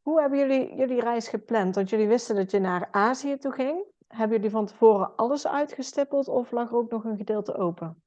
Hoe 0.00 0.20
hebben 0.20 0.38
jullie 0.38 0.76
jullie 0.76 1.00
reis 1.00 1.28
gepland? 1.28 1.74
Want 1.74 1.90
jullie 1.90 2.08
wisten 2.08 2.36
dat 2.36 2.50
je 2.50 2.58
naar 2.58 2.88
Azië 2.90 3.36
toe 3.36 3.52
ging. 3.52 3.84
Hebben 4.08 4.36
jullie 4.36 4.52
van 4.52 4.66
tevoren 4.66 5.16
alles 5.16 5.46
uitgestippeld 5.46 6.28
of 6.28 6.50
lag 6.50 6.68
er 6.68 6.76
ook 6.76 6.90
nog 6.90 7.04
een 7.04 7.16
gedeelte 7.16 7.56
open? 7.56 8.02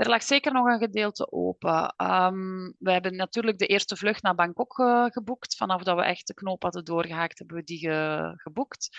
Er 0.00 0.08
lag 0.08 0.22
zeker 0.22 0.52
nog 0.52 0.66
een 0.66 0.78
gedeelte 0.78 1.32
open. 1.32 1.94
Um, 1.96 2.74
we 2.78 2.92
hebben 2.92 3.16
natuurlijk 3.16 3.58
de 3.58 3.66
eerste 3.66 3.96
vlucht 3.96 4.22
naar 4.22 4.34
Bangkok 4.34 4.78
uh, 4.78 5.04
geboekt. 5.04 5.56
Vanaf 5.56 5.82
dat 5.82 5.96
we 5.96 6.02
echt 6.02 6.26
de 6.26 6.34
knoop 6.34 6.62
hadden 6.62 6.84
doorgehaakt, 6.84 7.38
hebben 7.38 7.56
we 7.56 7.64
die 7.64 7.78
ge 7.78 8.32
geboekt. 8.36 8.98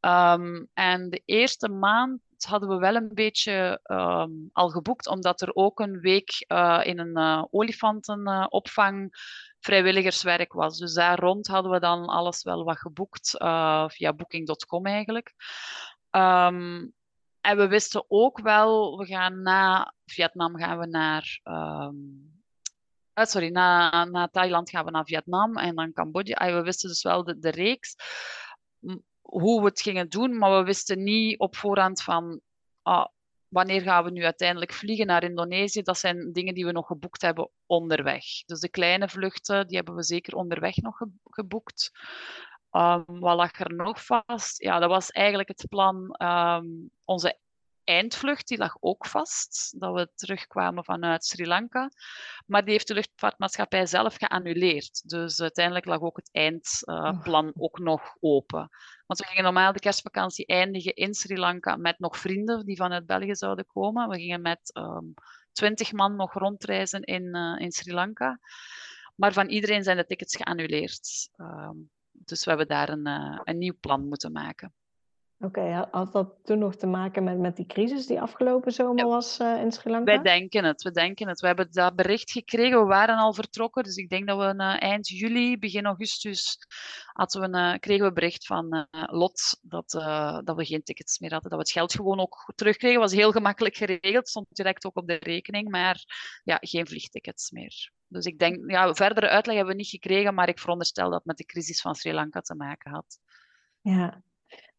Um, 0.00 0.68
en 0.74 1.10
de 1.10 1.22
eerste 1.24 1.68
maand 1.68 2.20
hadden 2.38 2.68
we 2.68 2.76
wel 2.76 2.94
een 2.94 3.10
beetje 3.14 3.80
um, 3.82 4.50
al 4.52 4.68
geboekt, 4.68 5.06
omdat 5.08 5.40
er 5.40 5.54
ook 5.54 5.80
een 5.80 6.00
week 6.00 6.44
uh, 6.48 6.80
in 6.82 6.98
een 6.98 7.18
uh, 7.18 7.44
olifantenopvang 7.50 9.08
vrijwilligerswerk 9.60 10.52
was. 10.52 10.78
Dus 10.78 10.94
daar 10.94 11.18
rond 11.18 11.46
hadden 11.46 11.72
we 11.72 11.80
dan 11.80 12.06
alles 12.06 12.42
wel 12.42 12.64
wat 12.64 12.78
geboekt, 12.78 13.30
via 13.86 14.12
booking.com 14.16 14.86
eigenlijk. 14.86 15.34
En 17.44 17.56
we 17.56 17.68
wisten 17.68 18.04
ook 18.08 18.40
wel, 18.40 18.98
we 18.98 19.06
gaan 19.06 19.42
na 19.42 19.94
Vietnam 20.04 20.56
gaan 20.56 20.78
we 20.78 20.86
naar. 20.86 21.40
Um, 21.44 22.42
uh, 23.14 23.24
sorry, 23.24 23.48
na, 23.48 24.28
Thailand 24.32 24.70
gaan 24.70 24.84
we 24.84 24.90
naar 24.90 25.04
Vietnam 25.04 25.56
en 25.56 25.74
dan 25.74 25.92
Cambodja. 25.92 26.52
We 26.52 26.62
wisten 26.62 26.88
dus 26.88 27.02
wel 27.02 27.24
de, 27.24 27.38
de 27.38 27.50
reeks, 27.50 27.94
hoe 29.20 29.60
we 29.60 29.66
het 29.66 29.80
gingen 29.80 30.08
doen, 30.08 30.38
maar 30.38 30.58
we 30.58 30.64
wisten 30.64 31.02
niet 31.02 31.38
op 31.38 31.56
voorhand 31.56 32.02
van. 32.02 32.40
Ah, 32.82 33.06
wanneer 33.48 33.80
gaan 33.80 34.04
we 34.04 34.10
nu 34.10 34.24
uiteindelijk 34.24 34.72
vliegen 34.72 35.06
naar 35.06 35.24
Indonesië? 35.24 35.82
Dat 35.82 35.98
zijn 35.98 36.32
dingen 36.32 36.54
die 36.54 36.64
we 36.64 36.72
nog 36.72 36.86
geboekt 36.86 37.22
hebben 37.22 37.50
onderweg. 37.66 38.24
Dus 38.46 38.60
de 38.60 38.70
kleine 38.70 39.08
vluchten, 39.08 39.66
die 39.66 39.76
hebben 39.76 39.94
we 39.94 40.02
zeker 40.02 40.34
onderweg 40.34 40.76
nog 40.76 40.98
geboekt. 41.24 41.90
Um, 42.76 43.20
wat 43.20 43.36
lag 43.36 43.60
er 43.60 43.74
nog 43.74 44.04
vast? 44.04 44.62
Ja, 44.62 44.78
dat 44.78 44.88
was 44.88 45.10
eigenlijk 45.10 45.48
het 45.48 45.66
plan. 45.68 46.16
Um, 46.22 46.90
onze 47.04 47.38
eindvlucht 47.84 48.48
die 48.48 48.58
lag 48.58 48.76
ook 48.80 49.06
vast, 49.06 49.80
dat 49.80 49.94
we 49.94 50.10
terugkwamen 50.14 50.84
vanuit 50.84 51.24
Sri 51.24 51.46
Lanka. 51.46 51.90
Maar 52.46 52.62
die 52.62 52.72
heeft 52.72 52.88
de 52.88 52.94
luchtvaartmaatschappij 52.94 53.86
zelf 53.86 54.16
geannuleerd. 54.16 55.08
Dus 55.08 55.40
uiteindelijk 55.40 55.86
lag 55.86 56.00
ook 56.00 56.16
het 56.16 56.28
eindplan 56.32 57.46
uh, 57.46 57.52
ook 57.54 57.78
nog 57.78 58.16
open. 58.20 58.68
Want 59.06 59.20
we 59.20 59.26
gingen 59.26 59.44
normaal 59.44 59.72
de 59.72 59.78
kerstvakantie 59.78 60.46
eindigen 60.46 60.94
in 60.94 61.14
Sri 61.14 61.38
Lanka 61.38 61.76
met 61.76 61.98
nog 61.98 62.18
vrienden 62.18 62.66
die 62.66 62.76
vanuit 62.76 63.06
België 63.06 63.34
zouden 63.34 63.66
komen. 63.66 64.08
We 64.08 64.16
gingen 64.16 64.42
met 64.42 64.70
um, 64.76 65.14
twintig 65.52 65.92
man 65.92 66.16
nog 66.16 66.32
rondreizen 66.32 67.02
in, 67.02 67.36
uh, 67.36 67.54
in 67.58 67.72
Sri 67.72 67.92
Lanka. 67.92 68.40
Maar 69.14 69.32
van 69.32 69.48
iedereen 69.48 69.82
zijn 69.82 69.96
de 69.96 70.06
tickets 70.06 70.36
geannuleerd. 70.36 71.30
Um, 71.36 71.90
dus 72.28 72.44
we 72.44 72.50
hebben 72.50 72.68
daar 72.68 72.88
een, 72.88 73.08
uh, 73.08 73.40
een 73.44 73.58
nieuw 73.58 73.76
plan 73.80 74.08
moeten 74.08 74.32
maken. 74.32 74.72
Oké, 75.44 75.60
okay, 75.60 75.86
had 75.90 76.12
dat 76.12 76.34
toen 76.42 76.58
nog 76.58 76.76
te 76.76 76.86
maken 76.86 77.24
met, 77.24 77.38
met 77.38 77.56
die 77.56 77.66
crisis 77.66 78.06
die 78.06 78.20
afgelopen 78.20 78.72
zomer 78.72 79.06
was 79.06 79.40
uh, 79.40 79.60
in 79.60 79.72
Sri 79.72 79.90
Lanka? 79.90 80.04
Wij 80.04 80.22
denken 80.22 80.64
het, 80.64 80.82
we 80.82 80.90
denken 80.90 81.28
het. 81.28 81.40
We 81.40 81.46
hebben 81.46 81.68
dat 81.70 81.96
bericht 81.96 82.30
gekregen, 82.30 82.80
we 82.80 82.86
waren 82.86 83.16
al 83.16 83.34
vertrokken. 83.34 83.82
Dus 83.82 83.96
ik 83.96 84.08
denk 84.08 84.26
dat 84.26 84.38
we 84.38 84.62
uh, 84.62 84.82
eind 84.82 85.08
juli, 85.08 85.58
begin 85.58 85.84
augustus, 85.84 86.58
hadden 87.12 87.40
we 87.40 87.46
een, 87.46 87.72
uh, 87.72 87.78
kregen 87.78 88.06
we 88.06 88.12
bericht 88.12 88.46
van 88.46 88.88
Lot 88.90 89.58
dat, 89.62 89.90
dat 90.44 90.56
we 90.56 90.64
geen 90.64 90.82
tickets 90.82 91.18
meer 91.18 91.32
hadden. 91.32 91.50
Dat 91.50 91.58
we 91.58 91.64
het 91.64 91.74
geld 91.74 91.94
gewoon 91.94 92.20
ook 92.20 92.52
terugkregen. 92.54 93.00
was 93.00 93.12
heel 93.12 93.32
gemakkelijk 93.32 93.76
geregeld, 93.76 94.28
stond 94.28 94.46
direct 94.50 94.84
ook 94.84 94.96
op 94.96 95.06
de 95.06 95.18
rekening. 95.20 95.70
Maar 95.70 96.04
ja, 96.44 96.58
geen 96.60 96.86
vliegtickets 96.86 97.50
meer. 97.50 97.92
Dus 98.08 98.24
ik 98.24 98.38
denk, 98.38 98.70
ja, 98.70 98.94
verdere 98.94 99.28
uitleg 99.28 99.56
hebben 99.56 99.74
we 99.74 99.80
niet 99.80 99.90
gekregen, 99.90 100.34
maar 100.34 100.48
ik 100.48 100.58
veronderstel 100.58 101.04
dat 101.04 101.14
het 101.18 101.24
met 101.24 101.36
de 101.36 101.44
crisis 101.44 101.80
van 101.80 101.94
Sri 101.94 102.12
Lanka 102.12 102.40
te 102.40 102.54
maken 102.54 102.90
had. 102.90 103.18
Ja, 103.80 104.22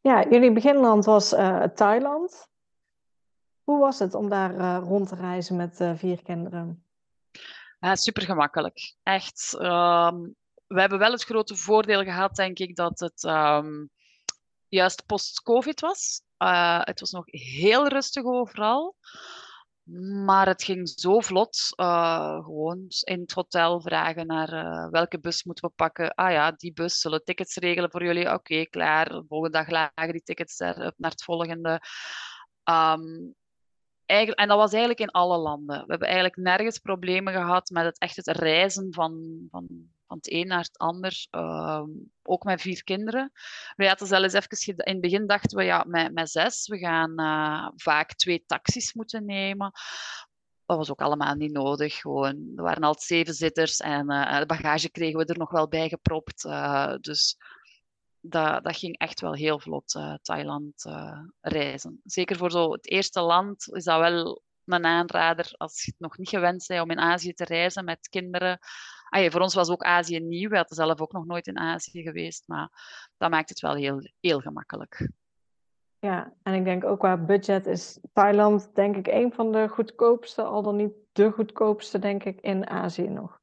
ja, 0.05 0.25
jullie 0.29 0.51
beginland 0.51 1.05
was 1.05 1.33
uh, 1.33 1.63
Thailand. 1.63 2.47
Hoe 3.63 3.79
was 3.79 3.99
het 3.99 4.13
om 4.13 4.29
daar 4.29 4.55
uh, 4.55 4.77
rond 4.81 5.07
te 5.07 5.15
reizen 5.15 5.55
met 5.55 5.79
uh, 5.79 5.91
vier 5.95 6.23
kinderen? 6.23 6.83
Super 7.79 8.23
gemakkelijk. 8.23 8.95
Echt. 9.03 9.57
Um, 9.61 10.35
we 10.67 10.79
hebben 10.79 10.99
wel 10.99 11.11
het 11.11 11.23
grote 11.23 11.55
voordeel 11.55 12.03
gehad, 12.03 12.35
denk 12.35 12.59
ik, 12.59 12.75
dat 12.75 12.99
het 12.99 13.23
um, 13.23 13.89
juist 14.67 15.05
post-COVID 15.05 15.79
was. 15.79 16.21
het 16.83 16.99
was 16.99 17.11
nog 17.11 17.25
heel 17.27 17.87
rustig 17.87 18.23
overal. 18.23 18.95
Maar 20.25 20.47
het 20.47 20.63
ging 20.63 20.89
zo 20.89 21.19
vlot. 21.19 21.57
Uh, 21.75 22.43
gewoon 22.43 22.85
in 23.03 23.19
het 23.19 23.31
hotel 23.31 23.81
vragen 23.81 24.27
naar 24.27 24.53
uh, 24.53 24.89
welke 24.89 25.19
bus 25.19 25.43
moeten 25.43 25.65
we 25.65 25.73
pakken. 25.75 26.13
Ah 26.13 26.31
ja, 26.31 26.51
die 26.51 26.73
bus. 26.73 26.99
Zullen 26.99 27.23
tickets 27.23 27.55
regelen 27.55 27.91
voor 27.91 28.03
jullie? 28.03 28.33
Oké, 28.33 28.65
klaar. 28.65 29.09
De 29.09 29.25
volgende 29.27 29.57
dag 29.57 29.69
lagen 29.69 30.11
die 30.11 30.23
tickets 30.23 30.59
er, 30.59 30.93
naar 30.97 31.11
het 31.11 31.23
volgende. 31.23 31.81
Um, 32.63 33.35
eigenlijk, 34.05 34.39
en 34.39 34.47
dat 34.47 34.57
was 34.57 34.71
eigenlijk 34.71 34.99
in 34.99 35.11
alle 35.11 35.37
landen. 35.37 35.79
We 35.79 35.85
hebben 35.87 36.07
eigenlijk 36.07 36.37
nergens 36.37 36.79
problemen 36.79 37.33
gehad 37.33 37.69
met 37.69 37.85
het 37.85 37.97
echt 37.97 38.15
het 38.15 38.27
reizen 38.27 38.93
van, 38.93 39.47
van 39.49 39.67
van 40.07 40.17
het 40.17 40.31
een 40.31 40.47
naar 40.47 40.61
het 40.63 40.77
ander. 40.77 41.27
Uh, 41.31 41.83
ook 42.21 42.43
met 42.43 42.61
vier 42.61 42.83
kinderen. 42.83 43.31
We 43.75 43.87
hadden 43.87 44.07
zelfs 44.07 44.33
even... 44.33 44.77
In 44.77 44.91
het 44.91 45.01
begin 45.01 45.27
dachten 45.27 45.57
we, 45.57 45.63
ja, 45.63 45.83
met, 45.87 46.13
met 46.13 46.29
zes, 46.29 46.67
we 46.67 46.77
gaan 46.77 47.21
uh, 47.21 47.69
vaak 47.75 48.13
twee 48.13 48.43
taxis 48.45 48.93
moeten 48.93 49.25
nemen. 49.25 49.71
Dat 50.65 50.77
was 50.77 50.91
ook 50.91 51.01
allemaal 51.01 51.35
niet 51.35 51.51
nodig. 51.51 51.95
Gewoon, 51.95 52.51
er 52.55 52.63
waren 52.63 52.83
al 52.83 52.95
zeven 52.99 53.33
zitters 53.33 53.79
en 53.79 54.11
uh, 54.11 54.39
de 54.39 54.45
bagage 54.45 54.89
kregen 54.89 55.19
we 55.19 55.25
er 55.25 55.37
nog 55.37 55.51
wel 55.51 55.67
bij 55.67 55.89
gepropt. 55.89 56.45
Uh, 56.45 56.95
dus 56.99 57.37
dat, 58.19 58.63
dat 58.63 58.77
ging 58.77 58.97
echt 58.97 59.21
wel 59.21 59.33
heel 59.33 59.59
vlot, 59.59 59.99
Thailand 60.21 60.85
reizen. 61.41 62.01
Zeker 62.03 62.37
voor 62.37 62.51
zo 62.51 62.71
het 62.71 62.89
eerste 62.89 63.21
land 63.21 63.73
is 63.73 63.83
dat 63.83 63.99
wel 63.99 64.43
een 64.65 64.85
aanrader 64.85 65.53
als 65.57 65.83
je 65.83 65.91
het 65.91 65.99
nog 65.99 66.17
niet 66.17 66.29
gewend 66.29 66.65
bent 66.67 66.81
om 66.81 66.91
in 66.91 66.99
Azië 66.99 67.33
te 67.33 67.43
reizen 67.43 67.85
met 67.85 68.09
kinderen 68.09 68.59
ah, 69.23 69.31
voor 69.31 69.41
ons 69.41 69.53
was 69.53 69.69
ook 69.69 69.83
Azië 69.83 70.19
nieuw. 70.19 70.49
We 70.49 70.55
hadden 70.55 70.75
zelf 70.75 71.01
ook 71.01 71.11
nog 71.11 71.25
nooit 71.25 71.47
in 71.47 71.59
Azië 71.59 72.01
geweest. 72.01 72.43
Maar 72.47 72.69
dat 73.17 73.29
maakt 73.29 73.49
het 73.49 73.59
wel 73.59 73.75
heel, 73.75 74.09
heel 74.19 74.39
gemakkelijk. 74.39 75.09
Ja, 75.99 76.33
en 76.43 76.53
ik 76.53 76.63
denk 76.63 76.83
ook 76.83 76.99
qua 76.99 77.17
budget 77.17 77.65
is 77.65 77.99
Thailand 78.13 78.69
denk 78.73 78.95
ik 78.95 79.07
een 79.07 79.33
van 79.33 79.51
de 79.51 79.67
goedkoopste, 79.67 80.43
al 80.43 80.61
dan 80.61 80.75
niet 80.75 80.93
de 81.11 81.31
goedkoopste, 81.31 81.99
denk 81.99 82.23
ik, 82.23 82.41
in 82.41 82.69
Azië 82.69 83.07
nog. 83.07 83.39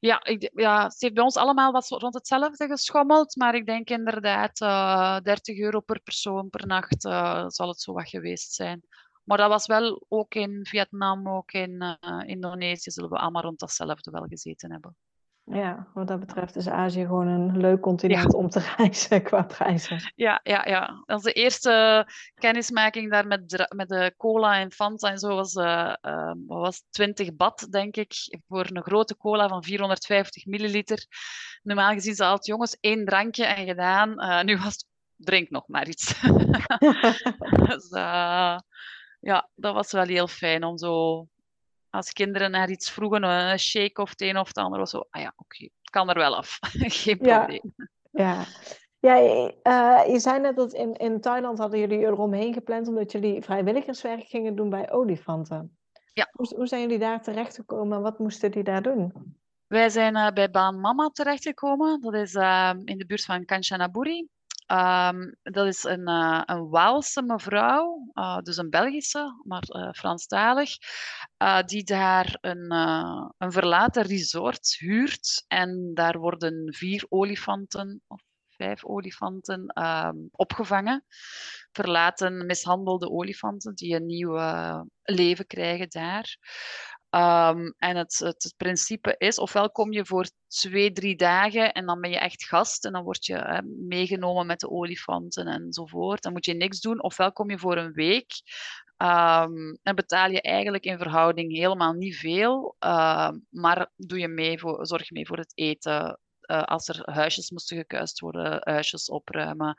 Ja, 0.00 0.24
ik, 0.24 0.50
ja, 0.54 0.82
het 0.82 1.00
heeft 1.00 1.14
bij 1.14 1.22
ons 1.22 1.36
allemaal 1.36 1.72
wat 1.72 1.88
rond 1.88 2.14
hetzelfde 2.14 2.66
geschommeld, 2.66 3.36
maar 3.36 3.54
ik 3.54 3.66
denk 3.66 3.90
inderdaad 3.90 4.60
uh, 4.60 5.16
eh, 5.16 5.22
30 5.22 5.58
euro 5.58 5.80
per 5.80 6.00
persoon 6.00 6.50
per 6.50 6.66
nacht 6.66 7.04
uh, 7.04 7.44
zal 7.48 7.68
het 7.68 7.80
zo 7.80 7.92
wat 7.92 8.08
geweest 8.08 8.52
zijn. 8.52 8.82
Maar 9.28 9.38
dat 9.38 9.48
was 9.48 9.66
wel 9.66 10.04
ook 10.08 10.34
in 10.34 10.66
Vietnam, 10.66 11.28
ook 11.28 11.52
in 11.52 11.82
uh, 11.82 12.22
Indonesië, 12.26 12.90
zullen 12.90 13.10
we 13.10 13.18
allemaal 13.18 13.42
rond 13.42 13.58
datzelfde 13.58 14.10
wel 14.10 14.26
gezeten 14.26 14.70
hebben. 14.70 14.96
Ja, 15.44 15.86
wat 15.94 16.08
dat 16.08 16.20
betreft 16.20 16.56
is 16.56 16.68
Azië 16.68 17.00
gewoon 17.00 17.26
een 17.26 17.60
leuk 17.60 17.80
continent 17.80 18.34
om 18.34 18.48
te 18.48 18.60
reizen 18.76 19.22
qua 19.22 19.42
prijzen. 19.42 20.12
Ja, 20.14 20.40
ja, 20.42 20.66
ja. 20.66 21.02
Onze 21.06 21.32
eerste 21.32 22.06
kennismaking 22.34 23.10
daar 23.10 23.26
met, 23.26 23.68
met 23.74 23.88
de 23.88 24.14
cola 24.16 24.58
en 24.58 24.72
Fanta 24.72 25.10
en 25.10 25.18
zo 25.18 25.34
was, 25.34 25.54
uh, 25.54 25.94
uh, 26.02 26.32
was 26.46 26.84
20 26.90 27.34
bad, 27.34 27.66
denk 27.70 27.96
ik, 27.96 28.12
voor 28.46 28.66
een 28.72 28.82
grote 28.82 29.16
cola 29.16 29.48
van 29.48 29.64
450 29.64 30.46
milliliter. 30.46 31.06
Normaal 31.62 31.92
gezien 31.92 32.14
ze 32.14 32.24
altijd 32.24 32.46
jongens 32.46 32.76
één 32.80 33.04
drankje 33.04 33.44
en 33.44 33.66
gedaan. 33.66 34.44
nu 34.46 34.56
was 34.56 34.72
het 34.72 34.86
drink 35.16 35.50
nog 35.50 35.68
maar 35.68 35.88
iets. 35.88 36.20
dus, 37.66 37.90
ja, 39.28 39.48
dat 39.54 39.74
was 39.74 39.92
wel 39.92 40.04
heel 40.04 40.26
fijn 40.26 40.64
om 40.64 40.78
zo, 40.78 41.26
als 41.90 42.12
kinderen 42.12 42.50
naar 42.50 42.70
iets 42.70 42.90
vroegen, 42.90 43.22
een 43.22 43.58
shake 43.58 44.02
of 44.02 44.10
het 44.10 44.20
een 44.20 44.38
of 44.38 44.48
het 44.48 44.56
ander, 44.56 44.78
was 44.78 44.90
zo, 44.90 45.04
ah 45.10 45.22
ja, 45.22 45.32
oké, 45.36 45.64
het 45.64 45.90
kan 45.90 46.08
er 46.08 46.18
wel 46.18 46.36
af. 46.36 46.58
Geen 47.02 47.18
probleem. 47.18 47.74
Ja, 48.10 48.44
ja. 48.98 49.16
uh, 49.62 50.12
je 50.12 50.18
zei 50.18 50.40
net 50.40 50.56
dat 50.56 50.72
in, 50.72 50.94
in 50.94 51.20
Thailand 51.20 51.58
hadden 51.58 51.80
jullie 51.80 51.98
eromheen 51.98 52.52
gepland 52.52 52.88
omdat 52.88 53.12
jullie 53.12 53.42
vrijwilligerswerk 53.42 54.26
gingen 54.26 54.56
doen 54.56 54.70
bij 54.70 54.90
olifanten. 54.90 55.76
Ja. 56.12 56.28
Hoe, 56.32 56.54
hoe 56.56 56.66
zijn 56.66 56.80
jullie 56.80 56.98
daar 56.98 57.22
terechtgekomen 57.22 58.02
wat 58.02 58.18
moesten 58.18 58.50
die 58.50 58.62
daar 58.62 58.82
doen? 58.82 59.12
Wij 59.66 59.88
zijn 59.88 60.16
uh, 60.16 60.30
bij 60.30 60.50
Baan 60.50 60.80
Mama 60.80 61.08
terechtgekomen. 61.08 62.00
Dat 62.00 62.14
is 62.14 62.34
uh, 62.34 62.72
in 62.84 62.98
de 62.98 63.06
buurt 63.06 63.24
van 63.24 63.44
Kanchanaburi. 63.44 64.28
Um, 64.72 65.36
dat 65.42 65.66
is 65.66 65.84
een, 65.84 66.08
uh, 66.08 66.42
een 66.44 66.68
Waalse 66.68 67.22
mevrouw, 67.22 68.10
uh, 68.14 68.38
dus 68.38 68.56
een 68.56 68.70
Belgische, 68.70 69.40
maar 69.44 69.62
uh, 69.68 69.92
Franstalig, 69.92 70.70
die 71.66 71.84
daar 71.84 72.38
een, 72.40 72.72
een 73.38 73.52
verlaten 73.52 74.02
resort 74.02 74.76
huurt. 74.78 75.44
En 75.46 75.90
daar 75.94 76.18
worden 76.18 76.74
vier 76.74 77.06
olifanten, 77.08 78.02
of 78.06 78.22
vijf 78.48 78.84
olifanten, 78.84 79.82
um, 79.82 80.28
opgevangen. 80.32 81.04
Verlaten, 81.72 82.46
mishandelde 82.46 83.10
olifanten 83.10 83.74
die 83.74 83.94
een 83.94 84.06
nieuw 84.06 84.36
leven 85.02 85.46
krijgen 85.46 85.88
daar. 85.88 86.36
Um, 87.10 87.74
en 87.78 87.96
het, 87.96 88.18
het, 88.18 88.54
principe 88.56 89.14
is, 89.18 89.38
ofwel 89.38 89.70
kom 89.70 89.92
je 89.92 90.06
voor 90.06 90.28
twee, 90.46 90.92
drie 90.92 91.16
dagen 91.16 91.72
en 91.72 91.86
dan 91.86 92.00
ben 92.00 92.10
je 92.10 92.18
echt 92.18 92.44
gast 92.44 92.84
en 92.84 92.92
dan 92.92 93.02
word 93.02 93.26
je 93.26 93.62
meegenomen 93.88 94.46
met 94.46 94.60
de 94.60 94.70
olifanten 94.70 95.46
enzovoort. 95.46 96.22
Dan 96.22 96.32
moet 96.32 96.44
je 96.44 96.54
niks 96.54 96.80
doen. 96.80 97.02
Ofwel 97.02 97.32
kom 97.32 97.50
je 97.50 97.58
voor 97.58 97.76
een 97.76 97.92
week 97.92 98.32
um, 98.98 99.78
en 99.82 99.94
betaal 99.94 100.30
je 100.30 100.42
eigenlijk 100.42 100.84
in 100.84 100.98
verhouding 100.98 101.52
helemaal 101.52 101.92
niet 101.92 102.16
veel, 102.16 102.76
uh, 102.84 103.30
maar 103.50 103.90
doe 103.96 104.18
je 104.18 104.28
mee 104.28 104.58
voor, 104.58 104.86
zorg 104.86 105.10
mee 105.10 105.26
voor 105.26 105.38
het 105.38 105.52
eten. 105.54 106.18
Uh, 106.50 106.62
als 106.62 106.88
er 106.88 107.00
huisjes 107.04 107.50
moesten 107.50 107.76
gekuist 107.76 108.20
worden, 108.20 108.60
huisjes 108.60 109.08
opruimen 109.08 109.74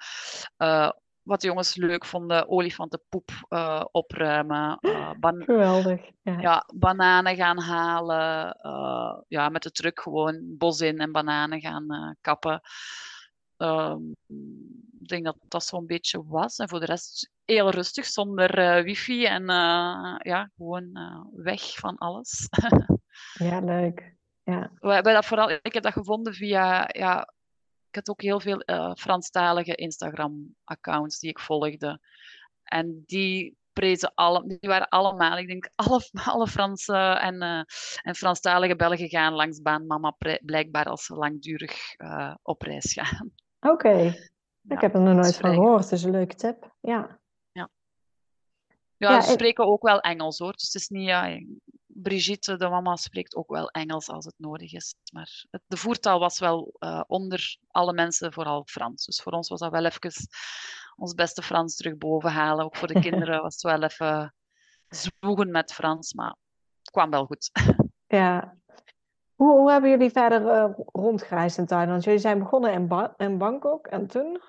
uh, 0.57 0.89
wat 1.29 1.41
de 1.41 1.47
jongens 1.47 1.75
leuk 1.75 2.05
vonden, 2.05 2.49
olifantenpoep 2.49 3.31
uh, 3.49 3.85
opruimen. 3.91 4.77
Uh, 5.21 5.43
Geweldig. 5.45 6.01
Ja. 6.21 6.39
ja. 6.39 6.63
bananen 6.75 7.35
gaan 7.35 7.59
halen. 7.59 8.57
Uh, 8.61 9.21
ja, 9.27 9.49
met 9.49 9.63
de 9.63 9.71
truck 9.71 9.99
gewoon 9.99 10.57
bos 10.57 10.81
in 10.81 10.99
en 10.99 11.11
bananen 11.11 11.61
gaan 11.61 12.15
kappen. 12.21 12.61
Ehm, 13.57 14.09
ik 14.99 15.07
denk 15.07 15.25
dat 15.25 15.35
dat 15.47 15.63
zo'n 15.63 15.85
beetje 15.85 16.23
was. 16.23 16.57
En 16.57 16.69
voor 16.69 16.79
de 16.79 16.85
rest 16.85 17.31
heel 17.45 17.69
rustig, 17.69 18.05
zonder 18.05 18.83
wifi 18.83 19.25
en 19.25 19.45
ja, 20.17 20.49
gewoon 20.55 20.99
weg 21.35 21.75
van 21.75 21.97
alles. 21.97 22.47
ja, 23.49 23.59
leuk. 23.59 24.15
Ja. 24.43 24.71
We 24.79 24.93
hebben 24.93 25.13
dat 25.13 25.25
vooral, 25.25 25.49
ik 25.49 25.73
heb 25.73 25.83
dat 25.83 25.93
gevonden 25.93 26.33
via 26.33 26.89
ja, 26.91 27.33
ik 27.89 27.95
had 27.95 28.09
ook 28.09 28.21
heel 28.21 28.39
veel 28.39 28.63
uh, 28.65 28.93
Franstalige 28.95 29.75
Instagram-accounts 29.75 31.19
die 31.19 31.29
ik 31.29 31.39
volgde. 31.39 31.99
En 32.63 33.03
die 33.05 33.57
prezen 33.73 34.11
alle, 34.15 34.43
die 34.47 34.69
waren 34.69 34.89
allemaal, 34.89 35.37
ik 35.37 35.47
denk, 35.47 35.69
alle, 35.85 36.09
alle 36.25 36.47
Franse 36.47 36.97
en, 36.97 37.35
uh, 37.35 37.63
en 38.01 38.15
Franstalige 38.15 38.75
Belgen 38.75 39.09
gaan 39.09 39.33
langs 39.33 39.61
Baan 39.61 39.87
Mama 39.87 40.15
blijkbaar 40.41 40.85
als 40.85 41.05
ze 41.05 41.15
langdurig 41.15 41.95
uh, 41.97 42.35
op 42.41 42.61
reis 42.61 42.93
gaan. 42.93 43.31
Oké, 43.59 44.15
ik 44.75 44.81
heb 44.81 44.93
er 44.93 45.01
nog 45.01 45.15
nooit 45.15 45.37
van 45.37 45.53
gehoord, 45.53 45.89
dus 45.89 46.03
een 46.03 46.11
leuke 46.11 46.35
tip. 46.35 46.75
Ja. 46.79 47.19
ja. 47.51 47.69
Ja, 48.97 49.11
ja 49.11 49.21
ze 49.21 49.31
spreken 49.31 49.65
ook 49.65 49.81
wel 49.81 49.99
Engels 49.99 50.39
hoor. 50.39 50.51
Dus 50.51 50.63
het 50.63 50.81
is 50.81 50.87
niet, 50.87 51.07
ja, 51.07 51.39
Brigitte, 52.01 52.57
de 52.57 52.69
mama, 52.69 52.95
spreekt 52.95 53.35
ook 53.35 53.49
wel 53.49 53.69
Engels 53.69 54.09
als 54.09 54.25
het 54.25 54.33
nodig 54.37 54.73
is. 54.73 54.95
Maar 55.13 55.45
het, 55.49 55.61
de 55.67 55.77
voertaal 55.77 56.19
was 56.19 56.39
wel 56.39 56.75
uh, 56.79 57.01
onder 57.07 57.57
alle 57.67 57.93
mensen 57.93 58.33
vooral 58.33 58.63
Frans. 58.65 59.05
Dus 59.05 59.21
voor 59.21 59.31
ons 59.31 59.49
was 59.49 59.59
dat 59.59 59.71
wel 59.71 59.85
even 59.85 60.11
ons 60.95 61.13
beste 61.13 61.41
Frans 61.41 61.75
terug 61.75 61.97
boven 61.97 62.31
halen. 62.31 62.65
Ook 62.65 62.75
voor 62.75 62.87
de 62.87 62.99
kinderen 62.99 63.41
was 63.43 63.53
het 63.53 63.63
wel 63.63 63.83
even 63.83 64.33
zwoegen 64.87 65.51
met 65.51 65.73
Frans, 65.73 66.13
maar 66.13 66.35
het 66.79 66.91
kwam 66.91 67.09
wel 67.09 67.25
goed. 67.25 67.49
Ja. 68.11 68.57
Hoe, 69.35 69.57
hoe 69.57 69.71
hebben 69.71 69.89
jullie 69.89 70.09
verder 70.09 70.41
uh, 70.41 70.73
rondgereisd 70.85 71.57
in 71.57 71.65
Thailand? 71.65 72.03
Jullie 72.03 72.19
zijn 72.19 72.39
begonnen 72.39 72.71
in, 72.73 72.87
ba 72.87 73.13
in 73.17 73.37
Bangkok 73.37 73.87
en 73.87 74.07
toen? 74.07 74.41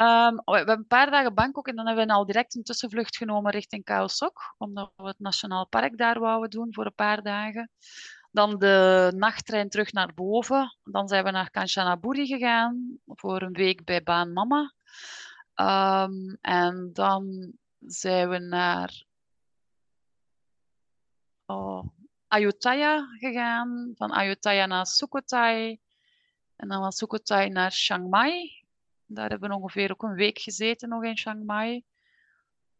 Um, 0.00 0.42
we 0.44 0.56
hebben 0.56 0.76
een 0.76 0.86
paar 0.86 1.10
dagen 1.10 1.34
Bangkok 1.34 1.68
en 1.68 1.76
dan 1.76 1.86
hebben 1.86 2.06
we 2.06 2.12
al 2.12 2.26
direct 2.26 2.54
een 2.54 2.62
tussenvlucht 2.62 3.16
genomen 3.16 3.52
richting 3.52 3.84
Khao 3.84 4.06
Sok, 4.06 4.54
omdat 4.58 4.92
we 4.96 5.06
het 5.06 5.18
Nationaal 5.18 5.66
Park 5.66 5.98
daar 5.98 6.18
wouden 6.18 6.50
doen 6.50 6.74
voor 6.74 6.86
een 6.86 6.94
paar 6.94 7.22
dagen. 7.22 7.70
Dan 8.30 8.58
de 8.58 9.12
nachttrein 9.16 9.68
terug 9.68 9.92
naar 9.92 10.14
boven. 10.14 10.76
Dan 10.84 11.08
zijn 11.08 11.24
we 11.24 11.30
naar 11.30 11.50
Kanchanaburi 11.50 12.26
gegaan 12.26 12.98
voor 13.06 13.42
een 13.42 13.52
week 13.52 13.84
bij 13.84 14.02
Baan 14.02 14.32
Mama. 14.32 14.72
Um, 15.54 16.38
en 16.40 16.90
dan 16.92 17.52
zijn 17.78 18.28
we 18.28 18.38
naar 18.38 19.04
oh, 21.46 21.86
Ayutthaya 22.28 23.06
gegaan. 23.18 23.92
Van 23.96 24.10
Ayutthaya 24.10 24.66
naar 24.66 24.86
Sukhothai. 24.86 25.80
En 26.56 26.68
dan 26.68 26.80
van 26.80 26.92
Sukhothai 26.92 27.48
naar 27.48 27.70
Chiang 27.70 28.10
Mai. 28.10 28.57
Daar 29.08 29.28
hebben 29.28 29.48
we 29.48 29.56
ongeveer 29.56 29.90
ook 29.90 30.02
een 30.02 30.14
week 30.14 30.38
gezeten 30.38 30.88
nog 30.88 31.04
in 31.04 31.16
Chiang 31.16 31.44
Mai. 31.44 31.84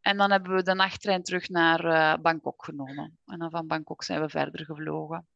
En 0.01 0.17
dan 0.17 0.31
hebben 0.31 0.55
we 0.55 0.63
de 0.63 0.75
nachttrein 0.75 1.23
terug 1.23 1.49
naar 1.49 1.85
uh, 1.85 2.15
Bangkok 2.23 2.65
genomen. 2.65 3.19
En 3.27 3.39
dan 3.39 3.51
van 3.51 3.67
Bangkok 3.67 4.03
zijn 4.03 4.21
we 4.21 4.29
verder 4.29 4.65
gevlogen. 4.65 5.27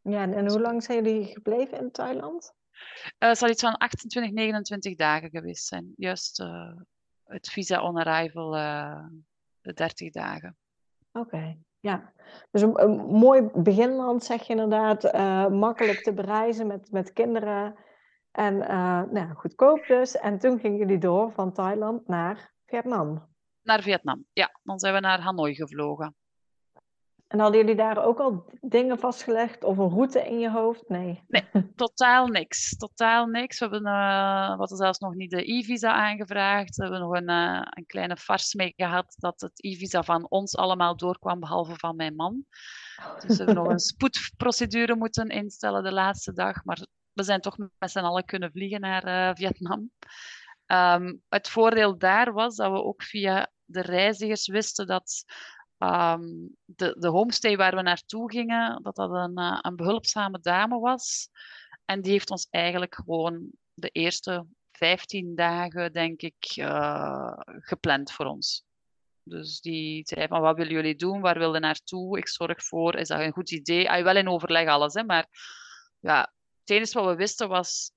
Ja, 0.00 0.22
en, 0.22 0.48
hoe 0.48 0.60
lang 0.60 0.82
zijn 0.82 1.04
jullie 1.04 1.24
gebleven 1.24 1.78
in 1.78 1.90
Thailand? 1.90 2.54
Uh, 2.72 3.28
het 3.28 3.38
zal 3.38 3.48
iets 3.48 3.62
van 3.62 3.76
28, 3.76 4.32
29 4.32 4.94
dagen 4.96 5.30
geweest 5.30 5.66
zijn. 5.66 5.92
Juist 5.96 6.40
uh, 6.40 6.72
het 7.24 7.48
visa 7.48 7.82
on 7.82 7.96
arrival, 7.96 8.50
de 9.60 9.72
30 9.72 10.12
dagen. 10.12 10.56
Oké, 11.12 11.56
ja. 11.80 12.12
Dus 12.50 12.62
een, 12.62 12.82
een, 12.82 12.96
mooi 12.96 13.42
beginland, 13.54 14.24
zeg 14.24 14.42
je 14.42 14.52
inderdaad. 14.52 15.12
makkelijk 15.50 16.02
te 16.02 16.12
bereizen 16.12 16.66
met, 16.66 16.90
met 16.90 17.12
kinderen. 17.12 17.76
En 18.36 18.54
uh, 18.54 19.02
nou, 19.10 19.34
goedkoop 19.34 19.86
dus. 19.86 20.16
En 20.16 20.38
toen 20.38 20.58
gingen 20.58 20.78
jullie 20.78 20.98
door 20.98 21.32
van 21.32 21.52
Thailand 21.52 22.08
naar 22.08 22.52
Vietnam. 22.66 23.26
Naar 23.62 23.82
Vietnam, 23.82 24.24
ja. 24.32 24.58
Dan 24.62 24.78
zijn 24.78 24.94
we 24.94 25.00
naar 25.00 25.20
Hanoi 25.20 25.54
gevlogen. 25.54 26.14
En 27.26 27.38
hadden 27.38 27.60
jullie 27.60 27.76
daar 27.76 28.04
ook 28.04 28.18
al 28.18 28.44
dingen 28.60 28.98
vastgelegd 28.98 29.64
of 29.64 29.78
een 29.78 29.88
route 29.88 30.28
in 30.28 30.38
je 30.38 30.50
hoofd? 30.50 30.88
Nee. 30.88 31.24
Nee, 31.28 31.44
totaal 31.74 32.26
niks. 32.26 32.76
Totaal 32.76 33.26
niks. 33.26 33.58
We 33.58 33.64
hebben, 33.64 33.86
uh, 33.92 34.50
we 34.50 34.56
hadden 34.56 34.76
zelfs 34.76 34.98
nog 34.98 35.14
niet 35.14 35.30
de 35.30 35.52
e-visa 35.52 35.92
aangevraagd. 35.92 36.76
We 36.76 36.82
hebben 36.82 37.00
nog 37.00 37.14
een, 37.14 37.30
uh, 37.30 37.60
een 37.70 37.86
kleine 37.86 38.16
fars 38.16 38.54
mee 38.54 38.72
gehad 38.76 39.14
dat 39.18 39.40
het 39.40 39.64
e-visa 39.64 40.02
van 40.02 40.26
ons 40.28 40.56
allemaal 40.56 40.96
doorkwam, 40.96 41.40
behalve 41.40 41.74
van 41.76 41.96
mijn 41.96 42.14
man. 42.14 42.44
Dus 43.18 43.36
we 43.36 43.44
hebben 43.44 43.54
nog 43.54 43.68
een 43.68 43.78
spoedprocedure 43.92 44.96
moeten 44.96 45.28
instellen 45.28 45.82
de 45.82 45.92
laatste 45.92 46.32
dag. 46.32 46.64
Maar 46.64 46.86
we 47.16 47.22
zijn 47.22 47.40
toch 47.40 47.56
met 47.78 47.90
z'n 47.90 47.98
allen 47.98 48.24
kunnen 48.24 48.50
vliegen 48.50 48.80
naar 48.80 49.06
uh, 49.06 49.34
Vietnam. 49.34 49.90
Um, 50.66 51.22
het 51.28 51.48
voordeel 51.48 51.98
daar 51.98 52.32
was 52.32 52.56
dat 52.56 52.72
we 52.72 52.82
ook 52.82 53.02
via 53.02 53.50
de 53.64 53.80
reizigers 53.80 54.46
wisten 54.46 54.86
dat 54.86 55.24
um, 55.78 56.56
de, 56.64 56.96
de 56.98 57.08
homestay 57.08 57.56
waar 57.56 57.74
we 57.74 57.82
naartoe 57.82 58.30
gingen, 58.30 58.82
dat 58.82 58.96
dat 58.96 59.10
een, 59.10 59.38
uh, 59.38 59.58
een 59.60 59.76
behulpzame 59.76 60.40
dame 60.40 60.78
was. 60.78 61.28
En 61.84 62.02
die 62.02 62.12
heeft 62.12 62.30
ons 62.30 62.46
eigenlijk 62.50 62.94
gewoon 62.94 63.50
de 63.74 63.88
eerste 63.88 64.46
15 64.72 65.34
dagen, 65.34 65.92
denk 65.92 66.22
ik, 66.22 66.56
uh, 66.56 67.32
gepland 67.44 68.12
voor 68.12 68.26
ons. 68.26 68.64
Dus 69.22 69.60
die 69.60 70.06
zei 70.06 70.26
van, 70.26 70.40
wat 70.40 70.56
willen 70.56 70.72
jullie 70.72 70.96
doen? 70.96 71.20
Waar 71.20 71.38
willen 71.38 71.60
naartoe? 71.60 72.18
Ik 72.18 72.28
zorg 72.28 72.64
voor. 72.64 72.94
Is 72.94 73.08
dat 73.08 73.20
een 73.20 73.32
goed 73.32 73.50
idee? 73.50 73.90
Ah, 73.90 74.02
wel 74.02 74.16
in 74.16 74.28
overleg 74.28 74.68
alles, 74.68 74.94
hè, 74.94 75.04
maar 75.04 75.26
ja, 75.98 76.34
het 76.66 76.76
enige 76.76 76.98
wat 76.98 77.06
we 77.08 77.16
wisten 77.16 77.48
was 77.48 77.92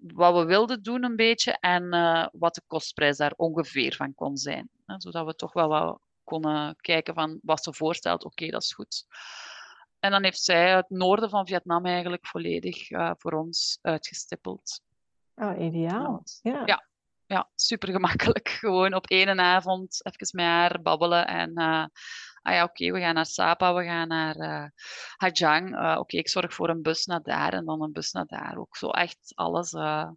wat 0.00 0.34
we 0.34 0.44
wilden 0.44 0.82
doen 0.82 1.04
een 1.04 1.16
beetje 1.16 1.52
en 1.60 1.94
uh, 1.94 2.26
wat 2.32 2.54
de 2.54 2.62
kostprijs 2.66 3.16
daar 3.16 3.32
ongeveer 3.36 3.94
van 3.94 4.14
kon 4.14 4.36
zijn. 4.36 4.68
Hè, 4.86 4.94
zodat 4.98 5.26
we 5.26 5.34
toch 5.34 5.52
wel 5.52 5.68
wat 5.68 6.00
konden 6.24 6.76
kijken 6.76 7.14
van 7.14 7.38
wat 7.42 7.62
ze 7.62 7.72
voorstelt, 7.72 8.24
oké, 8.24 8.32
okay, 8.32 8.50
dat 8.50 8.62
is 8.62 8.72
goed. 8.72 9.06
En 10.00 10.10
dan 10.10 10.24
heeft 10.24 10.42
zij 10.42 10.70
het 10.70 10.90
noorden 10.90 11.30
van 11.30 11.46
Vietnam 11.46 11.86
eigenlijk 11.86 12.26
volledig 12.26 12.90
uh, 12.90 13.10
voor 13.18 13.32
ons 13.32 13.78
uitgestippeld. 13.82 14.80
Oh, 15.34 15.60
ideaal. 15.60 16.22
Ja. 16.42 16.62
ja. 16.64 16.84
Ja, 17.28 17.48
super 17.54 17.92
gemakkelijk. 17.92 18.48
Gewoon 18.60 18.94
op 18.94 19.06
één 19.06 19.40
avond 19.40 20.04
even 20.04 20.28
met 20.32 20.44
haar 20.44 20.82
babbelen 20.82 21.26
en 21.26 21.60
uh, 21.60 21.84
ah 22.46 22.52
ja, 22.52 22.64
oké, 22.64 22.92
we 22.92 23.00
gaan 23.00 23.14
naar 23.14 23.26
Sapa, 23.26 23.74
we 23.74 23.84
gaan 23.84 24.08
naar 24.08 24.36
uh, 24.36 24.68
Hajang. 25.16 25.70
Uh, 25.70 25.96
oké, 25.98 26.16
ik 26.16 26.28
zorg 26.28 26.54
voor 26.54 26.68
een 26.68 26.82
bus 26.82 27.04
naar 27.04 27.22
daar 27.22 27.52
en 27.52 27.64
dan 27.64 27.82
een 27.82 27.92
bus 27.92 28.12
naar 28.12 28.26
daar. 28.26 28.56
Ook 28.56 28.76
zo 28.76 28.90
echt 28.90 29.32
alles 29.34 29.72
uh, 29.72 30.10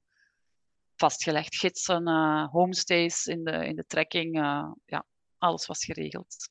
vastgelegd. 0.95 1.55
Gidsen, 1.55 2.07
homestays 2.51 3.25
in 3.25 3.43
de, 3.43 3.67
in 3.67 3.75
de 3.75 3.85
trekking. 3.87 4.35
ja, 4.85 5.05
alles 5.37 5.65
was 5.65 5.85
geregeld. 5.85 6.49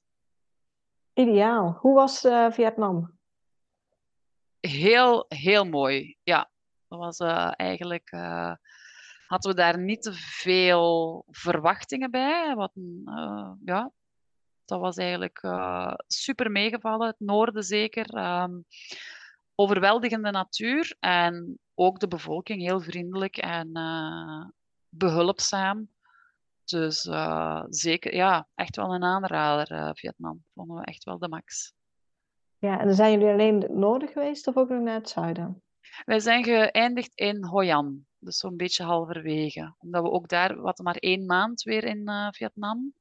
Ideaal. 1.13 1.79
Hoe 1.81 1.95
was 1.95 2.21
Vietnam? 2.51 3.19
Heel, 4.61 5.25
heel 5.29 5.65
mooi. 5.65 6.17
Ja, 6.23 6.51
dat 6.89 6.99
was 6.99 7.19
eigenlijk 7.57 8.11
hadden 9.27 9.51
we 9.51 9.57
daar 9.57 9.79
niet 9.79 10.03
te 10.03 10.13
veel 10.13 11.25
verwachtingen 11.31 12.11
bij. 12.11 12.55
Wat, 12.55 12.73
uh, 12.75 13.53
ja, 13.65 13.93
dat 14.69 14.81
was 14.81 14.97
eigenlijk 14.97 15.43
uh, 15.43 15.95
super 16.07 16.51
meegevallen. 16.51 17.07
Het 17.07 17.21
noorden 17.21 17.63
zeker. 17.63 18.41
Um, 18.43 18.65
overweldigende 19.55 20.31
natuur 20.31 20.97
en 21.01 21.59
ook 21.75 22.01
de 22.01 22.09
bevolking 22.09 22.61
heel 22.61 22.81
vriendelijk 22.81 23.37
en 23.37 23.69
uh, 23.79 24.45
behulpzaam. 24.89 25.89
Dus 26.65 27.05
uh, 27.05 27.65
zeker, 27.69 28.15
ja, 28.15 28.49
echt 28.55 28.77
wel 28.77 28.95
een 28.95 29.05
aanrader, 29.05 29.97
Vietnam. 29.97 30.45
Vonden 30.55 30.77
we 30.77 30.85
echt 30.85 31.05
wel 31.05 31.19
de 31.19 31.29
max. 31.29 31.73
Ja, 32.59 32.81
en 32.81 32.95
zijn 32.95 33.13
jullie 33.13 33.33
alleen 33.33 33.61
het 33.61 33.75
noorden 33.75 34.09
geweest 34.09 34.47
of 34.47 34.57
ook 34.57 34.69
nog 34.69 34.83
naar 34.83 34.95
het 34.95 35.09
zuiden? 35.09 35.63
Wij 36.05 36.21
zijn 36.21 36.45
geëindigd 36.45 37.15
in 37.15 37.45
Hoi 37.45 37.71
An, 37.71 38.07
dus 38.19 38.37
zo'n 38.37 38.57
beetje 38.57 38.85
halverwege. 38.85 39.75
Omdat 39.79 40.03
we 40.03 40.11
ook 40.11 40.29
daar, 40.29 40.61
wat 40.61 40.79
maar 40.79 40.97
één 40.97 41.27
maand 41.27 41.63
weer 41.63 41.85
in 41.85 42.11
Vietnam. 42.31 42.93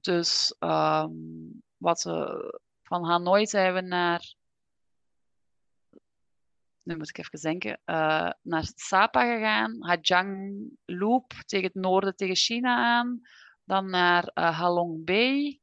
Dus 0.00 0.56
um, 0.58 1.62
wat, 1.76 2.02
van 2.82 3.04
Hanoi 3.04 3.46
zijn 3.46 3.74
we 3.74 3.80
naar. 3.80 4.34
Nu 6.82 6.96
moet 6.96 7.08
ik 7.08 7.18
even 7.18 7.40
denken. 7.40 7.80
Uh, 7.86 8.30
naar 8.42 8.70
Sapa 8.74 9.34
gegaan. 9.34 9.76
Hajang 9.82 10.60
Loop 10.84 11.32
tegen 11.46 11.66
het 11.66 11.74
noorden, 11.74 12.16
tegen 12.16 12.36
China 12.36 12.76
aan. 12.76 13.20
Dan 13.64 13.90
naar 13.90 14.30
uh, 14.34 14.58
Halong 14.58 15.04
Bay. 15.04 15.60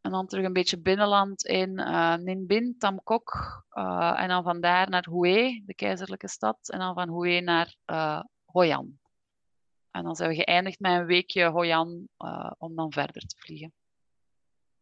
En 0.00 0.10
dan 0.10 0.26
terug 0.26 0.44
een 0.44 0.52
beetje 0.52 0.80
binnenland 0.80 1.44
in 1.44 1.78
uh, 1.78 2.14
Ninh 2.14 2.74
Tam 2.78 3.02
Kok. 3.02 3.64
Uh, 3.72 4.20
en 4.20 4.28
dan 4.28 4.42
vandaar 4.42 4.90
naar 4.90 5.06
Hue, 5.10 5.62
de 5.66 5.74
keizerlijke 5.74 6.28
stad. 6.28 6.68
En 6.68 6.78
dan 6.78 6.94
van 6.94 7.08
Hue 7.08 7.40
naar 7.40 7.76
Hoi 8.44 8.72
An. 8.72 8.98
En 9.94 10.02
dan 10.02 10.16
zijn 10.16 10.28
we 10.28 10.34
geëindigd 10.34 10.80
met 10.80 10.92
een 10.92 11.06
weekje 11.06 11.44
Hoi 11.44 11.72
An 11.72 12.08
uh, 12.18 12.50
om 12.58 12.74
dan 12.74 12.92
verder 12.92 13.22
te 13.22 13.36
vliegen. 13.38 13.72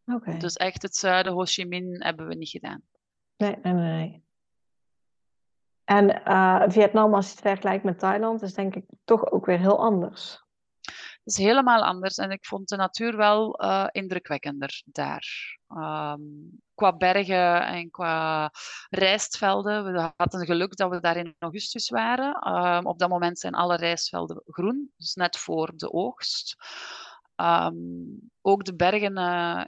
Okay. 0.05 0.37
Dus 0.37 0.55
echt 0.55 0.81
het 0.81 0.95
zuiden, 0.95 1.33
Ho 1.33 1.43
Chi 1.43 1.65
Minh, 1.65 2.03
hebben 2.03 2.27
we 2.27 2.35
niet 2.35 2.49
gedaan. 2.49 2.81
Nee, 3.37 3.57
nee, 3.63 3.73
nee. 3.73 4.23
En 5.83 6.21
uh, 6.27 6.63
Vietnam, 6.67 7.13
als 7.13 7.25
je 7.25 7.31
het 7.31 7.41
vergelijkt 7.41 7.83
met 7.83 7.99
Thailand, 7.99 8.41
is 8.41 8.53
denk 8.53 8.75
ik 8.75 8.85
toch 9.03 9.31
ook 9.31 9.45
weer 9.45 9.59
heel 9.59 9.79
anders. 9.79 10.42
Is 11.23 11.37
helemaal 11.37 11.83
anders 11.83 12.17
en 12.17 12.31
ik 12.31 12.45
vond 12.45 12.69
de 12.69 12.75
natuur 12.75 13.17
wel 13.17 13.63
uh, 13.63 13.87
indrukwekkender 13.91 14.81
daar. 14.85 15.57
Um, 15.69 16.61
qua 16.75 16.97
bergen 16.97 17.65
en 17.65 17.89
qua 17.89 18.51
rijstvelden. 18.89 19.93
We 19.93 20.11
hadden 20.17 20.45
geluk 20.45 20.75
dat 20.75 20.89
we 20.89 20.99
daar 20.99 21.17
in 21.17 21.35
augustus 21.39 21.89
waren. 21.89 22.55
Um, 22.55 22.85
op 22.85 22.99
dat 22.99 23.09
moment 23.09 23.39
zijn 23.39 23.53
alle 23.53 23.75
rijstvelden 23.75 24.41
groen, 24.45 24.91
dus 24.97 25.13
net 25.13 25.37
voor 25.37 25.71
de 25.75 25.91
oogst. 25.91 26.55
Um, 27.35 28.31
ook 28.41 28.63
de 28.63 28.75
bergen 28.75 29.17
uh, 29.17 29.65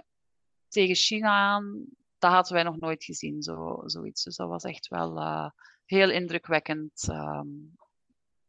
tegen 0.68 0.96
China 0.96 1.30
aan, 1.30 1.86
dat 2.20 2.32
hadden 2.32 2.54
wij 2.54 2.64
nog 2.64 2.80
nooit 2.80 3.04
gezien, 3.04 3.42
zo, 3.42 3.82
zoiets. 3.86 4.24
Dus 4.24 4.36
dat 4.36 4.50
was 4.50 4.64
echt 4.64 4.88
wel 4.88 5.18
uh, 5.18 5.50
heel 5.86 6.10
indrukwekkend 6.10 7.08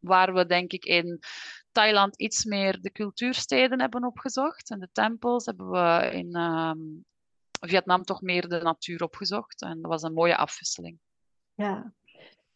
waar 0.06 0.34
we 0.34 0.46
denk 0.46 0.72
ik 0.72 0.84
in 0.84 1.20
Thailand 1.72 2.16
iets 2.16 2.44
meer 2.44 2.80
de 2.80 2.92
cultuursteden 2.92 3.80
hebben 3.80 4.04
opgezocht. 4.04 4.70
En 4.70 4.78
de 4.78 4.88
tempels 4.92 5.46
hebben 5.46 5.70
we 5.70 6.10
in 6.12 6.34
ehm, 6.34 6.78
Vietnam 7.60 8.02
toch 8.02 8.20
meer 8.20 8.48
de 8.48 8.60
natuur 8.62 9.02
opgezocht. 9.02 9.62
En 9.62 9.80
dat 9.80 9.90
was 9.90 10.02
een 10.02 10.12
mooie 10.12 10.36
afwisseling. 10.36 10.98
Ja, 11.54 11.92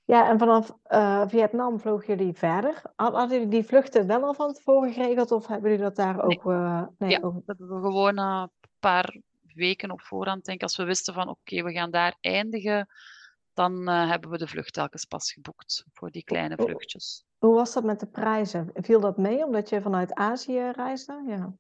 ja 0.05 0.29
en 0.29 0.39
vanaf 0.39 0.77
uh, 0.89 1.29
Vietnam 1.29 1.81
vlogen 1.81 2.17
jullie 2.17 2.35
verder. 2.35 2.83
Hadden 2.97 3.29
jullie 3.29 3.49
die 3.49 3.65
vluchten 3.65 4.07
wel 4.07 4.23
al 4.23 4.35
van 4.35 4.53
tevoren 4.53 4.93
geregeld 4.93 5.33
of 5.33 5.47
hebben 5.47 5.71
jullie 5.71 5.85
dat 5.85 5.97
daar 5.97 6.23
ook... 6.23 6.45
Uh, 6.45 6.83
nee, 6.99 7.11
ja, 7.11 7.19
dat 7.19 7.43
hebben 7.47 7.69
we 7.69 7.81
gewoon 7.81 8.19
een 8.19 8.51
paar 8.79 9.21
weken 9.55 9.91
op 9.91 10.01
voorhand. 10.01 10.45
Denk 10.45 10.63
als 10.63 10.77
we 10.77 10.85
wisten 10.85 11.15
van 11.15 11.29
oké, 11.29 11.63
we 11.63 11.73
gaan 11.73 11.91
daar 11.91 12.17
eindigen, 12.21 12.89
dan 13.53 13.89
uh, 13.89 14.09
hebben 14.09 14.31
we 14.31 14.39
de 14.39 14.49
vlucht 14.49 14.73
telkens 14.73 15.05
pas 15.05 15.33
geboekt 15.33 15.85
voor 15.93 16.11
die 16.11 16.25
kleine 16.25 16.57
vluchtjes. 16.57 17.25
Hoe 17.41 17.55
was 17.55 17.73
dat 17.73 17.85
met 17.85 18.01
de 18.01 18.07
prijzen? 18.07 18.71
Viel 18.75 19.01
dat 19.01 19.17
mee 19.17 19.45
omdat 19.45 19.69
je 19.69 19.83
vanuit 19.83 20.15
Azië 20.15 20.71
reisde? 20.71 21.23
Ja, 21.27 21.53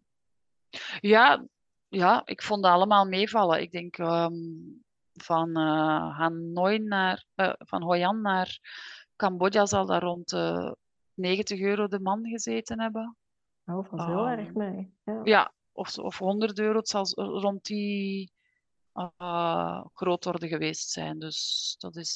ja, 1.00 1.44
ja 1.88 2.22
ik 2.24 2.42
vond 2.42 2.62
dat 2.62 2.72
allemaal 2.72 3.04
meevallen. 3.04 3.60
Ik 3.60 3.72
denk 3.72 3.98
um, 3.98 4.82
van 5.12 5.48
uh, 5.58 6.18
Hanoi 6.18 6.78
naar, 6.78 7.24
uh, 7.36 7.52
van 7.58 7.82
Hoi 7.82 8.02
An 8.02 8.20
naar 8.20 8.58
Cambodja 9.16 9.66
zal 9.66 9.86
daar 9.86 10.02
rond 10.02 10.32
uh, 10.32 10.72
90 11.14 11.60
euro 11.60 11.86
de 11.86 12.00
man 12.00 12.26
gezeten 12.26 12.80
hebben. 12.80 13.16
Oh, 13.66 13.84
valt 13.84 14.04
heel 14.04 14.30
um, 14.30 14.38
erg 14.38 14.54
mee. 14.54 14.94
Ja, 15.04 15.20
ja 15.24 15.52
of, 15.72 15.98
of 15.98 16.18
100 16.18 16.58
euro, 16.58 16.78
het 16.78 16.88
zal 16.88 17.06
rond 17.14 17.64
die 17.64 18.32
grootorde 19.92 20.48
geweest 20.48 20.90
zijn. 20.90 21.18
Dus 21.18 21.74
dat 21.78 21.96
is, 21.96 22.14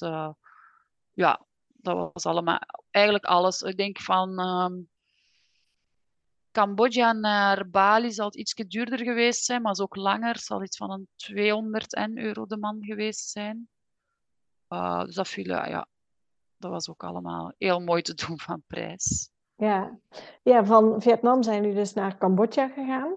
ja, 1.12 1.46
dat 1.84 2.10
was 2.12 2.26
allemaal, 2.26 2.58
eigenlijk 2.90 3.24
alles. 3.24 3.62
Ik 3.62 3.76
denk 3.76 4.00
van 4.00 4.40
um, 4.40 4.88
Cambodja 6.52 7.12
naar 7.12 7.68
Bali 7.70 8.12
zal 8.12 8.26
het 8.26 8.36
iets 8.36 8.54
duurder 8.54 8.98
geweest 8.98 9.44
zijn, 9.44 9.62
maar 9.62 9.72
is 9.72 9.80
ook 9.80 9.96
langer. 9.96 10.38
Zal 10.38 10.62
iets 10.62 10.76
van 10.76 10.90
een 10.90 11.08
200 11.16 11.96
euro 12.14 12.46
de 12.46 12.56
man 12.56 12.84
geweest 12.84 13.28
zijn. 13.28 13.68
Uh, 14.68 15.04
dus 15.04 15.14
dat 15.14 15.28
viel, 15.28 15.44
ja, 15.44 15.86
dat 16.56 16.70
was 16.70 16.90
ook 16.90 17.04
allemaal 17.04 17.52
heel 17.58 17.80
mooi 17.80 18.02
te 18.02 18.14
doen 18.14 18.38
van 18.40 18.62
prijs. 18.66 19.30
Ja. 19.56 19.98
ja, 20.42 20.64
van 20.64 21.02
Vietnam 21.02 21.42
zijn 21.42 21.60
jullie 21.60 21.76
dus 21.76 21.92
naar 21.92 22.18
Cambodja 22.18 22.68
gegaan. 22.68 23.16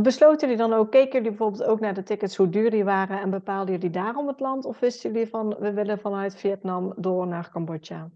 Besloten 0.00 0.48
jullie 0.48 0.56
dan 0.68 0.72
ook, 0.72 0.90
keken 0.90 1.12
jullie 1.12 1.28
bijvoorbeeld 1.28 1.64
ook 1.64 1.80
naar 1.80 1.94
de 1.94 2.02
tickets, 2.02 2.36
hoe 2.36 2.48
duur 2.48 2.70
die 2.70 2.84
waren 2.84 3.20
en 3.20 3.30
bepaalden 3.30 3.74
jullie 3.74 3.90
daarom 3.90 4.26
het 4.26 4.40
land? 4.40 4.64
Of 4.64 4.80
wisten 4.80 5.12
jullie 5.12 5.28
van, 5.28 5.56
we 5.58 5.72
willen 5.72 5.98
vanuit 5.98 6.36
Vietnam 6.36 6.94
door 6.96 7.26
naar 7.26 7.50
Cambodja? 7.50 8.10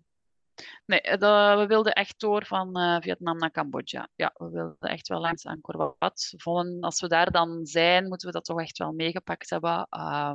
Nee, 0.87 1.01
eh, 1.01 1.59
we 1.59 1.67
wilden 1.67 1.93
echt 1.93 2.21
door 2.21 2.47
van 2.47 2.79
uh, 2.79 2.97
Vietnam 3.01 3.39
naar 3.39 3.51
Cambodja. 3.51 4.09
Ja, 4.15 4.33
we 4.35 4.51
wilden 4.51 4.91
echt 4.91 5.09
wel 5.09 5.21
langs 5.21 5.47
Angkor 5.47 5.97
Wat. 5.99 6.35
Als 6.81 7.01
we 7.01 7.09
daar 7.09 7.31
dan 7.31 7.67
zijn, 7.67 8.09
moeten 8.09 8.27
we 8.27 8.35
dat 8.35 8.45
toch 8.45 8.61
echt 8.61 8.79
wel 8.79 8.93
meegepakt 8.93 9.51
hebben. 9.51 9.87
Uh, 9.91 10.33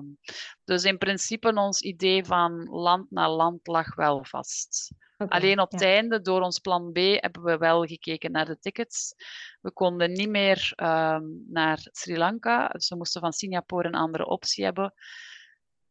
dus 0.63 0.83
in 0.83 0.97
principe 0.97 1.53
ons 1.53 1.81
idee 1.81 2.25
van 2.25 2.63
land 2.63 3.11
naar 3.11 3.29
land 3.29 3.67
lag 3.67 3.95
wel 3.95 4.23
vast. 4.23 4.93
Okay, 5.17 5.39
Alleen 5.39 5.59
op 5.59 5.71
ja. 5.71 5.77
het 5.77 5.87
einde, 5.87 6.21
door 6.21 6.41
ons 6.41 6.59
plan 6.59 6.91
B, 6.91 6.97
hebben 6.97 7.43
we 7.43 7.57
wel 7.57 7.85
gekeken 7.85 8.31
naar 8.31 8.45
de 8.45 8.59
tickets. 8.59 9.13
We 9.61 9.71
konden 9.71 10.11
niet 10.11 10.29
meer 10.29 10.73
um, 10.75 11.45
naar 11.47 11.79
Sri 11.91 12.17
Lanka, 12.17 12.67
dus 12.67 12.89
we 12.89 12.95
moesten 12.95 13.21
van 13.21 13.33
Singapore 13.33 13.87
een 13.87 13.95
andere 13.95 14.25
optie 14.25 14.63
hebben. 14.63 14.93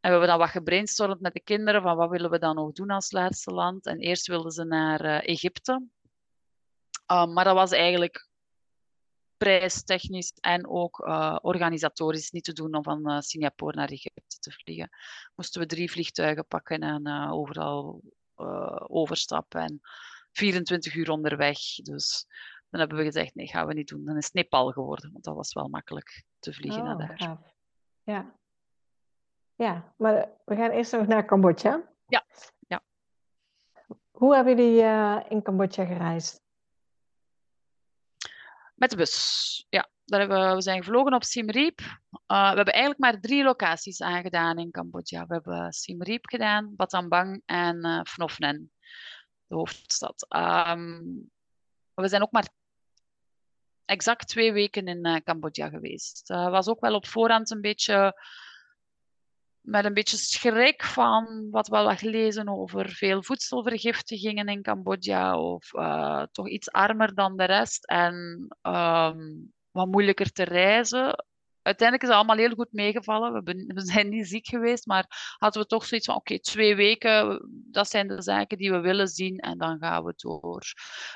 En 0.00 0.10
we 0.10 0.16
hebben 0.16 0.28
dan 0.28 0.38
wat 0.38 0.48
gebrainstormd 0.48 1.20
met 1.20 1.32
de 1.32 1.42
kinderen 1.42 1.82
van 1.82 1.96
wat 1.96 2.10
willen 2.10 2.30
we 2.30 2.38
dan 2.38 2.54
nog 2.54 2.72
doen 2.72 2.90
als 2.90 3.12
laatste 3.12 3.50
land. 3.50 3.86
En 3.86 3.98
eerst 3.98 4.26
wilden 4.26 4.52
ze 4.52 4.64
naar 4.64 5.04
uh, 5.04 5.28
Egypte. 5.28 5.72
Um, 7.12 7.32
maar 7.32 7.44
dat 7.44 7.54
was 7.54 7.70
eigenlijk 7.70 8.28
prijstechnisch 9.36 10.32
en 10.40 10.68
ook 10.68 11.06
uh, 11.06 11.36
organisatorisch 11.42 12.30
niet 12.30 12.44
te 12.44 12.52
doen 12.52 12.74
om 12.74 12.82
van 12.82 13.10
uh, 13.10 13.20
Singapore 13.20 13.76
naar 13.76 13.88
Egypte 13.88 14.38
te 14.38 14.50
vliegen. 14.50 14.90
Moesten 15.34 15.60
we 15.60 15.66
drie 15.66 15.90
vliegtuigen 15.90 16.46
pakken 16.46 16.80
en 16.80 17.30
overal 17.30 18.02
overstappen 18.86 19.60
en 19.60 19.80
24 20.32 20.94
uur 20.94 21.10
onderweg. 21.10 21.58
Dus 21.74 22.26
dan 22.70 22.80
hebben 22.80 22.98
we 22.98 23.04
gezegd, 23.04 23.34
nee, 23.34 23.46
gaan 23.46 23.66
we 23.66 23.74
niet 23.74 23.88
doen. 23.88 24.04
Dan 24.04 24.16
is 24.16 24.30
Nepal 24.30 24.70
geworden, 24.70 25.12
want 25.12 25.24
dat 25.24 25.34
was 25.34 25.52
wel 25.52 25.68
makkelijk 25.68 26.24
te 26.38 26.52
vliegen 26.52 26.80
oh, 26.80 26.86
naar 26.86 26.96
daar. 26.96 27.18
Gaaf. 27.18 27.54
Ja. 28.02 28.39
Ja, 29.60 29.92
maar 29.96 30.28
we 30.44 30.56
gaan 30.56 30.70
eerst 30.70 30.92
nog 30.92 31.06
naar 31.06 31.24
Cambodja. 31.24 31.82
Ja, 32.06 32.24
ja. 32.68 32.82
Hoe 34.10 34.34
hebben 34.34 34.56
jullie 34.56 34.82
uh, 34.82 35.20
in 35.28 35.42
Cambodja 35.42 35.84
gereisd? 35.84 36.42
Met 38.74 38.90
de 38.90 38.96
bus, 38.96 39.66
ja. 39.68 39.88
Daar 40.04 40.20
hebben 40.20 40.48
we, 40.48 40.54
we 40.54 40.62
zijn 40.62 40.82
gevlogen 40.82 41.14
op 41.14 41.24
Siem 41.24 41.50
Reap. 41.50 41.80
Uh, 41.80 42.50
we 42.50 42.56
hebben 42.56 42.74
eigenlijk 42.74 42.98
maar 42.98 43.20
drie 43.20 43.42
locaties 43.42 44.02
aangedaan 44.02 44.58
in 44.58 44.70
Cambodja. 44.70 45.26
We 45.26 45.34
hebben 45.34 45.72
Siem 45.72 46.02
Reap 46.02 46.26
gedaan, 46.26 46.76
Battambang 46.76 47.42
en 47.46 47.86
uh, 47.86 48.00
Phnom 48.02 48.28
Penh, 48.38 48.70
de 49.46 49.54
hoofdstad. 49.54 50.26
Um, 50.28 51.30
we 51.94 52.08
zijn 52.08 52.22
ook 52.22 52.32
maar 52.32 52.48
exact 53.84 54.28
twee 54.28 54.52
weken 54.52 54.86
in 54.86 55.22
Cambodja 55.24 55.68
geweest. 55.68 56.28
Het 56.28 56.50
was 56.50 56.68
ook 56.68 56.80
wel 56.80 56.94
op 56.94 57.06
voorhand 57.06 57.50
een 57.50 57.60
beetje 57.60 58.14
met 59.70 59.84
een 59.84 59.94
beetje 59.94 60.16
schrik 60.16 60.84
van 60.84 61.48
wat 61.50 61.68
we 61.68 61.76
al 61.76 61.96
gelezen 61.96 62.48
over 62.48 62.88
veel 62.88 63.22
voedselvergiftigingen 63.22 64.46
in 64.46 64.62
Cambodja 64.62 65.38
of 65.38 65.72
uh, 65.72 66.22
toch 66.32 66.48
iets 66.48 66.70
armer 66.70 67.14
dan 67.14 67.36
de 67.36 67.44
rest 67.44 67.84
en 67.84 68.14
um, 68.62 69.52
wat 69.70 69.86
moeilijker 69.86 70.32
te 70.32 70.42
reizen 70.42 71.24
uiteindelijk 71.62 72.02
is 72.02 72.08
het 72.08 72.16
allemaal 72.16 72.46
heel 72.46 72.54
goed 72.54 72.72
meegevallen. 72.72 73.44
We, 73.44 73.64
we, 73.74 73.80
zijn 73.80 74.08
niet 74.08 74.28
ziek 74.28 74.46
geweest, 74.46 74.86
maar 74.86 75.34
hadden 75.38 75.62
we 75.62 75.68
toch 75.68 75.84
zoiets 75.84 76.06
van: 76.06 76.16
oké, 76.16 76.40
twee 76.40 76.74
weken, 76.74 77.48
dat 77.50 77.88
zijn 77.88 78.08
de 78.08 78.22
zaken 78.22 78.58
die 78.58 78.70
we 78.70 78.80
willen 78.80 79.08
zien 79.08 79.38
en 79.38 79.58
dan 79.58 79.78
gaan 79.78 80.04
we 80.04 80.12
door. 80.16 80.62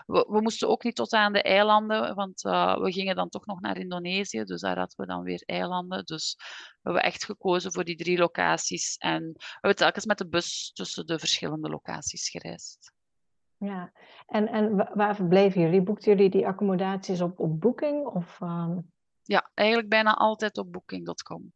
We, 0.06 0.26
we 0.28 0.40
moesten 0.40 0.68
ook 0.68 0.84
niet 0.84 0.94
tot 0.94 1.12
aan 1.12 1.32
de 1.32 1.42
eilanden, 1.42 2.14
want 2.14 2.44
uh, 2.44 2.76
we 2.76 2.92
gingen 2.92 3.16
dan 3.16 3.28
toch 3.28 3.46
nog 3.46 3.60
naar 3.60 3.78
Indonesië, 3.78 4.44
dus 4.44 4.60
daar 4.60 4.78
hadden 4.78 4.96
we 4.96 5.06
dan 5.06 5.22
weer 5.22 5.42
eilanden. 5.46 6.04
Dus 6.04 6.34
we 6.36 6.90
hebben 6.90 7.02
echt 7.02 7.24
gekozen 7.24 7.72
voor 7.72 7.84
die 7.84 7.96
drie 7.96 8.18
locaties 8.18 8.96
en 8.96 9.22
we 9.32 9.44
hebben 9.52 9.76
telkens 9.76 10.04
met 10.04 10.18
de 10.18 10.28
bus 10.28 10.70
tussen 10.74 11.06
de 11.06 11.18
verschillende 11.18 11.68
locaties 11.68 12.28
gereisd. 12.28 12.92
Ja, 13.58 13.92
en, 14.26 14.48
en 14.48 14.76
waar 14.94 15.16
verbleven 15.16 15.60
jullie? 15.60 15.82
Boekten 15.82 16.12
jullie 16.16 16.30
die 16.30 16.46
accommodaties 16.46 17.20
op, 17.20 17.38
op 17.38 17.60
Booking? 17.60 18.06
Of, 18.06 18.40
uh... 18.40 18.76
Ja, 19.26 19.50
eigenlijk 19.54 19.88
bijna 19.88 20.14
altijd 20.14 20.58
op 20.58 20.72
booking.com. 20.72 21.52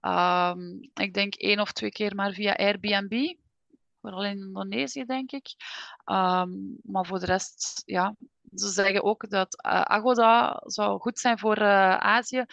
Um, 0.00 0.90
ik 0.94 1.14
denk 1.14 1.34
één 1.34 1.60
of 1.60 1.72
twee 1.72 1.90
keer 1.90 2.14
maar 2.14 2.32
via 2.32 2.56
Airbnb. 2.56 3.34
Vooral 4.00 4.24
in 4.24 4.38
Indonesië, 4.38 5.04
denk 5.04 5.32
ik. 5.32 5.46
Um, 6.04 6.78
maar 6.82 7.06
voor 7.06 7.18
de 7.18 7.26
rest, 7.26 7.82
ja. 7.86 8.14
Ze 8.54 8.68
zeggen 8.68 9.02
ook 9.02 9.30
dat 9.30 9.64
uh, 9.66 9.80
Agoda 9.80 10.62
zou 10.64 11.00
goed 11.00 11.18
zijn 11.18 11.38
voor 11.38 11.58
uh, 11.58 11.96
Azië. 11.96 12.44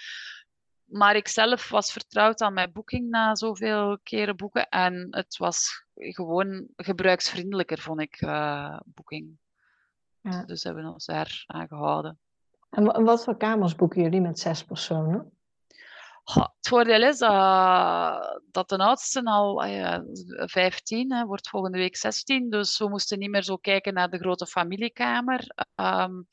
Maar 0.85 1.15
ik 1.15 1.27
zelf 1.27 1.69
was 1.69 1.91
vertrouwd 1.91 2.41
aan 2.41 2.53
mijn 2.53 2.71
boeking 2.71 3.09
na 3.09 3.35
zoveel 3.35 3.99
keren 4.03 4.35
boeken. 4.35 4.69
En 4.69 5.07
het 5.09 5.37
was 5.37 5.85
gewoon 5.95 6.67
gebruiksvriendelijker, 6.75 7.79
vond 7.79 8.01
ik, 8.01 8.21
uh, 8.21 8.79
boeking. 8.85 9.37
Ja. 10.21 10.43
Dus 10.43 10.63
hebben 10.63 10.83
we 10.83 10.91
ons 10.91 11.05
daar 11.05 11.43
aan 11.47 11.67
gehouden. 11.67 12.19
En 12.75 13.03
wat 13.03 13.23
voor 13.23 13.37
kamers 13.37 13.75
boeken 13.75 14.01
jullie 14.01 14.21
met 14.21 14.39
zes 14.39 14.63
personen? 14.63 15.29
het 16.33 16.67
voordeel 16.67 17.03
is 17.03 17.21
uh, 17.21 18.19
dat 18.51 18.69
de 18.69 18.77
oudste 18.77 19.23
al 19.23 19.65
uh, 19.65 19.99
15 20.45 21.11
hè, 21.11 21.25
wordt 21.25 21.49
volgende 21.49 21.77
week 21.77 21.95
16. 21.95 22.49
Dus 22.49 22.77
we 22.77 22.89
moesten 22.89 23.19
niet 23.19 23.29
meer 23.29 23.43
zo 23.43 23.57
kijken 23.57 23.93
naar 23.93 24.09
de 24.09 24.17
grote 24.17 24.45
familiekamer. 24.45 25.47
Um, 25.75 26.27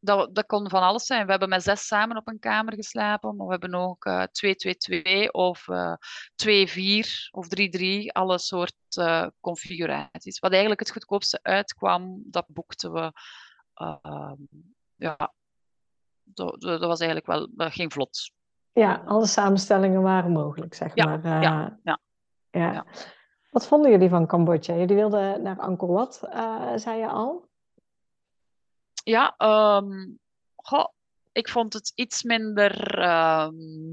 dat, 0.00 0.34
dat 0.34 0.46
kon 0.46 0.70
van 0.70 0.82
alles 0.82 1.06
zijn. 1.06 1.24
We 1.24 1.30
hebben 1.30 1.48
met 1.48 1.62
zes 1.62 1.86
samen 1.86 2.16
op 2.16 2.28
een 2.28 2.38
kamer 2.38 2.74
geslapen, 2.74 3.36
maar 3.36 3.46
we 3.46 3.52
hebben 3.52 3.74
ook 3.74 4.08
2-2-2 4.08 5.02
uh, 5.02 5.28
of 5.30 5.66
2-4 5.70 6.46
uh, 6.46 7.02
of 7.30 7.46
3-3, 7.46 8.06
alle 8.06 8.38
soorten 8.38 9.34
configuraties. 9.40 10.38
Wat 10.38 10.50
eigenlijk 10.50 10.80
het 10.80 10.90
goedkoopste 10.90 11.38
uitkwam, 11.42 12.22
dat 12.24 12.44
boekten 12.48 12.92
we. 12.92 13.12
ja, 14.96 15.32
dat, 16.34 16.60
dat 16.60 16.80
was 16.80 17.00
eigenlijk 17.00 17.26
wel, 17.26 17.48
dat 17.50 17.72
ging 17.72 17.92
vlot. 17.92 18.32
Ja, 18.72 19.02
alle 19.06 19.26
samenstellingen 19.26 20.02
waren 20.02 20.32
mogelijk, 20.32 20.74
zeg 20.74 20.94
ja, 20.94 21.04
maar. 21.04 21.18
Uh, 21.18 21.42
ja, 21.42 21.78
ja, 21.82 21.98
ja. 22.50 22.86
Wat 23.50 23.66
vonden 23.66 23.90
jullie 23.90 24.08
van 24.08 24.26
Cambodja? 24.26 24.74
Jullie 24.74 24.96
wilden 24.96 25.42
naar 25.42 25.58
Angkor 25.60 25.92
Wat, 25.92 26.20
uh, 26.24 26.72
zei 26.76 26.98
je 26.98 27.08
al? 27.08 27.48
Ja, 29.04 29.34
um, 29.78 30.18
goh, 30.56 30.86
ik 31.32 31.48
vond 31.48 31.72
het 31.72 31.92
iets 31.94 32.22
minder 32.22 32.98
uh, 32.98 33.48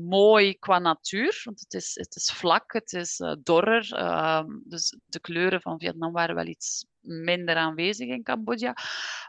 mooi 0.07 0.57
qua 0.59 0.79
natuur, 0.79 1.41
want 1.43 1.59
het 1.59 1.73
is, 1.73 1.95
het 1.95 2.15
is 2.15 2.31
vlak, 2.31 2.73
het 2.73 2.93
is 2.93 3.19
uh, 3.19 3.33
dorrer. 3.43 3.89
Uh, 3.93 4.43
dus 4.63 4.97
de 5.05 5.19
kleuren 5.19 5.61
van 5.61 5.79
Vietnam 5.79 6.11
waren 6.11 6.35
wel 6.35 6.45
iets 6.45 6.85
minder 6.99 7.55
aanwezig 7.55 8.07
in 8.07 8.23
Cambodja. 8.23 8.75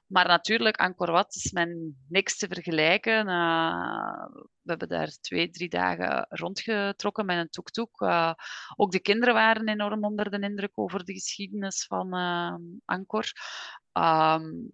Maar 0.06 0.26
natuurlijk, 0.26 0.76
Angkor 0.76 1.10
Wat 1.10 1.34
is 1.34 1.52
met 1.52 1.76
niks 2.08 2.36
te 2.36 2.46
vergelijken. 2.48 3.26
we 4.62 4.70
hebben 4.70 4.88
daar 4.88 5.08
twee, 5.20 5.50
drie 5.50 5.68
dagen 5.68 6.26
rondgetrokken 6.28 7.26
met 7.26 7.38
een 7.38 7.50
tuk-tuk. 7.50 8.02
ook 8.76 8.90
de 8.90 9.00
kinderen 9.00 9.34
waren 9.34 9.68
enorm 9.68 10.04
onder 10.04 10.30
de 10.30 10.40
indruk 10.40 10.72
over 10.74 11.04
de 11.04 11.12
geschiedenis 11.12 11.86
van 11.86 12.12
Angkor. 12.84 13.32
Um, 13.92 14.70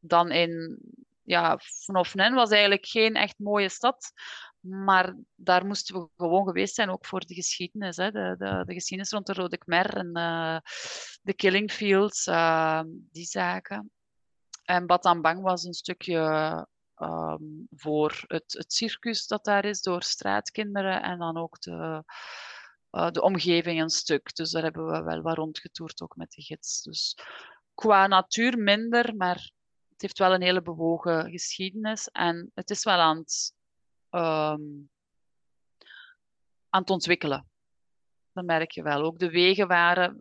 dan 0.00 0.30
in 0.30 0.78
ja, 1.22 1.58
Phnom 1.58 2.34
was 2.34 2.50
eigenlijk 2.50 2.86
geen 2.86 3.14
echt 3.14 3.38
mooie 3.38 3.68
stad. 3.68 4.12
Maar 4.60 5.16
daar 5.34 5.66
moesten 5.66 5.94
we 5.94 6.08
gewoon 6.16 6.46
geweest 6.46 6.74
zijn, 6.74 6.90
ook 6.90 7.06
voor 7.06 7.20
de 7.20 7.34
geschiedenis. 7.34 7.96
Hè. 7.96 8.10
De, 8.10 8.34
de, 8.38 8.62
de 8.66 8.72
geschiedenis 8.72 9.12
rond 9.12 9.26
de 9.26 9.32
Rode 9.32 9.58
Khmer 9.58 9.96
en 9.96 10.10
uh, 10.18 10.58
de 11.22 11.34
Killing 11.34 11.72
Fields, 11.72 12.26
uh, 12.26 12.82
die 12.86 13.24
zaken. 13.24 13.90
En 14.64 14.86
Battambang 14.86 15.42
was 15.42 15.64
een 15.64 15.72
stukje 15.72 16.66
um, 16.96 17.66
voor 17.70 18.24
het, 18.26 18.52
het 18.52 18.72
circus 18.72 19.26
dat 19.26 19.44
daar 19.44 19.64
is, 19.64 19.80
door 19.80 20.02
straatkinderen 20.02 21.02
en 21.02 21.18
dan 21.18 21.36
ook 21.36 21.60
de, 21.60 22.04
uh, 22.90 23.10
de 23.10 23.22
omgeving 23.22 23.80
een 23.80 23.90
stuk. 23.90 24.34
Dus 24.34 24.50
daar 24.50 24.62
hebben 24.62 24.86
we 24.86 25.02
wel 25.02 25.22
wat 25.22 25.36
rondgetoerd, 25.36 26.02
ook 26.02 26.16
met 26.16 26.32
de 26.32 26.42
gids. 26.42 26.82
Dus 26.82 27.18
qua 27.74 28.06
natuur 28.06 28.58
minder, 28.58 29.16
maar 29.16 29.50
heeft 30.02 30.18
wel 30.18 30.34
een 30.34 30.42
hele 30.42 30.62
bewogen 30.62 31.30
geschiedenis. 31.30 32.08
En 32.08 32.50
het 32.54 32.70
is 32.70 32.84
wel 32.84 32.98
aan 32.98 33.18
het, 33.18 33.54
um, 34.10 34.90
aan 36.68 36.80
het 36.80 36.90
ontwikkelen. 36.90 37.46
Dat 38.32 38.44
merk 38.44 38.70
je 38.70 38.82
wel. 38.82 39.02
Ook 39.02 39.18
de 39.18 39.30
wegen 39.30 39.68
waren... 39.68 40.20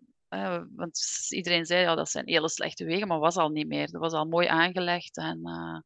Want 0.76 1.26
iedereen 1.30 1.66
zei, 1.66 1.82
ja, 1.82 1.96
dat 1.96 2.10
zijn 2.10 2.28
hele 2.28 2.50
slechte 2.50 2.86
wegen, 2.86 3.08
maar 3.08 3.20
was 3.20 3.38
al 3.38 3.50
niet 3.50 3.68
meer. 3.68 3.92
Dat 3.92 4.02
was 4.02 4.14
al 4.14 4.26
mooi 4.26 4.48
aangelegd. 4.48 5.18
En 5.18 5.40
uh, 5.44 5.80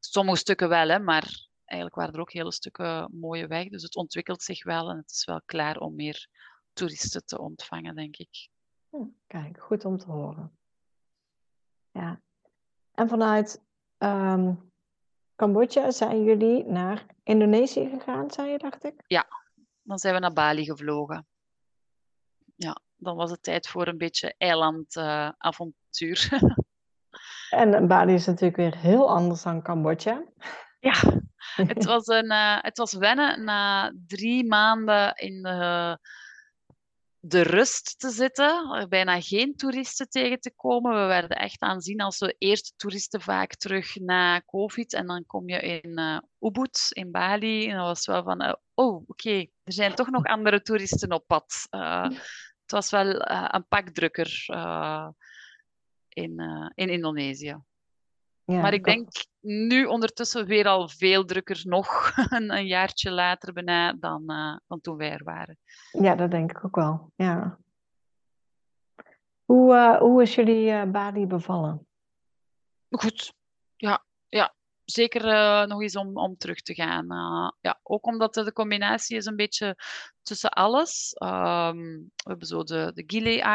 sommige 0.00 0.38
stukken 0.38 0.68
wel, 0.68 0.88
hè, 0.88 0.98
maar 0.98 1.48
eigenlijk 1.64 2.00
waren 2.00 2.14
er 2.14 2.20
ook 2.20 2.32
hele 2.32 2.52
stukken 2.52 3.08
mooie 3.12 3.46
weg. 3.46 3.68
Dus 3.68 3.82
het 3.82 3.96
ontwikkelt 3.96 4.42
zich 4.42 4.64
wel 4.64 4.90
en 4.90 4.96
het 4.96 5.10
is 5.10 5.24
wel 5.24 5.42
klaar 5.44 5.76
om 5.76 5.94
meer 5.94 6.28
toeristen 6.72 7.24
te 7.24 7.38
ontvangen, 7.38 7.94
denk 7.94 8.16
ik. 8.16 8.48
Kijk, 9.26 9.60
goed 9.60 9.84
om 9.84 9.98
te 9.98 10.06
horen. 10.06 10.56
Ja. 11.90 12.20
En 12.94 13.08
vanuit 13.08 13.62
um, 13.98 14.70
Cambodja 15.36 15.90
zijn 15.90 16.24
jullie 16.24 16.64
naar 16.64 17.06
Indonesië 17.22 17.88
gegaan, 17.88 18.30
zei 18.30 18.50
je, 18.50 18.58
dacht 18.58 18.84
ik? 18.84 19.04
Ja, 19.06 19.26
dan 19.82 19.98
zijn 19.98 20.14
we 20.14 20.20
naar 20.20 20.32
Bali 20.32 20.64
gevlogen. 20.64 21.26
Ja, 22.56 22.80
dan 22.96 23.16
was 23.16 23.30
het 23.30 23.42
tijd 23.42 23.68
voor 23.68 23.86
een 23.86 23.98
beetje 23.98 24.34
eilandavontuur. 24.38 26.28
Uh, 26.30 26.42
en 27.60 27.88
Bali 27.88 28.14
is 28.14 28.26
natuurlijk 28.26 28.56
weer 28.56 28.76
heel 28.76 29.10
anders 29.10 29.42
dan 29.42 29.62
Cambodja. 29.62 30.24
Ja, 30.80 30.94
het 31.72 31.84
was, 31.84 32.06
een, 32.06 32.32
uh, 32.32 32.58
het 32.60 32.78
was 32.78 32.92
wennen 32.92 33.44
na 33.44 33.92
drie 34.06 34.46
maanden 34.46 35.14
in 35.14 35.42
de 35.42 35.98
de 37.24 37.42
rust 37.42 37.98
te 37.98 38.10
zitten, 38.10 38.70
er 38.74 38.88
bijna 38.88 39.20
geen 39.20 39.56
toeristen 39.56 40.08
tegen 40.08 40.40
te 40.40 40.54
komen. 40.54 41.00
We 41.00 41.06
werden 41.06 41.36
echt 41.36 41.60
aanzien 41.60 42.00
als 42.00 42.18
de 42.18 42.34
eerste 42.38 42.72
toeristen 42.76 43.20
vaak 43.20 43.56
terug 43.56 43.96
na 43.96 44.40
COVID. 44.40 44.92
En 44.92 45.06
dan 45.06 45.26
kom 45.26 45.48
je 45.48 45.60
in 45.60 46.00
uh, 46.00 46.18
Ubud, 46.40 46.86
in 46.88 47.10
Bali. 47.10 47.68
En 47.68 47.76
dat 47.76 47.86
was 47.86 48.06
wel 48.06 48.22
van, 48.22 48.42
uh, 48.42 48.54
oh, 48.74 49.02
oké, 49.06 49.38
er 49.38 49.72
zijn 49.72 49.94
toch 49.94 50.10
nog 50.10 50.24
andere 50.24 50.62
toeristen 50.62 51.12
op 51.12 51.26
pad. 51.26 51.66
Uh, 51.70 52.08
het 52.62 52.70
was 52.70 52.90
wel 52.90 53.30
een 53.54 53.66
pak 53.68 53.88
drukker 53.88 54.44
in, 56.08 56.40
in 56.74 56.88
Indonesië. 56.88 57.56
Ja, 58.44 58.60
maar 58.60 58.72
ik 58.72 58.84
denk 58.84 59.08
nu 59.40 59.84
ondertussen 59.84 60.46
weer 60.46 60.66
al 60.66 60.88
veel 60.88 61.24
drukker 61.24 61.60
nog, 61.64 62.12
een, 62.38 62.66
jaartje 62.66 63.10
later 63.10 63.52
bijna, 63.52 63.92
dan, 63.92 64.22
uh, 64.26 64.56
dan 64.66 64.80
toen 64.80 64.96
wij 64.96 65.10
er 65.10 65.24
waren. 65.24 65.58
Ja, 65.90 66.14
dat 66.14 66.30
denk 66.30 66.50
ik 66.50 66.64
ook 66.64 66.76
wel, 66.76 67.12
ja. 67.16 67.58
Hoe, 69.44 69.74
uh, 69.74 69.98
hoe 69.98 70.22
is 70.22 70.34
jullie 70.34 70.66
uh, 70.66 70.82
Bali 70.84 71.26
bevallen? 71.26 71.86
Goed, 72.90 73.34
ja, 73.76 74.04
ja. 74.28 74.54
Zeker 74.92 75.22
nog 75.68 75.82
eens 75.82 75.96
om, 75.96 76.16
om 76.16 76.36
terug 76.36 76.60
te 76.60 76.74
gaan. 76.74 77.06
ja, 77.60 77.80
ook 77.82 78.06
omdat 78.06 78.34
de 78.34 78.52
combinatie 78.52 79.16
is 79.16 79.26
een 79.26 79.36
beetje 79.36 79.76
tussen 80.22 80.50
alles. 80.50 81.14
Um, 81.18 82.10
we 82.16 82.28
hebben 82.30 82.46
zo 82.46 82.62
de, 82.62 82.90
de 82.94 83.04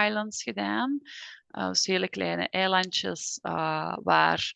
Islands 0.05 0.43
gedaan. 0.43 0.99
dus 1.47 1.85
hele 1.85 2.09
kleine 2.09 2.49
eilandjes 2.49 3.39
waar 4.03 4.53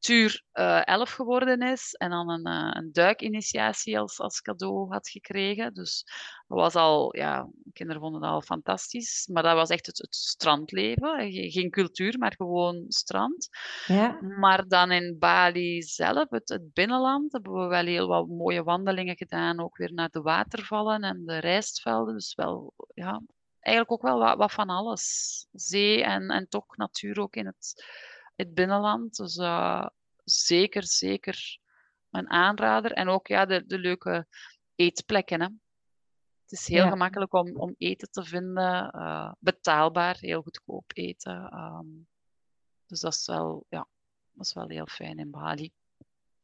tuur 0.00 0.42
uh, 0.54 0.78
eh, 0.78 0.82
11 0.84 1.10
geworden 1.10 1.60
is 1.60 1.94
en 1.94 2.10
dan 2.10 2.30
een, 2.30 2.48
uh, 2.48 2.70
een 2.72 2.92
duikinitiatie 2.92 3.98
als, 3.98 4.20
als 4.20 4.40
cadeau 4.40 4.92
had 4.92 5.08
gekregen. 5.08 5.74
Dus 5.74 6.04
dat 6.48 6.58
was 6.58 6.74
al, 6.74 7.16
ja, 7.16 7.48
kinderen 7.72 8.02
vonden 8.02 8.20
dat 8.20 8.30
al 8.30 8.42
fantastisch. 8.42 9.28
Maar 9.32 9.42
dat 9.42 9.54
was 9.54 9.68
echt 9.68 9.86
het, 9.86 9.98
het 9.98 10.14
strandleven. 10.14 11.32
Geen 11.32 11.70
cultuur, 11.70 12.18
maar 12.18 12.34
gewoon 12.36 12.84
strand. 12.88 13.48
Ja. 13.86 14.18
Maar 14.20 14.68
dan 14.68 14.90
in 14.90 15.16
Bali 15.18 15.82
zelf, 15.82 16.30
het, 16.30 16.48
het 16.48 16.72
binnenland, 16.72 17.32
hebben 17.32 17.52
we 17.52 17.66
wel 17.66 17.84
heel 17.84 18.08
wat 18.08 18.28
mooie 18.28 18.62
wandelingen 18.62 19.16
gedaan. 19.16 19.60
Ook 19.60 19.76
weer 19.76 19.92
naar 19.92 20.10
de 20.10 20.20
watervallen 20.20 21.02
en 21.02 21.22
de 21.24 21.38
rijstvelden. 21.38 22.14
Dus 22.14 22.34
wel, 22.34 22.74
ja, 22.94 23.22
eigenlijk 23.60 23.92
ook 23.92 24.10
wel 24.10 24.18
wat, 24.18 24.36
wat 24.36 24.52
van 24.52 24.68
alles. 24.68 25.46
Zee 25.52 26.04
en, 26.04 26.30
en 26.30 26.48
toch 26.48 26.76
natuur 26.76 27.20
ook 27.20 27.36
in 27.36 27.46
het 27.46 27.84
het 28.40 28.54
binnenland. 28.54 29.16
Dus 29.16 29.36
uh, 29.36 29.86
zeker, 30.24 30.84
zeker 30.84 31.58
een 32.10 32.30
aanrader. 32.30 32.92
En 32.92 33.08
ook 33.08 33.26
ja, 33.26 33.46
de, 33.46 33.66
de 33.66 33.78
leuke 33.78 34.26
eetplekken. 34.74 35.40
Hè. 35.40 35.48
Het 36.42 36.52
is 36.52 36.68
heel 36.68 36.88
gemakkelijk 36.88 37.32
om, 37.32 37.56
om 37.56 37.74
eten 37.78 38.10
te 38.10 38.24
vinden. 38.24 38.92
Uh, 38.96 39.32
betaalbaar, 39.38 40.16
heel 40.18 40.42
goedkoop 40.42 40.90
eten. 40.94 41.56
Um, 41.56 42.08
dus 42.86 43.00
dat 43.00 43.12
is, 43.12 43.26
wel, 43.26 43.66
ja, 43.68 43.86
dat 44.32 44.46
is 44.46 44.52
wel 44.52 44.68
heel 44.68 44.86
fijn 44.86 45.18
in 45.18 45.30
Bali. 45.30 45.72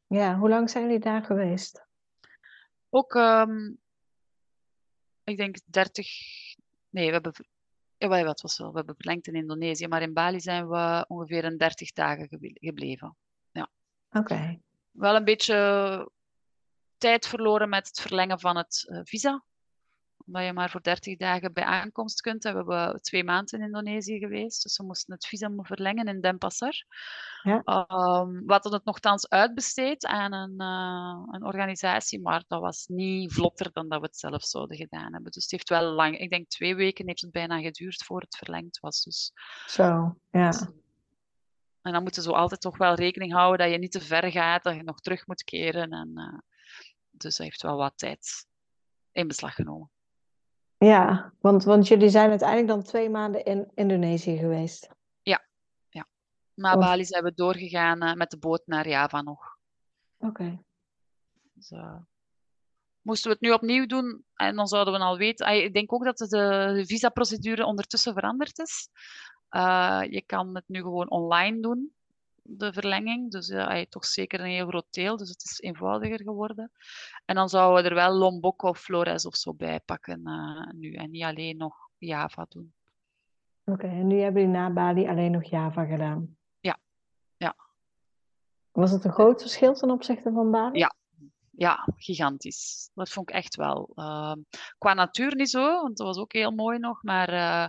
Ja, 0.06 0.38
hoe 0.38 0.48
lang 0.48 0.70
zijn 0.70 0.84
jullie 0.84 1.00
daar 1.00 1.24
geweest? 1.24 1.86
Ook, 2.88 3.14
um, 3.14 3.78
ik 5.24 5.36
denk 5.36 5.56
30. 5.64 6.08
Nee, 6.88 7.06
we 7.06 7.12
hebben 7.12 7.32
ja, 8.14 8.24
wat 8.24 8.40
was 8.40 8.58
wel. 8.58 8.70
We 8.70 8.76
hebben 8.76 8.94
verlengd 8.94 9.26
in 9.26 9.34
Indonesië, 9.34 9.88
maar 9.88 10.02
in 10.02 10.12
Bali 10.12 10.40
zijn 10.40 10.68
we 10.68 11.04
ongeveer 11.08 11.44
een 11.44 11.56
30 11.56 11.92
dagen 11.92 12.28
gebleven. 12.52 13.16
Ja. 13.50 13.68
Oké. 14.10 14.60
Wel 14.90 15.16
een 15.16 15.24
beetje 15.24 16.10
tijd 16.98 17.26
verloren 17.26 17.68
met 17.68 17.86
het 17.86 18.00
verlengen 18.00 18.40
van 18.40 18.56
het 18.56 18.86
uh, 18.88 19.00
visa. 19.02 19.44
Omdat 20.26 20.44
je 20.44 20.52
maar 20.52 20.70
voor 20.70 20.82
30 20.82 21.16
dagen 21.16 21.52
bij 21.52 21.64
aankomst 21.64 22.20
kunt. 22.20 22.44
En 22.44 22.52
we 22.52 22.56
hebben 22.56 23.02
twee 23.02 23.24
maanden 23.24 23.58
in 23.58 23.64
Indonesië 23.64 24.18
geweest. 24.18 24.62
Dus 24.62 24.76
we 24.76 24.84
moesten 24.84 25.14
het 25.14 25.26
visum 25.26 25.64
verlengen 25.64 26.06
in 26.06 26.20
Denpasar. 26.20 26.84
Ja. 27.42 27.56
Um, 27.56 28.46
we 28.46 28.52
hadden 28.52 28.72
het 28.72 28.84
nogthans 28.84 29.28
uitbesteed 29.28 30.06
aan 30.06 30.32
een, 30.32 30.54
uh, 30.56 31.34
een 31.34 31.44
organisatie, 31.44 32.20
maar 32.20 32.44
dat 32.46 32.60
was 32.60 32.86
niet 32.86 33.32
vlotter 33.32 33.70
dan 33.72 33.88
dat 33.88 34.00
we 34.00 34.06
het 34.06 34.18
zelf 34.18 34.42
zouden 34.44 34.76
gedaan 34.76 35.12
hebben. 35.12 35.32
Dus 35.32 35.42
het 35.42 35.50
heeft 35.50 35.68
wel 35.68 35.82
lang, 35.82 36.18
ik 36.18 36.30
denk 36.30 36.48
twee 36.48 36.74
weken 36.74 37.06
heeft 37.06 37.20
het 37.20 37.30
bijna 37.30 37.60
geduurd 37.60 38.04
voor 38.04 38.20
het 38.20 38.36
verlengd 38.36 38.80
was. 38.80 39.02
Dus. 39.02 39.32
Zo, 39.66 40.18
ja. 40.30 40.50
Dus, 40.50 40.66
en 41.82 41.92
dan 41.92 42.02
moeten 42.02 42.22
ze 42.22 42.32
altijd 42.32 42.60
toch 42.60 42.78
wel 42.78 42.94
rekening 42.94 43.32
houden 43.32 43.58
dat 43.58 43.74
je 43.74 43.78
niet 43.78 43.92
te 43.92 44.00
ver 44.00 44.30
gaat, 44.30 44.62
dat 44.62 44.74
je 44.74 44.82
nog 44.82 45.00
terug 45.00 45.26
moet 45.26 45.44
keren. 45.44 45.90
En, 45.90 46.10
uh, 46.14 46.38
dus 47.10 47.36
dat 47.36 47.46
heeft 47.46 47.62
wel 47.62 47.76
wat 47.76 47.92
tijd 47.96 48.46
in 49.12 49.26
beslag 49.26 49.54
genomen. 49.54 49.90
Ja, 50.78 51.32
want, 51.40 51.64
want 51.64 51.88
jullie 51.88 52.08
zijn 52.08 52.30
uiteindelijk 52.30 52.68
dan 52.68 52.82
twee 52.82 53.10
maanden 53.10 53.44
in 53.44 53.70
Indonesië 53.74 54.36
geweest. 54.36 54.94
Na 56.56 56.78
Bali 56.78 57.04
zijn 57.04 57.24
we 57.24 57.34
doorgegaan 57.34 58.04
uh, 58.04 58.12
met 58.12 58.30
de 58.30 58.38
boot 58.38 58.62
naar 58.66 58.88
Java 58.88 59.22
nog. 59.22 59.56
Oké. 60.18 60.26
Okay. 60.26 60.64
Dus, 61.52 61.70
uh, 61.70 61.96
moesten 63.00 63.30
we 63.30 63.36
het 63.36 63.46
nu 63.46 63.52
opnieuw 63.52 63.86
doen 63.86 64.24
en 64.34 64.56
dan 64.56 64.66
zouden 64.66 64.94
we 64.94 65.00
al 65.00 65.16
weten. 65.16 65.48
Uh, 65.48 65.64
ik 65.64 65.72
denk 65.72 65.92
ook 65.92 66.04
dat 66.04 66.18
de 66.18 66.82
visaprocedure 66.86 67.64
ondertussen 67.64 68.12
veranderd 68.12 68.58
is. 68.58 68.88
Uh, 69.50 70.02
je 70.08 70.22
kan 70.26 70.54
het 70.54 70.64
nu 70.66 70.80
gewoon 70.80 71.10
online 71.10 71.60
doen, 71.60 71.94
de 72.48 72.72
verlenging. 72.72 73.30
Dus 73.30 73.48
uh, 73.48 73.78
je 73.78 73.88
toch 73.88 74.04
zeker 74.04 74.40
een 74.40 74.46
heel 74.46 74.68
groot 74.68 74.86
deel, 74.90 75.16
dus 75.16 75.28
het 75.28 75.44
is 75.44 75.60
eenvoudiger 75.60 76.22
geworden. 76.22 76.70
En 77.24 77.34
dan 77.34 77.48
zouden 77.48 77.82
we 77.82 77.88
er 77.88 77.94
wel 77.94 78.12
Lombok 78.12 78.62
of 78.62 78.78
Flores 78.78 79.26
of 79.26 79.36
zo 79.36 79.54
bij 79.54 79.80
pakken 79.80 80.22
nu 80.74 80.92
en 80.92 81.10
niet 81.10 81.24
alleen 81.24 81.56
nog 81.56 81.76
Java 81.98 82.46
doen. 82.48 82.74
Oké, 83.64 83.86
en 83.86 84.06
nu 84.06 84.20
hebben 84.20 84.42
jullie 84.42 84.56
na 84.56 84.70
Bali 84.70 85.08
alleen 85.08 85.30
nog 85.30 85.44
Java 85.44 85.84
gedaan? 85.84 86.36
Was 88.76 88.90
het 88.90 89.04
een 89.04 89.12
groot 89.12 89.40
verschil 89.40 89.74
ten 89.74 89.90
opzichte 89.90 90.32
van 90.32 90.50
Bali? 90.50 90.78
Ja, 90.78 90.94
ja, 91.50 91.88
gigantisch. 91.96 92.90
Dat 92.94 93.08
vond 93.08 93.28
ik 93.28 93.34
echt 93.34 93.56
wel. 93.56 93.92
Ehm, 93.94 94.38
qua 94.78 94.94
natuur 94.94 95.34
niet 95.34 95.50
zo, 95.50 95.82
want 95.82 95.96
dat 95.96 96.06
was 96.06 96.18
ook 96.18 96.32
heel 96.32 96.50
mooi 96.50 96.78
nog, 96.78 97.02
maar 97.02 97.32
uh, 97.32 97.68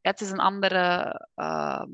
het 0.00 0.20
is 0.20 0.30
een 0.30 0.38
andere 0.38 1.20
uh, 1.36 1.84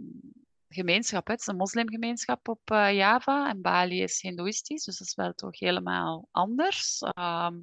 gemeenschap. 0.74 1.26
Het 1.26 1.40
is 1.40 1.46
een 1.46 1.56
moslimgemeenschap 1.56 2.48
op 2.48 2.60
uh, 2.72 2.92
Java 2.92 3.48
en 3.48 3.60
Bali 3.60 4.02
is 4.02 4.20
hindoeïstisch, 4.20 4.84
dus 4.84 4.98
dat 4.98 5.06
is 5.06 5.14
wel 5.14 5.32
toch 5.32 5.58
helemaal 5.58 6.28
anders. 6.30 7.00
Ehm, 7.00 7.54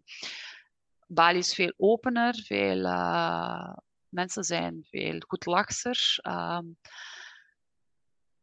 Bali 1.08 1.38
is 1.38 1.54
veel 1.54 1.74
opener, 1.78 2.44
veel, 2.46 2.86
eh, 2.86 3.74
mensen 4.10 4.44
zijn 4.44 4.88
veel 4.90 5.20
goedlachser. 5.28 6.20
Um, 6.24 6.78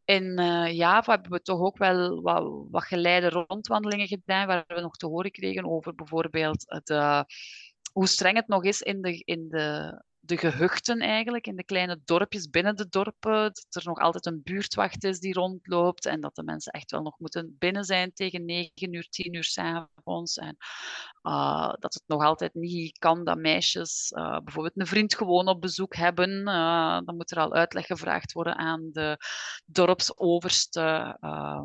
in 0.04 0.40
uh, 0.40 0.72
Java 0.72 1.12
hebben 1.12 1.30
we 1.30 1.42
toch 1.42 1.60
ook 1.60 1.78
wel 1.78 2.22
wat, 2.22 2.66
wat 2.70 2.84
geleide 2.84 3.28
rondwandelingen 3.28 4.06
gedaan, 4.06 4.46
waar 4.46 4.64
we 4.66 4.80
nog 4.80 4.96
te 4.96 5.06
horen 5.06 5.30
kregen 5.30 5.64
over 5.64 5.94
bijvoorbeeld 5.94 6.80
de, 6.84 7.24
hoe 7.92 8.06
streng 8.06 8.36
het 8.36 8.48
nog 8.48 8.64
is 8.64 8.82
in 8.82 9.02
de, 9.02 9.22
in 9.24 9.48
de 9.48 10.02
de 10.24 10.36
gehuchten 10.36 10.98
eigenlijk, 10.98 11.46
in 11.46 11.56
de 11.56 11.64
kleine 11.64 12.00
dorpjes 12.04 12.50
binnen 12.50 12.76
de 12.76 12.88
dorpen. 12.88 13.42
Dat 13.42 13.66
er 13.70 13.82
nog 13.84 13.98
altijd 13.98 14.26
een 14.26 14.42
buurtwacht 14.42 15.04
is 15.04 15.20
die 15.20 15.32
rondloopt 15.32 16.06
en 16.06 16.20
dat 16.20 16.34
de 16.34 16.42
mensen 16.42 16.72
echt 16.72 16.90
wel 16.90 17.02
nog 17.02 17.18
moeten 17.18 17.56
binnen 17.58 17.84
zijn 17.84 18.12
tegen 18.12 18.44
9 18.44 18.94
uur, 18.94 19.08
10 19.08 19.34
uur 19.34 19.44
s'avonds. 19.44 20.36
En 20.36 20.56
uh, 21.22 21.72
dat 21.78 21.94
het 21.94 22.02
nog 22.06 22.24
altijd 22.24 22.54
niet 22.54 22.98
kan 22.98 23.24
dat 23.24 23.38
meisjes 23.38 24.12
uh, 24.16 24.38
bijvoorbeeld 24.38 24.80
een 24.80 24.86
vriend 24.86 25.14
gewoon 25.14 25.48
op 25.48 25.60
bezoek 25.60 25.96
hebben. 25.96 26.30
Uh, 26.30 27.00
dan 27.04 27.16
moet 27.16 27.30
er 27.30 27.38
al 27.38 27.52
uitleg 27.52 27.86
gevraagd 27.86 28.32
worden 28.32 28.56
aan 28.56 28.90
de 28.92 29.18
dorpsoverste, 29.64 31.16
ah, 31.20 31.64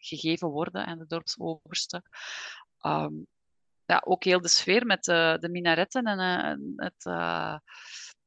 gegeven 0.00 0.48
worden 0.48 0.86
aan 0.86 0.98
de 0.98 1.06
dorpsoverste. 1.06 2.02
Um, 2.86 3.26
ja, 3.86 4.02
ook 4.04 4.24
heel 4.24 4.40
de 4.40 4.48
sfeer 4.48 4.86
met 4.86 5.04
de, 5.04 5.36
de 5.40 5.48
minaretten 5.48 6.04
en 6.04 6.18
uh, 6.18 6.84
het, 6.84 7.04
uh, 7.04 7.56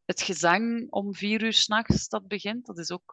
het 0.05 0.21
gezang 0.21 0.87
om 0.89 1.15
vier 1.15 1.43
uur 1.43 1.53
s'nachts 1.53 2.07
dat 2.07 2.27
begint. 2.27 2.65
Dat 2.65 2.77
is 2.77 2.91
ook 2.91 3.11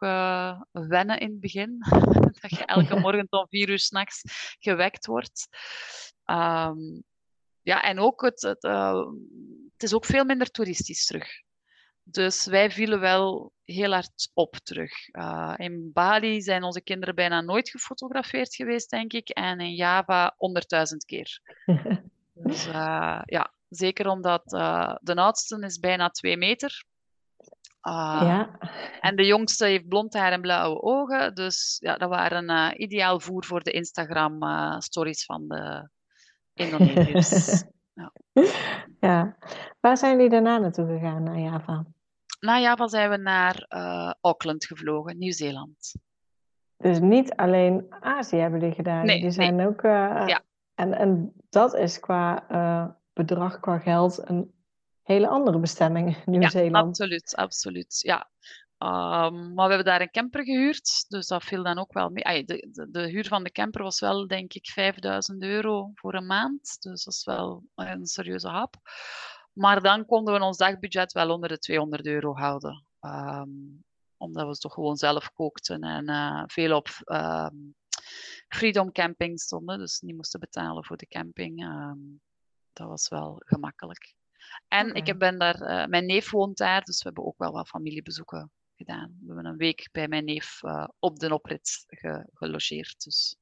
wennen 0.71 1.19
in 1.19 1.29
het 1.29 1.39
begin. 1.39 1.77
dat 2.41 2.49
je 2.49 2.65
elke 2.65 2.99
morgen 3.05 3.27
om 3.29 3.47
vier 3.49 3.69
uur 3.69 3.79
s'nachts 3.79 4.21
gewekt 4.59 5.05
wordt. 5.05 5.47
Um, 6.25 7.03
ja, 7.61 7.81
en 7.81 7.99
ook 7.99 8.21
het, 8.21 8.41
het, 8.41 8.61
het 9.73 9.83
is 9.83 9.93
ook 9.93 10.05
veel 10.05 10.25
minder 10.25 10.51
toeristisch 10.51 11.05
terug. 11.05 11.41
Dus 12.03 12.45
wij 12.45 12.71
vielen 12.71 12.99
wel 12.99 13.51
heel 13.63 13.91
hard 13.91 14.29
op 14.33 14.55
terug. 14.55 14.91
Uh, 15.11 15.53
in 15.57 15.91
Bali 15.93 16.41
zijn 16.41 16.63
onze 16.63 16.81
kinderen 16.81 17.15
bijna 17.15 17.41
nooit 17.41 17.69
gefotografeerd 17.69 18.55
geweest, 18.55 18.89
denk 18.89 19.13
ik. 19.13 19.29
En 19.29 19.59
in 19.59 19.73
Java 19.75 20.33
honderdduizend 20.37 21.05
keer. 21.05 21.39
Dus 22.43 22.67
uh, 22.67 23.21
ja, 23.25 23.53
zeker 23.69 24.07
omdat 24.07 24.53
uh, 24.53 24.95
de 25.01 25.15
oudste 25.15 25.59
is 25.59 25.79
bijna 25.79 26.09
twee 26.09 26.37
meter. 26.37 26.85
Uh, 27.87 28.19
ja. 28.21 28.57
En 28.99 29.15
de 29.15 29.25
jongste 29.25 29.65
heeft 29.65 29.87
blond 29.87 30.13
haar 30.13 30.31
en 30.31 30.41
blauwe 30.41 30.81
ogen. 30.81 31.35
Dus 31.35 31.77
ja, 31.79 31.97
dat 31.97 32.09
waren 32.09 32.81
ideaal 32.81 33.19
voer 33.19 33.45
voor 33.45 33.63
de 33.63 33.71
Instagram-stories 33.71 35.25
van 35.25 35.47
de 35.47 35.89
Indonesiërs. 36.53 37.63
ja. 37.99 38.11
ja. 38.99 39.37
Waar 39.79 39.97
zijn 39.97 40.15
jullie 40.15 40.29
daarna 40.29 40.57
naartoe 40.57 40.87
gegaan, 40.87 41.23
naar 41.23 41.39
Java? 41.39 41.85
Na 42.39 42.59
Java 42.59 42.87
zijn 42.87 43.09
we 43.09 43.17
naar 43.17 43.65
Auckland 44.21 44.65
gevlogen, 44.65 45.17
Nieuw-Zeeland. 45.17 45.95
Dus 46.77 46.99
niet 46.99 47.35
alleen 47.35 47.85
Azië 47.89 48.37
hebben 48.37 48.59
jullie 48.59 48.75
gedaan. 48.75 49.05
Nee, 49.05 49.21
die 49.21 49.31
zijn 49.31 49.67
ook. 49.67 49.81
ja. 49.81 50.41
En, 50.75 50.93
en 50.93 51.33
dat 51.53 51.75
is 51.75 51.99
qua 51.99 52.51
uh, 52.51 52.91
bedrag, 53.13 53.59
qua 53.59 53.79
geld, 53.79 54.29
een 54.29 54.53
hele 55.01 55.27
andere 55.27 55.59
bestemming, 55.59 56.25
Nieuw-Zeeland. 56.25 56.97
Ja, 56.97 57.03
absoluut, 57.03 57.35
absoluut. 57.35 57.99
Ja. 57.99 58.29
Um, 58.77 59.53
maar 59.53 59.67
we 59.67 59.73
hebben 59.73 59.85
daar 59.85 60.01
een 60.01 60.11
camper 60.11 60.43
gehuurd, 60.43 61.05
dus 61.07 61.27
dat 61.27 61.43
viel 61.43 61.63
dan 61.63 61.79
ook 61.79 61.93
wel 61.93 62.09
mee. 62.09 62.25
Ay, 62.25 62.43
de, 62.43 62.67
de, 62.71 62.89
de, 62.91 63.09
huur 63.09 63.27
van 63.27 63.43
de 63.43 63.51
camper 63.51 63.83
was 63.83 63.99
wel, 63.99 64.27
denk 64.27 64.53
ik, 64.53 64.65
5000 64.65 65.43
euro 65.43 65.91
voor 65.93 66.13
een 66.13 66.25
maand. 66.25 66.81
Dus 66.81 67.03
dat 67.03 67.13
is 67.13 67.25
wel 67.25 67.63
een 67.75 68.05
serieuze 68.05 68.47
hap. 68.47 68.75
Maar 69.53 69.81
dan 69.81 70.05
konden 70.05 70.33
we 70.33 70.45
ons 70.45 70.57
dagbudget 70.57 71.11
wel 71.11 71.29
onder 71.29 71.49
de 71.49 71.57
200 71.57 72.05
euro 72.05 72.35
houden. 72.35 72.85
Um, 73.01 73.83
omdat 74.17 74.47
we 74.47 74.57
toch 74.57 74.73
gewoon 74.73 74.95
zelf 74.95 75.33
kookten 75.33 75.81
en 75.81 76.09
uh, 76.09 76.43
veel 76.45 76.75
op 76.75 76.87
um, 77.05 77.75
Freedom 78.53 78.91
Camping 78.91 79.39
stonden, 79.39 79.79
dus 79.79 79.99
niet 79.99 80.15
moesten 80.15 80.39
betalen 80.39 80.85
voor 80.85 80.97
de 80.97 81.07
camping. 81.07 81.63
Um, 81.63 82.21
dat 82.73 82.87
was 82.87 83.09
wel 83.09 83.41
gemakkelijk. 83.45 84.15
En 84.67 84.89
okay. 84.89 85.01
ik 85.01 85.17
ben 85.17 85.39
daar, 85.39 85.61
uh, 85.61 85.85
mijn 85.85 86.05
neef 86.05 86.31
woont 86.31 86.57
daar, 86.57 86.81
dus 86.81 86.97
we 86.97 87.03
hebben 87.03 87.25
ook 87.25 87.37
wel 87.37 87.51
wat 87.51 87.67
familiebezoeken 87.67 88.51
gedaan. 88.75 89.17
We 89.19 89.25
hebben 89.25 89.45
een 89.45 89.57
week 89.57 89.89
bij 89.91 90.07
mijn 90.07 90.25
neef 90.25 90.63
uh, 90.63 90.87
op 90.99 91.19
de 91.19 91.33
oprit 91.33 91.83
ge 91.87 92.27
gelogeerd. 92.33 93.03
Dus 93.03 93.35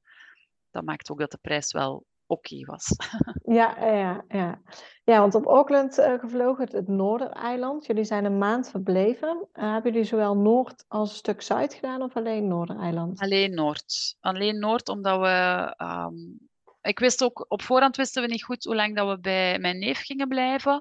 dat 0.70 0.84
maakt 0.84 1.10
ook 1.10 1.18
dat 1.18 1.30
de 1.30 1.38
prijs 1.40 1.72
wel 1.72 2.06
oké 2.32 2.54
okay 2.54 2.64
was. 2.64 2.96
ja, 3.58 3.84
ja, 3.84 4.24
ja. 4.28 4.62
ja, 5.04 5.20
want 5.20 5.34
op 5.34 5.46
Auckland 5.46 5.98
uh, 5.98 6.18
gevlogen, 6.18 6.64
het, 6.64 6.72
het 6.72 6.88
Noordereiland. 6.88 7.86
Jullie 7.86 8.04
zijn 8.04 8.24
een 8.24 8.38
maand 8.38 8.70
verbleven. 8.70 9.48
Uh, 9.54 9.72
hebben 9.72 9.92
jullie 9.92 10.06
zowel 10.06 10.36
Noord 10.36 10.84
als 10.88 11.10
een 11.10 11.16
stuk 11.16 11.42
Zuid 11.42 11.74
gedaan 11.74 12.02
of 12.02 12.16
alleen 12.16 12.48
Noordereiland? 12.48 13.20
Alleen 13.20 13.54
Noord. 13.54 14.16
Alleen 14.20 14.58
Noord, 14.58 14.88
omdat 14.88 15.20
we... 15.20 15.74
Um, 15.78 16.50
ik 16.80 16.98
wist 16.98 17.22
ook, 17.24 17.44
op 17.48 17.62
voorhand 17.62 17.96
wisten 17.96 18.22
we 18.22 18.28
niet 18.28 18.44
goed 18.44 18.64
hoe 18.64 18.74
lang 18.74 18.96
dat 18.96 19.08
we 19.08 19.20
bij 19.20 19.58
mijn 19.58 19.78
neef 19.78 19.98
gingen 19.98 20.28
blijven. 20.28 20.72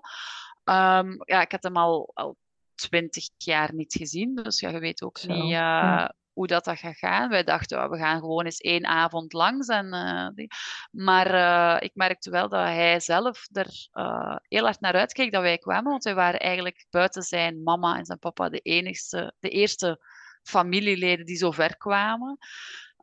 Um, 0.63 1.21
ja, 1.25 1.41
ik 1.41 1.51
had 1.51 1.63
hem 1.63 1.77
al, 1.77 2.11
al 2.13 2.35
twintig 2.75 3.29
jaar 3.37 3.73
niet 3.73 3.93
gezien, 3.93 4.35
dus 4.35 4.59
ja, 4.59 4.69
je 4.69 4.79
weet 4.79 5.03
ook 5.03 5.17
Zo, 5.17 5.33
niet... 5.33 5.43
Uh, 5.43 5.49
ja 5.49 6.13
hoe 6.33 6.47
dat, 6.47 6.65
dat 6.65 6.79
gaat 6.79 6.97
gaan. 6.97 7.29
Wij 7.29 7.43
dachten, 7.43 7.83
oh, 7.83 7.89
we 7.89 7.97
gaan 7.97 8.19
gewoon 8.19 8.45
eens 8.45 8.59
één 8.59 8.85
avond 8.85 9.33
langs. 9.33 9.67
En, 9.67 10.31
die... 10.35 10.47
Maar 10.91 11.33
uh, 11.33 11.77
ik 11.79 11.91
merkte 11.93 12.29
wel 12.29 12.49
dat 12.49 12.63
hij 12.63 12.99
zelf 12.99 13.47
er 13.51 13.67
uh, 13.93 14.35
heel 14.47 14.63
hard 14.63 14.79
naar 14.79 14.93
uitkeek 14.93 15.31
dat 15.31 15.41
wij 15.41 15.57
kwamen. 15.57 15.91
Want 15.91 16.03
wij 16.03 16.15
waren 16.15 16.39
eigenlijk 16.39 16.85
buiten 16.89 17.23
zijn 17.23 17.63
mama 17.63 17.97
en 17.97 18.05
zijn 18.05 18.19
papa 18.19 18.49
de, 18.49 18.59
enigste, 18.59 19.33
de 19.39 19.49
eerste 19.49 19.99
familieleden 20.43 21.25
die 21.25 21.37
zo 21.37 21.51
ver 21.51 21.77
kwamen. 21.77 22.37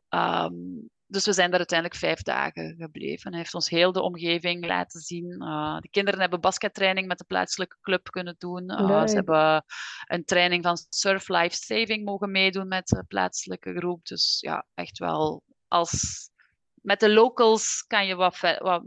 Um, 0.09 0.89
dus 1.11 1.25
we 1.25 1.33
zijn 1.33 1.49
daar 1.49 1.59
uiteindelijk 1.59 1.99
vijf 1.99 2.21
dagen 2.21 2.75
gebleven. 2.77 3.29
Hij 3.29 3.39
heeft 3.39 3.53
ons 3.53 3.69
heel 3.69 3.91
de 3.91 4.01
omgeving 4.01 4.65
laten 4.65 5.01
zien. 5.01 5.43
Uh, 5.43 5.79
de 5.79 5.89
kinderen 5.89 6.19
hebben 6.19 6.41
baskettraining 6.41 7.07
met 7.07 7.17
de 7.17 7.23
plaatselijke 7.23 7.77
club 7.81 8.09
kunnen 8.09 8.35
doen. 8.37 8.63
Uh, 8.63 9.07
ze 9.07 9.15
hebben 9.15 9.63
een 10.05 10.25
training 10.25 10.63
van 10.63 10.77
surf 10.89 11.27
life 11.27 11.55
saving 11.55 12.05
mogen 12.05 12.31
meedoen 12.31 12.67
met 12.67 12.87
de 12.87 13.03
plaatselijke 13.07 13.73
groep. 13.77 14.05
Dus 14.05 14.37
ja, 14.39 14.65
echt 14.73 14.97
wel 14.97 15.43
als 15.67 16.29
met 16.73 16.99
de 16.99 17.13
locals 17.13 17.83
kan 17.87 18.07
je 18.07 18.15
wat, 18.15 18.39
wat, 18.59 18.83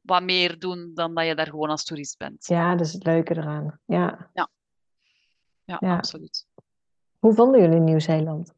wat 0.00 0.22
meer 0.22 0.58
doen 0.58 0.90
dan 0.94 1.14
dat 1.14 1.26
je 1.26 1.34
daar 1.34 1.48
gewoon 1.48 1.70
als 1.70 1.84
toerist 1.84 2.18
bent. 2.18 2.46
Ja, 2.46 2.74
dat 2.74 2.86
is 2.86 2.92
het 2.92 3.04
leuke 3.04 3.36
eraan. 3.36 3.80
Ja, 3.84 4.30
ja. 4.32 4.50
ja, 5.64 5.76
ja. 5.80 5.96
absoluut. 5.96 6.46
Hoe 7.18 7.34
vonden 7.34 7.60
jullie 7.60 7.80
Nieuw-Zeeland? 7.80 8.56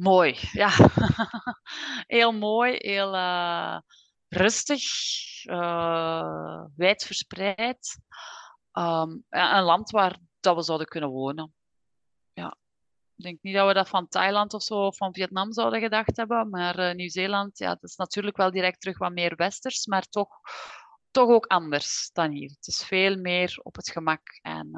Mooi, 0.00 0.36
ja. 0.52 0.70
heel 2.06 2.32
mooi, 2.32 2.76
heel 2.78 3.14
uh, 3.14 3.78
rustig, 4.28 4.82
uh, 5.44 6.64
wijd 6.76 7.04
verspreid. 7.04 7.98
Um, 8.72 9.24
een 9.28 9.62
land 9.62 9.90
waar 9.90 10.18
dat 10.40 10.56
we 10.56 10.62
zouden 10.62 10.86
kunnen 10.86 11.10
wonen. 11.10 11.54
Ja. 12.32 12.56
Ik 13.16 13.24
denk 13.24 13.38
niet 13.42 13.54
dat 13.54 13.66
we 13.66 13.74
dat 13.74 13.88
van 13.88 14.08
Thailand 14.08 14.54
of 14.54 14.62
zo 14.62 14.86
of 14.86 14.96
van 14.96 15.14
Vietnam 15.14 15.52
zouden 15.52 15.80
gedacht 15.80 16.16
hebben, 16.16 16.50
maar 16.50 16.78
uh, 16.78 16.94
Nieuw-Zeeland, 16.94 17.58
ja, 17.58 17.68
dat 17.68 17.82
is 17.90 17.96
natuurlijk 17.96 18.36
wel 18.36 18.50
direct 18.50 18.80
terug 18.80 18.98
wat 18.98 19.12
meer 19.12 19.36
westers, 19.36 19.86
maar 19.86 20.04
toch, 20.04 20.40
toch 21.10 21.28
ook 21.28 21.46
anders 21.46 22.10
dan 22.12 22.30
hier. 22.30 22.50
Het 22.50 22.66
is 22.66 22.84
veel 22.84 23.16
meer 23.16 23.58
op 23.62 23.76
het 23.76 23.90
gemak 23.90 24.22
en 24.42 24.70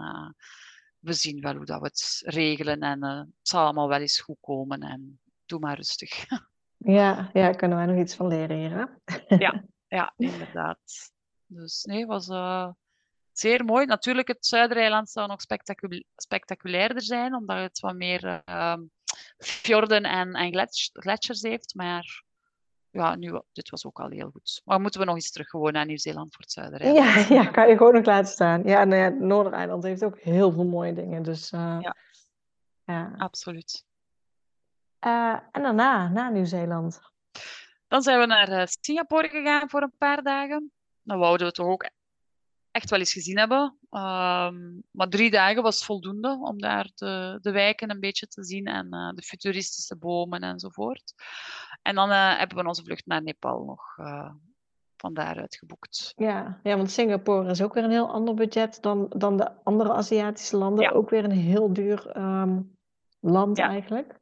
we 1.02 1.12
zien 1.12 1.40
wel 1.40 1.54
hoe 1.54 1.64
dat 1.64 1.80
we 1.80 1.86
het 1.86 2.22
regelen 2.24 2.80
en 2.80 3.04
uh, 3.04 3.18
het 3.18 3.28
zal 3.42 3.64
allemaal 3.64 3.88
wel 3.88 4.00
eens 4.00 4.20
goed 4.20 4.36
komen 4.40 4.80
en 4.80 5.20
doe 5.46 5.58
maar 5.58 5.76
rustig. 5.76 6.10
Ja, 6.84 7.30
ja 7.32 7.52
kunnen 7.52 7.76
wij 7.76 7.86
nog 7.86 7.96
iets 7.96 8.14
van 8.14 8.26
leren 8.26 8.56
hier, 8.56 8.98
ja, 9.38 9.64
ja, 9.98 10.14
inderdaad. 10.16 11.12
Dus 11.46 11.82
nee, 11.82 12.06
was 12.06 12.28
uh, 12.28 12.68
zeer 13.32 13.64
mooi. 13.64 13.86
Natuurlijk, 13.86 14.28
het 14.28 14.46
Zuidereiland 14.46 15.10
zou 15.10 15.28
nog 15.28 15.40
spectacul 15.40 16.02
spectaculairder 16.16 17.02
zijn, 17.02 17.34
omdat 17.34 17.56
het 17.56 17.80
wat 17.80 17.94
meer 17.94 18.42
uh, 18.48 18.76
fjorden 19.38 20.02
en, 20.02 20.34
en 20.34 20.72
gletsjers 20.92 21.42
heeft, 21.42 21.74
maar 21.74 22.22
ja, 22.92 23.14
nu, 23.14 23.40
dit 23.52 23.70
was 23.70 23.86
ook 23.86 24.00
al 24.00 24.08
heel 24.08 24.30
goed. 24.30 24.62
Maar 24.64 24.80
moeten 24.80 25.00
we 25.00 25.06
nog 25.06 25.14
eens 25.14 25.30
terug 25.30 25.48
gewoon 25.48 25.72
naar 25.72 25.86
Nieuw-Zeeland 25.86 26.34
voor 26.34 26.40
het 26.40 26.52
Zuidereiland? 26.52 27.28
Ja, 27.28 27.34
ja, 27.42 27.44
kan 27.44 27.68
je 27.68 27.76
gewoon 27.76 27.94
nog 27.94 28.04
laten 28.04 28.32
staan. 28.32 28.62
Ja, 28.64 28.84
nou 28.84 29.00
ja, 29.00 29.04
het 29.04 29.20
Noordereiland 29.20 29.82
heeft 29.84 30.04
ook 30.04 30.20
heel 30.20 30.52
veel 30.52 30.64
mooie 30.64 30.92
dingen. 30.92 31.22
Dus, 31.22 31.52
uh, 31.52 31.78
ja. 31.80 31.96
ja, 32.84 33.14
absoluut. 33.16 33.84
Uh, 35.06 35.38
en 35.52 35.62
daarna, 35.62 36.08
na 36.08 36.28
Nieuw-Zeeland? 36.28 37.00
Dan 37.88 38.02
zijn 38.02 38.18
we 38.18 38.26
naar 38.26 38.68
Singapore 38.80 39.28
gegaan 39.28 39.70
voor 39.70 39.82
een 39.82 39.94
paar 39.98 40.22
dagen. 40.22 40.72
Dan 41.02 41.18
wouden 41.18 41.46
we 41.46 41.52
toch 41.52 41.66
ook 41.66 41.90
echt 42.70 42.90
wel 42.90 42.98
eens 42.98 43.12
gezien 43.12 43.38
hebben. 43.38 43.78
Ehm, 43.90 44.80
maar 44.90 45.08
drie 45.08 45.30
dagen 45.30 45.62
was 45.62 45.84
voldoende 45.84 46.38
om 46.42 46.58
daar 46.58 46.90
de, 46.94 47.38
de 47.40 47.50
wijken 47.50 47.90
een 47.90 48.00
beetje 48.00 48.26
te 48.26 48.44
zien 48.44 48.66
en 48.66 48.90
de 49.14 49.22
futuristische 49.22 49.96
bomen 49.96 50.40
enzovoort. 50.40 51.14
En 51.82 51.94
dan 51.94 52.10
hebben 52.10 52.56
we 52.56 52.66
onze 52.66 52.84
vlucht 52.84 53.06
naar 53.06 53.22
Nepal 53.22 53.64
nog 53.64 53.96
van 55.02 55.14
daaruit 55.14 55.56
geboekt. 55.56 56.12
Ja, 56.16 56.60
ja, 56.62 56.76
want 56.76 56.90
Singapore 56.90 57.50
is 57.50 57.62
ook 57.62 57.74
weer 57.74 57.84
een 57.84 57.90
heel 57.90 58.12
ander 58.12 58.34
budget 58.34 58.82
dan, 58.82 59.06
dan 59.16 59.36
de 59.36 59.50
andere 59.64 59.92
Aziatische 59.92 60.56
landen. 60.56 60.92
Ook 60.92 61.10
weer 61.10 61.24
een 61.24 61.30
heel 61.30 61.72
duur 61.72 62.10
ehm, 62.10 62.60
land 63.20 63.58
eigenlijk. 63.58 64.20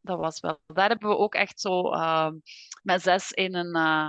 Dat 0.00 0.18
was 0.18 0.40
wel. 0.40 0.58
Daar 0.66 0.88
hebben 0.88 1.08
we 1.08 1.16
ook 1.16 1.34
echt 1.34 1.60
zo 1.60 1.92
uh, 1.92 2.30
met 2.82 3.02
zes 3.02 3.30
in 3.30 3.54
een 3.54 3.76
uh, 3.76 4.08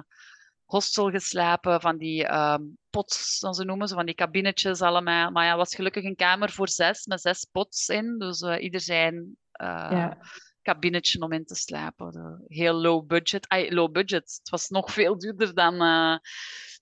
hostel 0.66 1.10
geslapen. 1.10 1.82
Van 1.82 1.98
die 1.98 2.24
uh, 2.24 2.58
pots, 2.90 3.40
dan 3.40 3.54
ze 3.54 3.64
noemen 3.64 3.88
ze, 3.88 3.96
van 3.96 4.06
die 4.06 4.16
kabinetjes 4.16 4.82
allemaal. 4.82 5.32
Maar 5.32 5.46
ja, 5.46 5.56
was 5.56 5.76
gelukkig 5.76 6.04
een 6.04 6.16
kamer 6.16 6.50
voor 6.50 6.70
zes, 6.70 7.06
met 7.06 7.22
zes 7.22 7.48
pots 7.52 7.88
in. 7.88 8.18
Dus 8.18 8.42
ieder 8.42 8.82
zijn 8.82 9.38
ja 9.52 10.18
kabinetje 10.62 11.22
om 11.22 11.32
in 11.32 11.46
te 11.46 11.56
slapen. 11.56 12.44
Heel 12.48 12.74
low 12.74 13.08
budget. 13.08 13.48
Ay, 13.48 13.72
low 13.72 13.92
budget. 13.92 14.40
Het 14.40 14.50
was 14.50 14.70
nog 14.70 14.92
veel 15.00 15.18
duurder 15.18 15.54
dan. 15.54 15.74
Uh, 15.82 16.18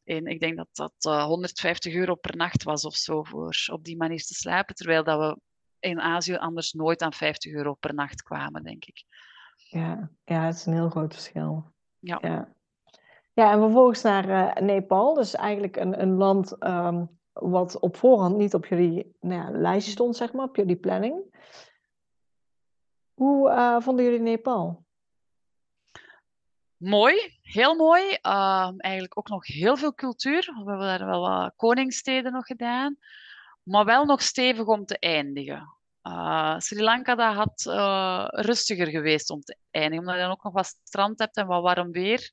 in, 0.03 0.25
ik 0.25 0.39
denk 0.39 0.57
dat 0.57 0.67
dat 0.71 0.93
uh, 1.07 1.13
eh, 1.13 1.23
150 1.23 1.93
euro 1.93 2.15
per 2.15 2.35
nacht 2.35 2.63
was 2.63 2.85
of 2.85 2.95
zo 2.95 3.23
voor 3.23 3.65
op 3.71 3.83
die 3.83 3.97
manier 3.97 4.23
te 4.23 4.33
slapen. 4.33 4.75
Terwijl 4.75 5.03
dat 5.03 5.19
we 5.19 5.41
in 5.79 6.01
Azië 6.01 6.35
anders 6.35 6.73
nooit 6.73 7.01
aan 7.01 7.13
50 7.13 7.53
euro 7.53 7.73
per 7.73 7.93
nacht 7.93 8.23
kwamen, 8.23 8.63
denk 8.63 8.85
ik. 8.85 9.03
Ja, 9.55 10.09
ja 10.23 10.45
het 10.45 10.55
is 10.55 10.65
een 10.65 10.73
heel 10.73 10.89
groot 10.89 11.13
verschil. 11.13 11.73
Ja. 11.99 12.17
Ja, 12.21 12.53
ja 13.33 13.51
en 13.51 13.59
vervolgens 13.59 14.01
naar 14.01 14.29
uh, 14.29 14.53
Nepal. 14.67 15.13
Dus 15.13 15.35
eigenlijk 15.35 15.75
een, 15.75 16.01
een 16.01 16.15
land 16.15 16.63
um, 16.63 17.19
wat 17.33 17.79
op 17.79 17.95
voorhand 17.95 18.37
niet 18.37 18.53
op 18.53 18.65
jullie 18.65 19.15
nou 19.19 19.41
ja, 19.41 19.59
lijstje 19.59 19.91
stond, 19.91 20.15
zeg 20.15 20.33
maar, 20.33 20.45
op 20.45 20.55
jullie 20.55 20.75
planning. 20.75 21.23
Hoe 23.19 23.49
uh, 23.49 23.79
vonden 23.79 24.05
jullie 24.05 24.19
Nepal? 24.19 24.85
Mooi, 26.77 27.37
heel 27.41 27.75
mooi. 27.75 28.03
Uh, 28.21 28.71
eigenlijk 28.77 29.17
ook 29.17 29.29
nog 29.29 29.47
heel 29.47 29.77
veel 29.77 29.93
cultuur. 29.93 30.41
We 30.41 30.69
hebben 30.69 30.79
daar 30.79 31.05
wel 31.05 31.21
wat 31.21 31.53
koningssteden 31.55 32.31
nog 32.31 32.45
gedaan. 32.45 32.97
Maar 33.63 33.85
wel 33.85 34.05
nog 34.05 34.21
stevig 34.21 34.65
om 34.65 34.85
te 34.85 34.99
eindigen. 34.99 35.77
Uh, 36.03 36.59
Sri 36.59 36.81
Lanka 36.81 37.15
dat 37.15 37.33
had 37.35 37.65
uh, 37.67 38.25
rustiger 38.29 38.87
geweest 38.87 39.29
om 39.29 39.41
te 39.41 39.57
eindigen, 39.71 39.99
omdat 39.99 40.15
je 40.15 40.21
dan 40.21 40.31
ook 40.31 40.43
nog 40.43 40.53
wat 40.53 40.79
strand 40.83 41.19
hebt 41.19 41.37
en 41.37 41.47
wat 41.47 41.61
warm 41.61 41.91
weer. 41.91 42.31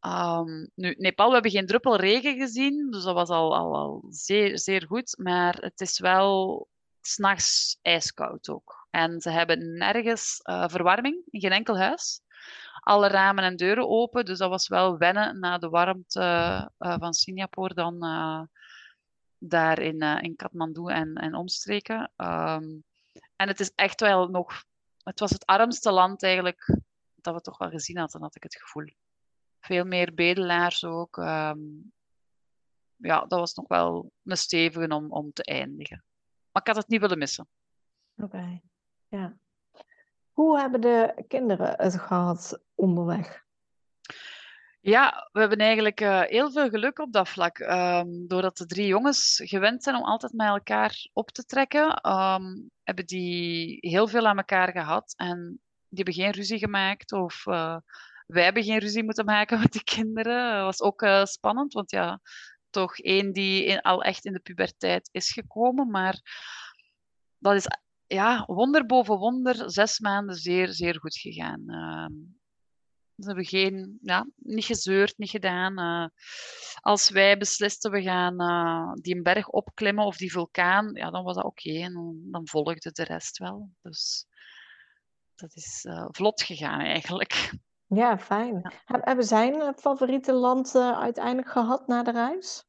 Um, 0.00 0.70
nu, 0.74 0.94
Nepal, 0.98 1.26
we 1.26 1.32
hebben 1.32 1.50
geen 1.50 1.66
druppel 1.66 1.96
regen 1.96 2.36
gezien, 2.36 2.90
dus 2.90 3.02
dat 3.02 3.14
was 3.14 3.28
al, 3.28 3.56
al, 3.56 3.76
al 3.76 4.04
zeer, 4.08 4.58
zeer 4.58 4.86
goed. 4.86 5.18
Maar 5.18 5.54
het 5.54 5.80
is 5.80 5.98
wel 5.98 6.68
s'nachts 7.00 7.78
ijskoud 7.82 8.48
ook. 8.48 8.81
En 8.92 9.20
ze 9.20 9.30
hebben 9.30 9.76
nergens 9.76 10.40
uh, 10.42 10.68
verwarming, 10.68 11.22
in 11.30 11.40
geen 11.40 11.52
enkel 11.52 11.78
huis. 11.78 12.20
Alle 12.80 13.08
ramen 13.08 13.44
en 13.44 13.56
deuren 13.56 13.88
open, 13.88 14.24
dus 14.24 14.38
dat 14.38 14.50
was 14.50 14.68
wel 14.68 14.98
wennen 14.98 15.38
na 15.38 15.58
de 15.58 15.68
warmte 15.68 16.20
uh, 16.78 16.94
van 16.98 17.14
Singapore 17.14 17.74
dan 17.74 18.04
uh, 18.04 18.42
daar 19.38 19.78
in, 19.78 20.00
in 20.00 20.36
Kathmandu 20.36 20.86
en, 20.86 21.14
en 21.14 21.34
omstreken. 21.34 22.12
Um, 22.16 22.84
en 23.36 23.48
het 23.48 23.60
is 23.60 23.72
echt 23.74 24.00
wel 24.00 24.28
nog... 24.28 24.64
Het 25.02 25.20
was 25.20 25.30
het 25.30 25.46
armste 25.46 25.92
land 25.92 26.22
eigenlijk 26.22 26.78
dat 27.14 27.34
we 27.34 27.40
toch 27.40 27.58
wel 27.58 27.70
gezien 27.70 27.98
hadden, 27.98 28.22
had 28.22 28.36
ik 28.36 28.42
het 28.42 28.56
gevoel. 28.56 28.86
Veel 29.60 29.84
meer 29.84 30.14
bedelaars 30.14 30.84
ook. 30.84 31.16
Um, 31.16 31.92
ja, 32.96 33.20
dat 33.20 33.38
was 33.38 33.54
nog 33.54 33.68
wel 33.68 34.12
een 34.24 34.36
stevige 34.36 34.94
om, 34.94 35.12
om 35.12 35.32
te 35.32 35.44
eindigen. 35.44 36.04
Maar 36.52 36.62
ik 36.62 36.68
had 36.68 36.76
het 36.76 36.88
niet 36.88 37.00
willen 37.00 37.18
missen. 37.18 37.48
Oké. 38.16 38.60
Ja. 39.12 39.36
Hoe 40.32 40.58
hebben 40.58 40.80
de 40.80 41.24
kinderen 41.28 41.74
het 41.76 41.98
gehad 42.00 42.60
onderweg? 42.74 43.44
Ja, 44.80 45.28
we 45.32 45.40
hebben 45.40 45.58
eigenlijk 45.58 46.00
uh, 46.00 46.20
heel 46.20 46.50
veel 46.50 46.68
geluk 46.68 46.98
op 46.98 47.12
dat 47.12 47.28
vlak. 47.28 47.58
Um, 47.58 48.26
doordat 48.26 48.56
de 48.56 48.66
drie 48.66 48.86
jongens 48.86 49.40
gewend 49.44 49.82
zijn 49.82 49.96
om 49.96 50.02
altijd 50.02 50.32
met 50.32 50.46
elkaar 50.46 51.08
op 51.12 51.30
te 51.30 51.44
trekken, 51.44 52.10
um, 52.12 52.70
hebben 52.82 53.06
die 53.06 53.78
heel 53.80 54.08
veel 54.08 54.26
aan 54.26 54.36
elkaar 54.36 54.72
gehad. 54.72 55.14
En 55.16 55.60
die 55.88 56.04
hebben 56.04 56.14
geen 56.14 56.30
ruzie 56.30 56.58
gemaakt 56.58 57.12
of 57.12 57.46
uh, 57.46 57.76
wij 58.26 58.44
hebben 58.44 58.64
geen 58.64 58.78
ruzie 58.78 59.04
moeten 59.04 59.24
maken 59.24 59.60
met 59.60 59.72
die 59.72 59.84
kinderen. 59.84 60.54
Dat 60.54 60.64
was 60.64 60.80
ook 60.80 61.02
uh, 61.02 61.24
spannend, 61.24 61.72
want 61.72 61.90
ja, 61.90 62.20
toch 62.70 62.98
één 62.98 63.32
die 63.32 63.80
al 63.80 64.02
echt 64.02 64.24
in 64.24 64.32
de 64.32 64.40
puberteit 64.40 65.08
is 65.12 65.32
gekomen. 65.32 65.90
Maar 65.90 66.20
dat 67.38 67.54
is 67.54 67.66
ja, 68.12 68.44
wonder 68.46 68.86
boven 68.86 69.18
wonder, 69.18 69.70
zes 69.70 69.98
maanden 69.98 70.36
zeer, 70.36 70.68
zeer 70.68 70.98
goed 71.00 71.16
gegaan. 71.16 71.62
Uh, 71.66 72.06
ze 73.16 73.26
hebben 73.26 73.44
geen, 73.44 73.98
ja, 74.02 74.26
niet 74.36 74.64
gezeurd, 74.64 75.18
niet 75.18 75.30
gedaan. 75.30 75.80
Uh, 75.80 76.08
als 76.80 77.10
wij 77.10 77.38
beslisten, 77.38 77.90
we 77.90 78.02
gaan 78.02 78.42
uh, 78.42 78.92
die 78.94 79.22
berg 79.22 79.48
opklimmen 79.48 80.04
of 80.04 80.16
die 80.16 80.32
vulkaan, 80.32 80.94
ja, 80.94 81.10
dan 81.10 81.24
was 81.24 81.34
dat 81.34 81.44
oké. 81.44 81.68
Okay, 81.68 81.82
en 81.82 81.92
dan, 81.92 82.18
dan, 82.30 82.48
volgde 82.48 82.90
de 82.92 83.04
rest 83.04 83.38
wel. 83.38 83.70
Dus 83.82 84.26
dat 85.34 85.54
is 85.54 85.84
uh, 85.88 86.06
vlot 86.10 86.42
gegaan 86.42 86.80
eigenlijk. 86.80 87.52
Ja, 87.86 88.18
fijn. 88.18 88.60
Ja. 88.86 89.00
Hebben 89.00 89.24
zij 89.24 89.52
een 89.52 89.74
favoriete 89.76 90.32
land 90.32 90.76
uiteindelijk 90.76 91.48
gehad 91.48 91.86
na 91.86 92.02
de 92.02 92.10
reis? 92.10 92.64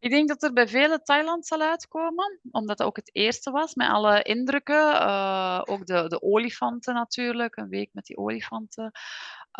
Ik 0.00 0.10
denk 0.10 0.28
dat 0.28 0.42
er 0.42 0.52
bij 0.52 0.68
vele 0.68 1.02
Thailand 1.02 1.46
zal 1.46 1.60
uitkomen, 1.60 2.40
omdat 2.50 2.78
dat 2.78 2.86
ook 2.86 2.96
het 2.96 3.14
eerste 3.14 3.50
was 3.50 3.74
met 3.74 3.88
alle 3.88 4.22
indrukken. 4.22 4.92
Uh, 4.92 5.62
ook 5.64 5.86
de, 5.86 6.08
de 6.08 6.22
olifanten 6.22 6.94
natuurlijk, 6.94 7.56
een 7.56 7.68
week 7.68 7.90
met 7.92 8.04
die 8.04 8.16
olifanten. 8.16 8.92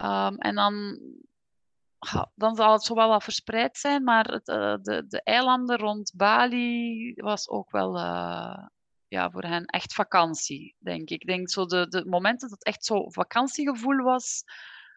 Um, 0.00 0.36
en 0.38 0.54
dan, 0.54 1.00
dan 2.34 2.56
zal 2.56 2.72
het 2.72 2.82
zo 2.82 2.94
wel 2.94 3.08
wat 3.08 3.22
verspreid 3.22 3.76
zijn, 3.76 4.04
maar 4.04 4.24
het, 4.24 4.48
uh, 4.48 4.76
de, 4.82 5.06
de 5.08 5.22
eilanden 5.22 5.76
rond 5.76 6.12
Bali 6.16 7.12
was 7.14 7.48
ook 7.48 7.70
wel 7.70 7.96
uh, 7.96 8.66
ja, 9.08 9.30
voor 9.30 9.44
hen 9.44 9.64
echt 9.64 9.94
vakantie, 9.94 10.74
denk 10.78 11.10
ik. 11.10 11.20
Ik 11.20 11.26
denk 11.26 11.50
zo 11.50 11.66
de, 11.66 11.88
de 11.88 12.04
momenten 12.04 12.48
dat 12.48 12.58
het 12.58 12.66
echt 12.66 12.84
zo 12.84 13.10
vakantiegevoel 13.10 13.96
was, 13.96 14.44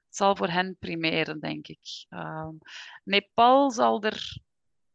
zal 0.10 0.36
voor 0.36 0.50
hen 0.50 0.78
primeren, 0.80 1.40
denk 1.40 1.68
ik. 1.68 2.06
Um, 2.10 2.58
Nepal 3.04 3.72
zal 3.72 4.04
er 4.04 4.40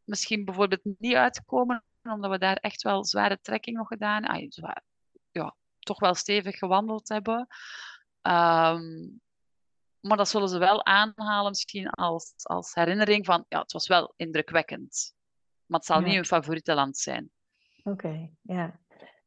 misschien 0.07 0.45
bijvoorbeeld 0.45 0.81
niet 0.83 1.15
uitkomen, 1.15 1.83
omdat 2.03 2.31
we 2.31 2.37
daar 2.37 2.55
echt 2.55 2.81
wel 2.81 3.05
zware 3.05 3.39
trekking 3.41 3.77
nog 3.77 3.87
gedaan 3.87 4.25
ah, 4.25 4.45
zwaar, 4.49 4.83
ja, 5.31 5.55
toch 5.79 5.99
wel 5.99 6.13
stevig 6.15 6.57
gewandeld 6.57 7.09
hebben. 7.09 7.47
Um, 8.21 9.21
maar 9.99 10.17
dat 10.17 10.29
zullen 10.29 10.49
ze 10.49 10.57
wel 10.57 10.85
aanhalen, 10.85 11.49
misschien 11.49 11.89
als, 11.89 12.33
als 12.43 12.73
herinnering 12.73 13.25
van, 13.25 13.45
ja, 13.49 13.61
het 13.61 13.71
was 13.71 13.87
wel 13.87 14.13
indrukwekkend. 14.15 15.15
Maar 15.65 15.79
het 15.79 15.87
zal 15.87 15.99
niet 15.99 16.15
hun 16.15 16.25
favoriete 16.25 16.73
land 16.73 16.97
zijn. 16.97 17.29
Oké, 17.83 18.29
ja. 18.41 18.79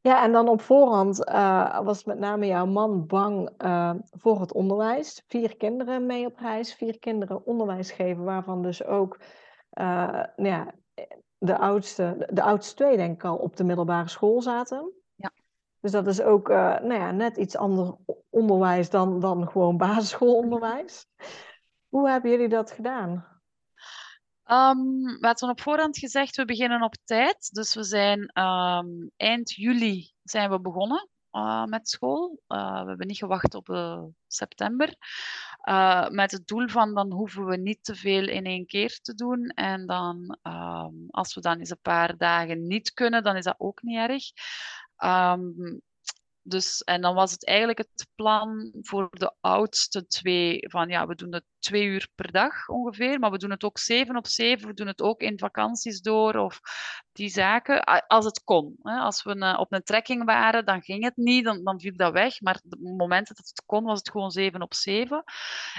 Ja, 0.03 0.23
en 0.25 0.33
dan 0.33 0.49
op 0.49 0.61
voorhand 0.61 1.29
uh, 1.29 1.81
was 1.81 2.05
met 2.05 2.19
name 2.19 2.47
jouw 2.47 2.67
man 2.67 3.07
bang 3.07 3.51
uh, 3.59 3.95
voor 4.11 4.41
het 4.41 4.53
onderwijs. 4.53 5.23
Vier 5.27 5.57
kinderen 5.57 6.07
mee 6.07 6.27
op 6.27 6.37
reis, 6.37 6.75
vier 6.75 6.99
kinderen 6.99 7.47
onderwijs 7.47 7.91
geven, 7.93 8.25
waarvan 8.25 8.63
dus 8.63 8.85
ook 8.85 9.21
nou 9.71 10.49
ja, 10.49 10.75
de, 11.39 11.59
oudste, 11.59 12.29
de 12.31 12.43
oudste 12.43 12.75
twee 12.75 12.97
denk 12.97 13.15
ik 13.15 13.25
al 13.25 13.37
op 13.37 13.57
de 13.57 13.65
middelbare 13.65 14.09
school 14.09 14.43
zaten. 14.43 14.93
Ja. 15.15 15.33
Dus 15.81 15.91
dat 15.91 16.07
is 16.07 16.21
ook 16.21 16.49
uh, 16.49 16.57
nou 16.57 16.95
ja, 16.95 17.11
net 17.11 17.37
iets 17.37 17.57
ander 17.57 17.97
onderwijs 18.31 18.91
dan, 18.91 19.21
dan 19.21 19.49
gewoon 19.49 19.77
basisschoolonderwijs. 19.77 21.07
Hoe 21.89 22.09
hebben 22.09 22.31
jullie 22.31 22.49
dat 22.49 22.71
gedaan? 22.71 23.41
Um, 24.47 25.03
we 25.03 25.27
hadden 25.27 25.49
op 25.49 25.61
voorhand 25.61 25.99
gezegd, 25.99 26.37
we 26.37 26.45
beginnen 26.45 26.83
op 26.83 26.95
tijd. 27.05 27.51
Dus 27.53 27.75
we 27.75 27.83
zijn 27.83 28.21
um, 28.43 29.11
eind 29.17 29.51
juli 29.51 30.13
zijn 30.23 30.51
we 30.51 30.61
begonnen 30.61 31.09
uh, 31.33 31.65
met 31.65 31.89
school. 31.89 32.41
Uh, 32.49 32.83
we 32.83 32.89
hebben 32.89 33.07
niet 33.07 33.19
gewacht 33.19 33.55
op 33.55 33.69
uh, 33.69 34.03
september. 34.27 34.95
Met 36.11 36.31
het 36.31 36.47
doel 36.47 36.69
van 36.69 36.95
dan 36.95 37.13
hoeven 37.13 37.47
we 37.47 37.57
niet 37.57 37.85
te 37.85 37.95
veel 37.95 38.29
in 38.29 38.45
één 38.45 38.67
keer 38.67 38.99
te 39.03 39.15
doen. 39.15 39.47
En 39.47 39.87
dan, 39.87 40.39
ehm, 40.43 40.95
als 41.11 41.35
we 41.35 41.41
dan 41.41 41.59
eens 41.59 41.71
een 41.71 41.79
paar 41.83 42.17
dagen 42.17 42.67
niet 42.67 42.93
kunnen, 42.93 43.23
dan 43.23 43.37
is 43.37 43.45
dat 43.45 43.55
ook 43.59 43.83
niet 43.83 43.97
erg. 43.97 44.25
Um, 45.05 45.81
Dus, 46.51 46.81
en 46.81 47.01
dan 47.01 47.15
was 47.15 47.31
het 47.31 47.47
eigenlijk 47.47 47.79
het 47.79 48.07
plan 48.15 48.73
voor 48.81 49.09
de 49.11 49.35
oudste 49.41 50.07
twee 50.07 50.69
van 50.69 50.89
ja, 50.89 51.07
we 51.07 51.15
doen 51.15 51.35
het 51.35 51.45
twee 51.59 51.85
uur 51.85 52.09
per 52.15 52.33
dag 52.33 52.69
ongeveer, 52.69 53.19
maar 53.19 53.31
we 53.31 53.39
doen 53.39 53.51
het 53.51 53.65
ook 53.65 53.79
zeven 53.79 54.17
op 54.17 54.27
zeven, 54.27 54.69
we 54.69 54.75
doen 54.75 54.87
het 54.87 55.03
ook 55.03 55.21
in 55.21 55.39
vakanties 55.39 56.01
door 56.01 56.35
of 56.35 56.61
die 57.13 57.29
zaken, 57.29 57.85
als 58.07 58.25
het 58.25 58.45
kon. 58.45 58.77
Als 58.83 59.23
we 59.23 59.31
een, 59.31 59.59
op 59.59 59.73
een 59.73 59.83
trekking 59.83 60.25
waren, 60.25 60.65
dan 60.65 60.83
ging 60.83 61.05
het 61.05 61.17
niet, 61.17 61.45
dan, 61.45 61.65
dan 61.65 61.81
viel 61.81 61.97
dat 61.97 62.13
weg, 62.13 62.41
maar 62.41 62.61
op 62.65 62.71
het 62.71 62.81
moment 62.81 63.29
dat 63.29 63.37
het 63.37 63.63
kon, 63.67 63.85
was 63.85 63.99
het 63.99 64.11
gewoon 64.11 64.31
zeven 64.31 64.63
op 64.63 64.75
zeven. 64.75 65.25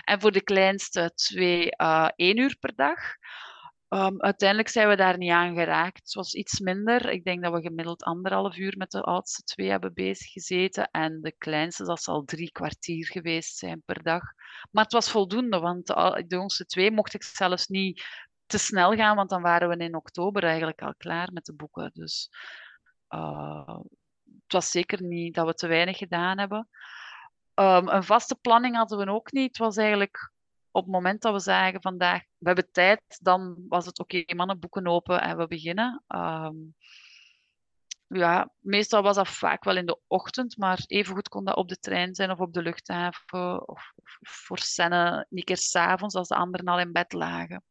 En 0.04 0.22
voor 0.22 0.32
de 0.32 0.44
kleinste 0.44 1.12
twee, 1.16 1.74
uh, 1.82 2.10
één 2.16 2.38
uur 2.38 2.58
per 2.60 2.76
dag. 2.76 3.00
Um, 3.94 4.22
uiteindelijk 4.22 4.70
zijn 4.70 4.88
we 4.88 4.96
daar 4.96 5.18
niet 5.18 5.32
aan 5.32 5.56
geraakt. 5.56 5.98
Het 5.98 6.14
was 6.14 6.34
iets 6.34 6.60
minder. 6.60 7.10
Ik 7.10 7.24
denk 7.24 7.44
dat 7.44 7.54
we 7.54 7.62
gemiddeld 7.62 8.04
anderhalf 8.04 8.58
uur 8.58 8.78
met 8.78 8.92
de 8.92 9.02
oudste 9.02 9.44
twee 9.44 9.70
hebben 9.70 9.94
bezig 9.94 10.32
gezeten. 10.32 10.90
En 10.92 11.22
de 11.22 11.32
kleinste, 11.38 11.84
dat 11.84 12.02
zal 12.02 12.24
drie 12.24 12.52
kwartier 12.52 13.06
geweest 13.06 13.58
zijn 13.58 13.82
per 13.86 14.04
dag. 14.04 14.22
Maar 14.72 14.84
het 14.84 14.94
was 14.94 15.12
voldoende, 15.12 15.60
want 15.60 15.88
de, 15.88 16.26
jongste 16.28 16.66
twee 16.66 16.92
mocht 16.92 17.14
ik 17.14 17.24
zelfs 17.24 17.68
niet 17.68 18.06
te 18.46 18.58
snel 18.58 18.96
gaan, 18.96 19.16
want 19.16 19.30
dan 19.30 19.42
waren 19.42 19.70
we 19.70 19.78
in 19.78 19.96
oktober 19.96 20.44
eigenlijk 20.44 20.82
al 20.82 20.96
klaar 20.98 21.30
met 21.34 21.46
de 21.46 21.54
boeken. 21.54 21.92
Dus 21.94 22.30
uh, 23.10 23.80
het 24.24 24.54
was 24.54 24.72
zeker 24.72 25.04
niet 25.04 25.36
dat 25.36 25.46
we 25.46 25.54
te 25.54 25.68
weinig 25.68 25.98
gedaan 25.98 26.38
hebben. 26.40 26.68
Um, 27.56 27.88
een 27.88 28.04
vaste 28.04 28.36
planning 28.36 28.76
hadden 28.76 28.98
we 28.98 29.12
ook 29.12 29.32
niet. 29.32 29.48
Het 29.48 29.58
was 29.58 29.78
eigenlijk 29.78 30.31
op 30.72 30.84
het 30.84 30.92
moment 30.92 31.22
dat 31.22 31.34
we 31.34 31.40
zagen 31.40 31.82
vandaag, 31.82 32.22
we 32.38 32.48
hebben 32.48 32.72
tijd, 32.72 33.02
dan 33.22 33.66
was 33.68 33.86
het 33.86 34.00
oké, 34.00 34.18
okay, 34.18 34.36
mannen, 34.36 34.60
boeken 34.60 34.88
open 34.88 35.22
en 35.22 35.38
we 35.38 35.48
beginnen. 35.48 36.04
Um, 36.08 36.76
ja, 38.08 38.50
meestal 38.60 39.02
was 39.02 39.16
dat 39.16 39.28
vaak 39.28 39.64
wel 39.64 39.78
in 39.78 39.86
de 39.86 40.00
ochtend, 40.08 40.58
maar 40.58 40.84
evengoed 40.88 41.30
kon 41.30 41.46
dat 41.46 41.56
op 41.56 41.68
de 41.68 41.80
trein 41.80 42.16
zijn 42.16 42.32
of 42.32 42.40
op 42.40 42.54
de 42.54 42.62
luchthaven 42.62 43.68
of, 43.68 43.92
of 43.96 44.18
voor 44.22 44.58
scène 44.58 45.26
een 45.30 45.44
keer 45.44 45.58
s'avonds 45.58 46.16
als 46.16 46.28
de 46.28 46.36
anderen 46.36 46.68
al 46.68 46.80
in 46.80 46.92
bed 46.92 47.14
lagen. 47.14 47.64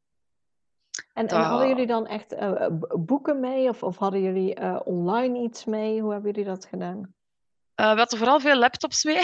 En, 1.12 1.26
en 1.26 1.36
hadden 1.36 1.68
jullie 1.68 1.86
dan 1.86 2.06
echt 2.06 2.32
uh, 2.32 2.66
boeken 2.98 3.40
mee 3.40 3.68
of, 3.68 3.82
of 3.82 3.96
hadden 3.96 4.22
jullie 4.22 4.60
uh, 4.60 4.80
online 4.84 5.38
iets 5.38 5.64
mee? 5.64 6.00
Hoe 6.00 6.12
hebben 6.12 6.30
jullie 6.30 6.48
dat 6.48 6.66
gedaan? 6.66 7.14
Uh, 7.80 7.92
we 7.92 7.98
hadden 7.98 8.18
vooral 8.18 8.40
veel 8.40 8.56
laptops 8.56 9.04
mee. 9.04 9.22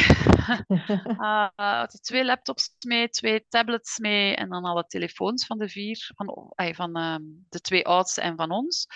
uh, 1.19 1.49
we 1.91 1.99
twee 2.01 2.25
laptops 2.25 2.71
mee, 2.87 3.09
twee 3.09 3.47
tablets 3.49 3.99
mee 3.99 4.35
en 4.35 4.49
dan 4.49 4.65
alle 4.65 4.87
telefoons 4.87 5.47
van 5.47 5.59
de 5.59 5.69
vier, 5.69 6.13
van, 6.15 6.53
van 6.75 6.99
uh, 6.99 7.17
de 7.49 7.61
twee 7.61 7.87
oudste 7.87 8.21
en 8.21 8.37
van 8.37 8.51
ons. 8.51 8.87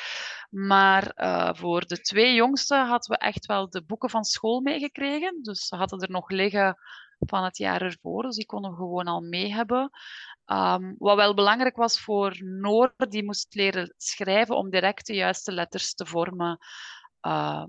Maar 0.51 1.13
voor 1.57 1.87
de 1.87 2.01
twee 2.01 2.35
jongste 2.35 2.75
hadden 2.75 3.11
we 3.11 3.17
echt 3.17 3.47
wel 3.47 3.71
de 3.71 3.85
boeken 3.85 4.11
van 4.11 4.25
school 4.25 4.61
meegekregen. 4.61 5.43
Dus 5.43 5.67
ze 5.67 5.77
hadden 5.77 6.01
er 6.01 6.11
nog 6.11 6.31
liggen 6.31 6.77
van 7.19 7.45
het 7.45 7.57
jaar 7.57 7.83
ervoor, 7.83 8.23
dus 8.23 8.37
die 8.37 8.47
konden 8.47 8.71
we 8.71 8.77
gewoon 8.77 9.07
al 9.07 9.21
mee 9.21 9.53
hebben. 9.53 9.91
Um, 10.47 10.95
wat 10.99 11.17
wel 11.17 11.35
belangrijk 11.35 11.77
was 11.77 12.01
voor 12.01 12.37
Noor, 12.45 12.95
die 12.97 13.25
moest 13.25 13.55
leren 13.55 13.95
schrijven 13.97 14.57
om 14.57 14.71
direct 14.71 15.07
de 15.07 15.15
juiste 15.15 15.53
letters 15.53 15.95
te 15.95 16.07
vormen. 16.07 16.59
Uh, 17.27 17.65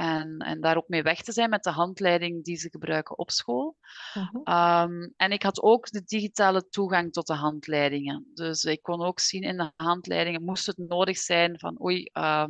en, 0.00 0.38
en 0.38 0.60
daar 0.60 0.76
ook 0.76 0.88
mee 0.88 1.02
weg 1.02 1.22
te 1.22 1.32
zijn 1.32 1.50
met 1.50 1.62
de 1.62 1.70
handleiding 1.70 2.44
die 2.44 2.56
ze 2.56 2.70
gebruiken 2.70 3.18
op 3.18 3.30
school. 3.30 3.76
Uh 4.14 4.28
-huh. 4.32 4.82
um, 4.82 5.14
en 5.16 5.32
ik 5.32 5.42
had 5.42 5.62
ook 5.62 5.90
de 5.90 6.02
digitale 6.04 6.68
toegang 6.68 7.12
tot 7.12 7.26
de 7.26 7.34
handleidingen. 7.34 8.30
Dus 8.34 8.64
ik 8.64 8.82
kon 8.82 9.02
ook 9.02 9.20
zien 9.20 9.42
in 9.42 9.56
de 9.56 9.72
handleidingen, 9.76 10.44
moest 10.44 10.66
het 10.66 10.78
nodig 10.78 11.18
zijn 11.18 11.58
van 11.58 11.82
oei, 11.82 12.10
uh, 12.12 12.44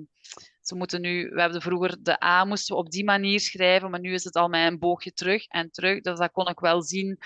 ze 0.61 0.75
moeten 0.75 1.01
nu, 1.01 1.29
we 1.29 1.41
hebben 1.41 1.63
vroeger 1.63 1.97
de 2.03 2.25
A 2.25 2.45
moesten 2.45 2.75
we 2.75 2.81
op 2.81 2.91
die 2.91 3.05
manier 3.05 3.41
schrijven, 3.41 3.91
maar 3.91 4.01
nu 4.01 4.13
is 4.13 4.25
het 4.25 4.35
al 4.35 4.49
met 4.49 4.67
een 4.67 4.79
boogje 4.79 5.13
terug 5.13 5.47
en 5.47 5.71
terug. 5.71 6.01
Dus 6.01 6.19
dat 6.19 6.33
kon 6.33 6.49
ik 6.49 6.61
wel 6.61 6.83
zien 6.83 7.19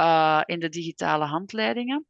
uh, 0.00 0.42
in 0.44 0.60
de 0.60 0.68
digitale 0.68 1.24
handleidingen. 1.24 2.06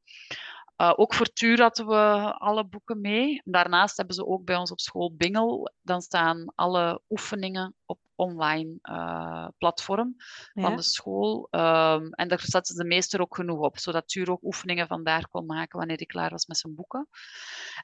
Uh, 0.81 0.93
ook 0.97 1.14
voor 1.14 1.26
Tuur 1.26 1.61
hadden 1.61 1.87
we 1.87 2.35
alle 2.39 2.64
boeken 2.64 3.01
mee. 3.01 3.43
Daarnaast 3.45 3.97
hebben 3.97 4.14
ze 4.14 4.26
ook 4.26 4.45
bij 4.45 4.57
ons 4.57 4.70
op 4.70 4.81
school 4.81 5.14
Bingel. 5.14 5.72
Dan 5.83 6.01
staan 6.03 6.53
alle 6.55 7.01
oefeningen 7.09 7.74
op 7.85 7.99
online 8.14 8.78
uh, 8.83 9.49
platform 9.59 10.14
ja. 10.53 10.62
van 10.62 10.76
de 10.76 10.83
school. 10.83 11.49
Um, 11.51 12.12
en 12.12 12.28
daar 12.28 12.41
zetten 12.41 12.76
de 12.76 12.85
meester 12.85 13.20
ook 13.20 13.35
genoeg 13.35 13.59
op, 13.59 13.78
zodat 13.78 14.09
Tuur 14.09 14.31
ook 14.31 14.43
oefeningen 14.43 14.87
vandaar 14.87 15.28
kon 15.28 15.47
maken 15.47 15.78
wanneer 15.78 15.97
hij 15.97 16.07
klaar 16.07 16.31
was 16.31 16.47
met 16.47 16.59
zijn 16.59 16.74
boeken. 16.74 17.09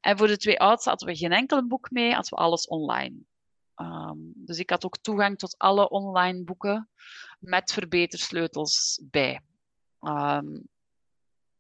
En 0.01 0.19
voor 0.19 0.27
de 0.27 0.37
twee 0.37 0.61
oudsten 0.61 0.91
hadden 0.91 1.09
we 1.09 1.17
geen 1.17 1.33
enkel 1.33 1.67
boek 1.67 1.91
mee, 1.91 2.13
hadden 2.13 2.35
we 2.35 2.45
alles 2.45 2.67
online. 2.67 3.17
Um, 3.77 4.33
dus 4.35 4.59
ik 4.59 4.71
had 4.71 4.85
ook 4.85 4.99
toegang 4.99 5.39
tot 5.39 5.59
alle 5.59 5.89
online 5.89 6.45
boeken 6.45 6.89
met 7.39 7.73
verbetersleutels 7.73 9.01
bij. 9.03 9.41
Um, 10.01 10.69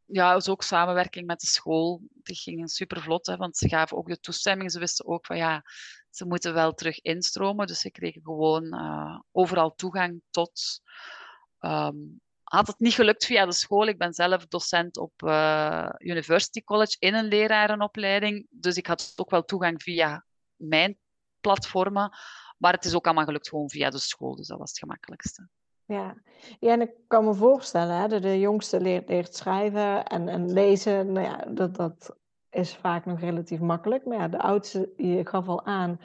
ja, 0.06 0.32
was 0.32 0.48
ook 0.48 0.62
samenwerking 0.62 1.26
met 1.26 1.40
de 1.40 1.46
school. 1.46 2.00
Die 2.10 2.36
ging 2.36 2.70
super 2.70 3.02
vlot, 3.02 3.26
hè, 3.26 3.36
want 3.36 3.56
ze 3.56 3.68
gaven 3.68 3.96
ook 3.96 4.08
de 4.08 4.20
toestemming. 4.20 4.70
Ze 4.70 4.78
wisten 4.78 5.06
ook 5.06 5.26
van 5.26 5.36
ja, 5.36 5.64
ze 6.10 6.26
moeten 6.26 6.54
wel 6.54 6.72
terug 6.72 7.00
instromen. 7.00 7.66
Dus 7.66 7.80
ze 7.80 7.90
kregen 7.90 8.22
gewoon 8.22 8.64
uh, 8.64 9.20
overal 9.32 9.74
toegang 9.74 10.22
tot. 10.30 10.80
Um, 11.60 12.20
had 12.42 12.66
het 12.66 12.78
niet 12.78 12.94
gelukt 12.94 13.24
via 13.24 13.46
de 13.46 13.52
school. 13.52 13.86
Ik 13.86 13.98
ben 13.98 14.12
zelf 14.12 14.46
docent 14.46 14.96
op 14.96 15.22
uh, 15.22 15.88
University 15.98 16.62
College 16.62 16.96
in 16.98 17.14
een 17.14 17.24
lerarenopleiding. 17.24 18.46
Dus 18.50 18.76
ik 18.76 18.86
had 18.86 19.12
ook 19.16 19.30
wel 19.30 19.44
toegang 19.44 19.82
via 19.82 20.24
mijn 20.56 20.98
platformen. 21.40 22.16
Maar 22.58 22.72
het 22.72 22.84
is 22.84 22.94
ook 22.94 23.04
allemaal 23.04 23.24
gelukt 23.24 23.48
gewoon 23.48 23.70
via 23.70 23.90
de 23.90 23.98
school. 23.98 24.36
Dus 24.36 24.46
dat 24.46 24.58
was 24.58 24.68
het 24.68 24.78
gemakkelijkste. 24.78 25.48
Ja. 25.86 26.14
ja, 26.60 26.72
en 26.72 26.80
ik 26.80 26.90
kan 27.06 27.24
me 27.24 27.34
voorstellen, 27.34 27.96
hè, 27.96 28.08
de, 28.08 28.20
de 28.20 28.38
jongste 28.38 28.80
leert, 28.80 29.08
leert 29.08 29.34
schrijven 29.34 30.04
en, 30.04 30.28
en 30.28 30.52
lezen. 30.52 31.12
Nou 31.12 31.26
ja, 31.26 31.44
dat, 31.48 31.74
dat 31.74 32.16
is 32.50 32.74
vaak 32.74 33.04
nog 33.04 33.20
relatief 33.20 33.60
makkelijk. 33.60 34.04
Maar 34.04 34.18
ja, 34.18 34.28
de 34.28 34.38
oudste, 34.38 34.92
je 34.96 35.26
gaf 35.26 35.48
al 35.48 35.66
aan, 35.66 36.00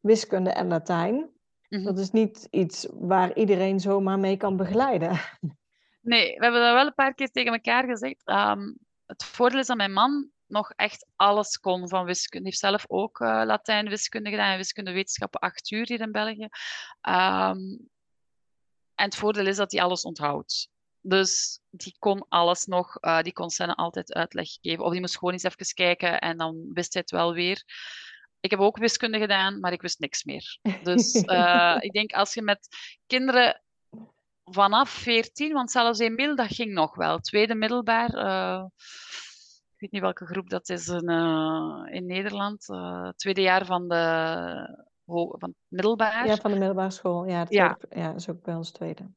wiskunde 0.00 0.50
en 0.50 0.68
Latijn. 0.68 1.14
Mm 1.14 1.28
-hmm. 1.68 1.84
Dat 1.84 1.98
is 1.98 2.10
niet 2.10 2.48
iets 2.50 2.88
waar 2.92 3.34
iedereen 3.34 3.80
zomaar 3.80 4.18
mee 4.18 4.36
kan 4.36 4.56
begeleiden. 4.56 5.18
Nee, 6.06 6.36
we 6.36 6.42
hebben 6.42 6.60
dat 6.60 6.74
wel 6.74 6.86
een 6.86 6.94
paar 6.94 7.14
keer 7.14 7.30
tegen 7.30 7.52
elkaar 7.52 7.84
gezegd. 7.84 8.22
Um, 8.24 8.78
het 9.06 9.24
voordeel 9.24 9.58
is 9.58 9.66
dat 9.66 9.76
mijn 9.76 9.92
man 9.92 10.30
nog 10.46 10.72
echt 10.76 11.06
alles 11.16 11.58
kon 11.58 11.88
van 11.88 12.04
wiskunde. 12.04 12.48
Hij 12.48 12.56
heeft 12.58 12.58
zelf 12.58 12.84
ook 12.88 13.20
uh, 13.20 13.42
Latijn 13.44 13.88
wiskunde 13.88 14.30
gedaan 14.30 14.50
en 14.50 14.56
wiskunde 14.56 14.92
wetenschappen 14.92 15.40
acht 15.40 15.70
uur 15.70 15.86
hier 15.86 16.00
in 16.00 16.12
België. 16.12 16.48
Um, 17.08 17.88
en 18.96 19.04
het 19.04 19.16
voordeel 19.16 19.46
is 19.46 19.56
dat 19.56 19.72
hij 19.72 19.82
alles 19.82 20.02
onthoudt. 20.02 20.68
Dus 21.00 21.60
die 21.70 21.96
kon 21.98 22.26
alles 22.28 22.64
nog, 22.64 22.98
uh, 23.00 23.20
die 23.22 23.32
kon 23.32 23.50
Senne 23.50 23.74
altijd 23.74 24.14
uitleg 24.14 24.48
geven. 24.60 24.84
Of 24.84 24.90
die 24.90 25.00
moest 25.00 25.18
gewoon 25.18 25.32
eens 25.32 25.42
even 25.42 25.74
kijken 25.74 26.20
en 26.20 26.36
dan 26.36 26.70
wist 26.72 26.92
hij 26.92 27.02
het 27.02 27.10
wel 27.10 27.32
weer. 27.32 27.64
Ik 28.40 28.50
heb 28.50 28.60
ook 28.60 28.78
wiskunde 28.78 29.18
gedaan, 29.18 29.60
maar 29.60 29.72
ik 29.72 29.82
wist 29.82 29.98
niks 29.98 30.24
meer. 30.24 30.58
Dus 30.82 31.14
uh, 31.14 31.76
ik 31.86 31.92
denk 31.92 32.12
als 32.12 32.34
je 32.34 32.42
met 32.42 32.68
kinderen 33.06 33.62
vanaf 34.44 34.90
14, 34.90 35.52
want 35.52 35.70
zelfs 35.70 35.98
Emil, 35.98 36.36
dat 36.36 36.54
ging 36.54 36.72
nog 36.72 36.94
wel. 36.94 37.18
Tweede 37.18 37.54
middelbaar, 37.54 38.14
uh, 38.14 38.64
ik 39.74 39.80
weet 39.80 39.90
niet 39.90 40.02
welke 40.02 40.26
groep 40.26 40.50
dat 40.50 40.68
is 40.68 40.88
in, 40.88 41.08
in 41.90 42.06
Nederland. 42.06 42.66
tweede 43.16 43.40
jaar 43.40 43.66
van 43.66 43.88
de 43.88 44.86
van 45.06 45.54
middelbaar. 45.68 46.26
Ja, 46.26 46.36
van 46.36 46.50
de 46.50 46.58
middelbare 46.58 46.90
school. 46.90 47.26
Ja, 47.26 47.38
dat 47.38 47.52
ja. 47.52 47.78
ja, 47.90 48.14
is 48.14 48.28
ook 48.28 48.42
bij 48.42 48.54
ons 48.54 48.70
tweede. 48.70 49.10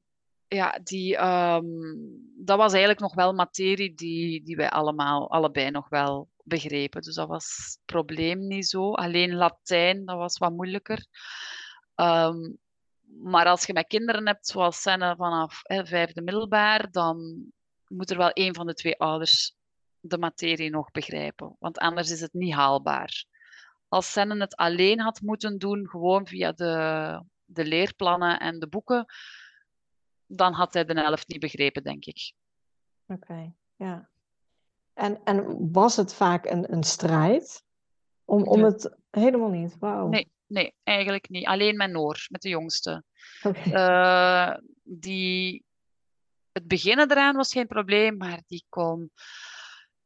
Ja, 0.47 0.79
die, 0.83 1.23
um, 1.23 1.99
dat 2.37 2.57
was 2.57 2.71
eigenlijk 2.71 3.01
nog 3.01 3.13
wel 3.15 3.33
materie 3.33 3.93
die, 3.93 4.43
die 4.43 4.55
wij 4.55 4.69
allemaal, 4.69 5.31
allebei 5.31 5.71
nog 5.71 5.89
wel 5.89 6.29
begrepen. 6.43 7.01
Dus 7.01 7.15
dat 7.15 7.27
was 7.27 7.55
het 7.55 7.79
probleem 7.85 8.47
niet 8.47 8.67
zo. 8.67 8.93
Alleen 8.93 9.35
Latijn, 9.35 10.05
dat 10.05 10.17
was 10.17 10.37
wat 10.37 10.51
moeilijker. 10.51 11.05
Um, 11.95 12.57
maar 13.21 13.45
als 13.45 13.65
je 13.65 13.73
met 13.73 13.87
kinderen 13.87 14.25
hebt, 14.27 14.47
zoals 14.47 14.81
Senne 14.81 15.15
vanaf 15.15 15.59
hè, 15.63 15.85
vijfde 15.85 16.21
middelbaar, 16.21 16.91
dan 16.91 17.45
moet 17.87 18.09
er 18.09 18.17
wel 18.17 18.31
een 18.33 18.55
van 18.55 18.67
de 18.67 18.73
twee 18.73 18.99
ouders 18.99 19.55
de 19.99 20.17
materie 20.17 20.69
nog 20.69 20.91
begrijpen. 20.91 21.55
Want 21.59 21.77
anders 21.77 22.11
is 22.11 22.21
het 22.21 22.33
niet 22.33 22.53
haalbaar 22.53 23.25
als 23.89 24.11
Sennen 24.11 24.39
het 24.39 24.55
alleen 24.55 24.99
had 24.99 25.21
moeten 25.21 25.57
doen, 25.57 25.89
gewoon 25.89 26.27
via 26.27 26.51
de, 26.51 27.23
de 27.45 27.65
leerplannen 27.65 28.39
en 28.39 28.59
de 28.59 28.67
boeken, 28.67 29.05
dan 30.25 30.53
had 30.53 30.73
hij 30.73 30.85
de 30.85 31.01
helft 31.01 31.27
niet 31.27 31.39
begrepen, 31.39 31.83
denk 31.83 32.05
ik. 32.05 32.33
Oké, 33.07 33.13
okay, 33.13 33.53
ja. 33.75 34.09
En, 34.93 35.23
en 35.23 35.71
was 35.71 35.95
het 35.95 36.13
vaak 36.13 36.45
een, 36.45 36.73
een 36.73 36.83
strijd? 36.83 37.63
Om, 38.25 38.43
om 38.43 38.63
het 38.63 38.97
helemaal 39.11 39.49
niet? 39.49 39.77
Wauw. 39.79 40.07
Nee, 40.07 40.31
nee, 40.47 40.75
eigenlijk 40.83 41.29
niet. 41.29 41.45
Alleen 41.45 41.77
met 41.77 41.91
Noor, 41.91 42.25
met 42.29 42.41
de 42.41 42.49
jongste. 42.49 43.03
Okay. 43.43 44.51
Uh, 44.51 44.57
die, 44.83 45.65
het 46.51 46.67
beginnen 46.67 47.11
eraan 47.11 47.35
was 47.35 47.51
geen 47.51 47.67
probleem, 47.67 48.17
maar 48.17 48.41
die 48.47 48.65
kon 48.69 49.11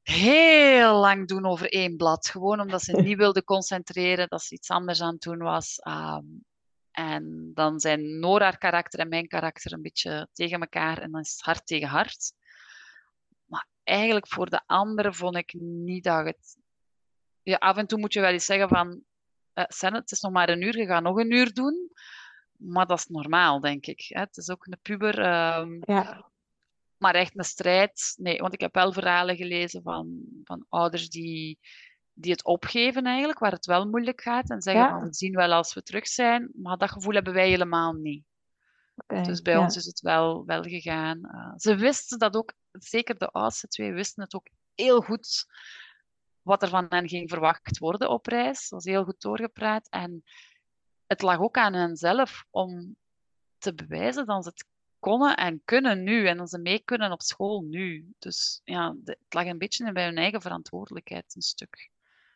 heel 0.03 0.99
lang 0.99 1.27
doen 1.27 1.45
over 1.45 1.71
één 1.71 1.97
blad. 1.97 2.27
Gewoon 2.27 2.59
omdat 2.59 2.81
ze 2.81 3.01
niet 3.01 3.17
wilde 3.17 3.43
concentreren, 3.53 4.27
dat 4.27 4.41
ze 4.41 4.53
iets 4.53 4.69
anders 4.69 5.01
aan 5.01 5.13
het 5.13 5.21
doen 5.21 5.37
was. 5.37 5.79
Um, 5.87 6.45
En 6.91 7.51
dan 7.53 7.79
zijn 7.79 8.19
Nora 8.19 8.43
haar 8.43 8.57
karakter 8.57 8.99
en 8.99 9.09
mijn 9.09 9.27
karakter 9.27 9.73
een 9.73 9.81
beetje 9.81 10.27
tegen 10.33 10.59
elkaar 10.59 10.97
en 10.97 11.11
dan 11.11 11.21
is 11.21 11.31
het 11.31 11.41
hart 11.41 11.65
tegen 11.65 11.87
hart. 11.87 12.33
Maar 13.45 13.67
eigenlijk 13.83 14.27
voor 14.27 14.49
de 14.49 14.61
anderen 14.65 15.13
vond 15.13 15.35
ik 15.35 15.53
niet 15.59 16.03
dat 16.03 16.25
het... 16.25 16.57
Ja, 17.43 17.55
af 17.55 17.77
en 17.77 17.87
toe 17.87 17.99
moet 17.99 18.13
je 18.13 18.21
wel 18.21 18.31
eens 18.31 18.45
zeggen 18.45 18.69
van... 18.69 19.01
Uh, 19.53 19.63
Sen, 19.67 19.93
het 19.93 20.11
is 20.11 20.21
nog 20.21 20.31
maar 20.31 20.49
een 20.49 20.61
uur, 20.61 20.77
je 20.77 20.85
gaat 20.85 21.03
nog 21.03 21.17
een 21.17 21.31
uur 21.31 21.53
doen. 21.53 21.91
Maar 22.57 22.85
dat 22.85 22.97
is 22.97 23.05
normaal, 23.05 23.59
denk 23.59 23.85
ik. 23.85 24.05
Hè? 24.07 24.19
Het 24.19 24.37
is 24.37 24.49
ook 24.49 24.65
een 24.65 24.79
puber. 24.81 25.19
Um, 25.59 25.81
ja. 25.85 26.31
Maar 27.03 27.15
echt 27.15 27.37
een 27.37 27.43
strijd, 27.43 28.13
nee. 28.17 28.37
Want 28.37 28.53
ik 28.53 28.61
heb 28.61 28.73
wel 28.73 28.93
verhalen 28.93 29.35
gelezen 29.35 29.81
van, 29.81 30.21
van 30.43 30.65
ouders 30.69 31.09
die, 31.09 31.59
die 32.13 32.31
het 32.31 32.43
opgeven 32.43 33.05
eigenlijk, 33.05 33.39
waar 33.39 33.51
het 33.51 33.65
wel 33.65 33.89
moeilijk 33.89 34.21
gaat. 34.21 34.49
En 34.49 34.61
zeggen 34.61 34.89
van, 34.89 35.03
we 35.03 35.13
zien 35.13 35.35
wel 35.35 35.51
als 35.51 35.73
we 35.73 35.83
terug 35.83 36.07
zijn. 36.07 36.49
Maar 36.53 36.77
dat 36.77 36.91
gevoel 36.91 37.13
hebben 37.13 37.33
wij 37.33 37.47
helemaal 37.47 37.93
niet. 37.93 38.23
Okay, 38.95 39.23
dus 39.23 39.41
bij 39.41 39.57
ons 39.57 39.75
is 39.75 39.85
het 39.85 39.99
wel, 39.99 40.45
wel 40.45 40.63
gegaan. 40.63 41.17
Uh, 41.23 41.53
ze 41.55 41.75
wisten 41.75 42.19
dat 42.19 42.35
ook, 42.35 42.53
zeker 42.71 43.17
de 43.17 43.27
oudste 43.27 43.67
twee 43.67 43.93
wisten 43.93 44.23
het 44.23 44.35
ook 44.35 44.47
heel 44.75 45.01
goed 45.01 45.45
wat 46.41 46.61
er 46.61 46.69
van 46.69 46.85
hen 46.89 47.09
ging 47.09 47.29
verwacht 47.29 47.77
worden 47.77 48.09
op 48.09 48.25
reis. 48.25 48.59
Dat 48.59 48.69
was 48.69 48.93
heel 48.93 49.03
goed 49.03 49.21
doorgepraat. 49.21 49.89
En 49.89 50.23
het 51.07 51.21
lag 51.21 51.39
ook 51.39 51.57
aan 51.57 51.73
hen 51.73 51.95
zelf 51.95 52.45
om 52.49 52.95
te 53.57 53.73
bewijzen 53.73 54.25
dat 54.25 54.43
ze 54.43 54.49
het 54.49 54.65
konden 55.03 55.35
en 55.35 55.61
kunnen 55.65 56.03
nu 56.03 56.27
en 56.27 56.37
dat 56.37 56.49
ze 56.49 56.59
mee 56.59 56.81
kunnen 56.85 57.11
op 57.11 57.21
school 57.21 57.61
nu. 57.61 58.13
Dus 58.19 58.61
ja, 58.63 58.95
het 59.05 59.17
lag 59.29 59.45
een 59.45 59.57
beetje 59.57 59.91
bij 59.91 60.05
hun 60.05 60.17
eigen 60.17 60.41
verantwoordelijkheid, 60.41 61.35
een 61.35 61.41
stuk. 61.41 61.91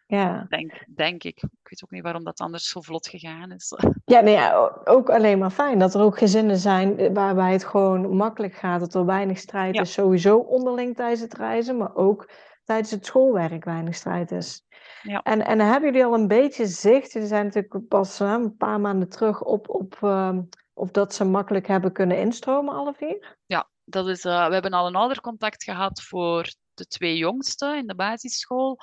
Ja. 0.07 0.45
Denk, 0.49 0.86
denk 0.95 1.24
ik. 1.24 1.43
Ik 1.43 1.70
weet 1.70 1.84
ook 1.84 1.91
niet 1.91 2.03
waarom 2.03 2.24
dat 2.24 2.39
anders 2.39 2.70
zo 2.70 2.82
vlot 2.82 3.07
gegaan 3.07 3.51
is. 3.51 3.74
Ja, 4.05 4.20
nee, 4.20 4.34
ja, 4.34 4.82
ook 4.84 5.09
alleen 5.09 5.38
maar 5.38 5.49
fijn 5.49 5.80
dat 5.80 5.93
er 5.95 6.01
ook 6.01 6.18
gezinnen 6.18 6.57
zijn 6.57 7.13
waarbij 7.13 7.51
het 7.51 7.63
gewoon 7.63 8.15
makkelijk 8.15 8.53
gaat, 8.53 8.80
dat 8.80 8.93
er 8.93 9.05
weinig 9.05 9.38
strijd 9.38 9.76
is, 9.76 9.93
sowieso 9.93 10.38
onderling 10.38 10.95
tijdens 10.95 11.22
het 11.22 11.34
reizen, 11.34 11.78
maar 11.78 11.95
ook 11.95 12.30
tijdens 12.63 12.91
het 12.91 13.05
schoolwerk 13.05 13.65
weinig 13.65 13.95
strijd 13.95 14.32
is. 14.32 14.65
Ja. 15.01 15.22
En, 15.24 15.45
en 15.45 15.59
hebben 15.59 15.89
jullie 15.89 16.05
al 16.05 16.13
een 16.13 16.28
beetje 16.28 16.65
zicht? 16.65 17.11
Jullie 17.11 17.28
zijn 17.28 17.45
natuurlijk 17.45 17.88
pas 17.88 18.20
een 18.20 18.57
paar 18.57 18.80
maanden 18.80 19.09
terug 19.09 19.43
op, 19.43 19.70
op 19.70 19.97
uh, 20.03 20.38
of 20.78 20.91
dat 20.91 21.13
ze 21.13 21.25
makkelijk 21.25 21.67
hebben 21.67 21.91
kunnen 21.91 22.19
instromen, 22.19 22.75
alle 22.75 22.93
vier? 22.93 23.38
Ja, 23.45 23.69
dat 23.84 24.07
is, 24.07 24.25
uh, 24.25 24.47
we 24.47 24.53
hebben 24.53 24.73
al 24.73 24.88
een 24.88 24.95
oudercontact 24.95 25.63
gehad 25.63 26.01
voor 26.01 26.53
de 26.73 26.88
twee 26.88 27.17
jongsten 27.17 27.78
in 27.78 27.88
de 27.88 27.95
basisschool. 27.95 28.80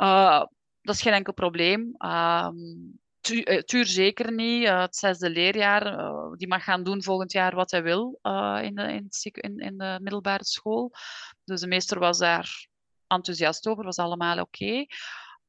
Uh, 0.00 0.44
dat 0.80 0.94
is 0.94 1.02
geen 1.02 1.12
enkel 1.12 1.32
probleem. 1.32 1.94
Um, 1.98 2.98
Tuur 3.64 3.86
zeker 3.86 4.32
niet. 4.32 4.68
Het 4.68 4.96
zesde 4.96 5.30
leerjaar, 5.30 5.96
die 6.36 6.48
mag 6.48 6.64
gaan 6.64 6.82
doen 6.82 7.02
volgend 7.02 7.32
jaar 7.32 7.54
wat 7.54 7.70
hij 7.70 7.82
wil 7.82 8.18
in, 8.62 8.74
de, 8.74 9.08
in, 9.32 9.58
in, 9.58 9.78
de 9.78 9.98
middelbare 10.00 10.44
school. 10.44 10.92
Dus 11.44 11.60
de 11.60 11.66
meester 11.66 11.98
was 11.98 12.18
daar 12.18 12.68
enthousiast 13.06 13.66
over, 13.66 13.84
was 13.84 13.96
allemaal 13.96 14.40
oké. 14.40 14.86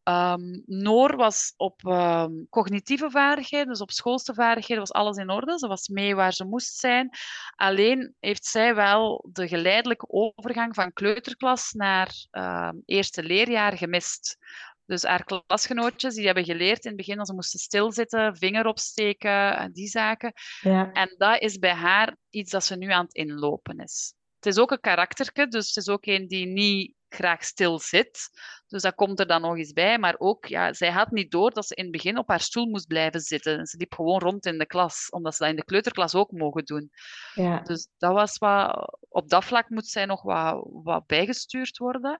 Um, 0.04 0.64
Noor 0.66 1.16
was 1.16 1.54
op 1.58 1.86
um, 1.86 2.47
cognitieve 2.50 3.10
vaardigheden, 3.10 3.68
dus 3.68 3.82
op 3.82 3.91
schoolste 3.91 4.34
vaardigheden, 4.34 4.84
was 4.84 4.91
alles 4.91 5.18
in 5.18 5.30
orde. 5.30 5.58
Ze 5.58 5.68
was 5.68 5.88
mee 5.88 6.16
waar 6.16 6.34
ze 6.34 6.45
moest 6.45 6.76
zijn. 6.76 7.10
Alleen 7.56 8.16
heeft 8.20 8.45
zij 8.45 8.76
wel 8.76 9.26
de 9.32 9.47
geleidelijke 9.47 10.10
overgang 10.10 10.76
van 10.76 10.93
kleuterklas 10.93 11.72
naar 11.72 12.14
uh, 12.32 12.70
eerste 12.86 13.24
leerjaar 13.24 13.78
gemist. 13.78 14.38
Dus 14.86 15.04
haar 15.04 15.24
klasgenootjes 15.24 16.16
die 16.16 16.26
hebben 16.26 16.45
geleerd 16.45 16.84
in 16.84 16.88
het 16.88 16.97
begin 16.97 17.18
dat 17.18 17.28
ze 17.28 17.34
moesten 17.34 17.60
stilzitten, 17.60 18.36
vinger 18.36 18.66
opsteken 18.66 19.58
en 19.58 19.72
die 19.72 19.88
zaken. 19.88 20.34
Ja. 20.62 20.91
En 20.91 21.16
dat 21.18 21.41
is 21.41 21.58
bij 21.58 21.74
haar 21.74 22.16
iets 22.30 22.52
dat 22.52 22.66
ze 22.66 22.76
nu 22.76 22.91
aan 22.91 23.06
het 23.06 23.14
inlopen 23.14 23.80
is. 23.80 24.14
Het 24.36 24.45
is 24.45 24.58
ook 24.58 24.72
een 24.72 24.80
karakterke, 24.80 25.47
dus 25.47 25.68
het 25.68 25.76
is 25.76 25.89
ook 25.89 26.06
een 26.06 26.28
die 26.28 26.45
niet 26.45 26.93
graag 27.10 27.43
stil 27.43 27.80
zit. 27.80 28.30
Dus 28.68 28.82
dat 28.82 28.95
komt 28.95 29.20
er 29.20 29.28
dan 29.28 29.41
nog 29.41 29.57
eens 29.57 29.74
bij. 29.74 29.99
Maar 29.99 30.16
ook, 30.18 30.45
ja, 30.45 30.74
zij 30.74 30.91
had 30.91 31.12
niet 31.12 31.32
door 31.32 31.51
dat 31.51 31.66
ze 31.68 31.76
in 31.76 31.84
het 31.84 31.91
begin 31.91 32.18
op 32.18 32.28
haar 32.28 32.39
stoel 32.39 32.66
moest 32.66 32.88
blijven 32.88 33.20
zitten. 33.20 33.66
Ze 33.66 33.78
liep 33.78 33.93
gewoon 33.93 34.20
rond 34.20 34.45
in 34.45 34.57
de 34.57 34.66
klas, 34.66 35.10
omdat 35.10 35.36
ze 35.36 35.39
dat 35.43 35.51
in 35.51 35.55
de 35.55 35.66
kleuterklas 35.66 36.16
ook 36.16 36.32
mogen 36.32 36.66
doen. 36.66 36.91
Ja. 37.34 37.60
Dus 37.60 37.88
dat 37.97 38.14
was 38.14 38.38
wat, 38.38 38.97
op 39.10 39.30
dat 39.30 39.45
vlak 39.45 39.70
moet 39.70 39.88
zij 39.88 40.05
nog 40.05 40.22
wat, 40.22 40.68
wat 40.84 41.05
bijgestuurd 41.05 41.78
worden. 41.78 42.20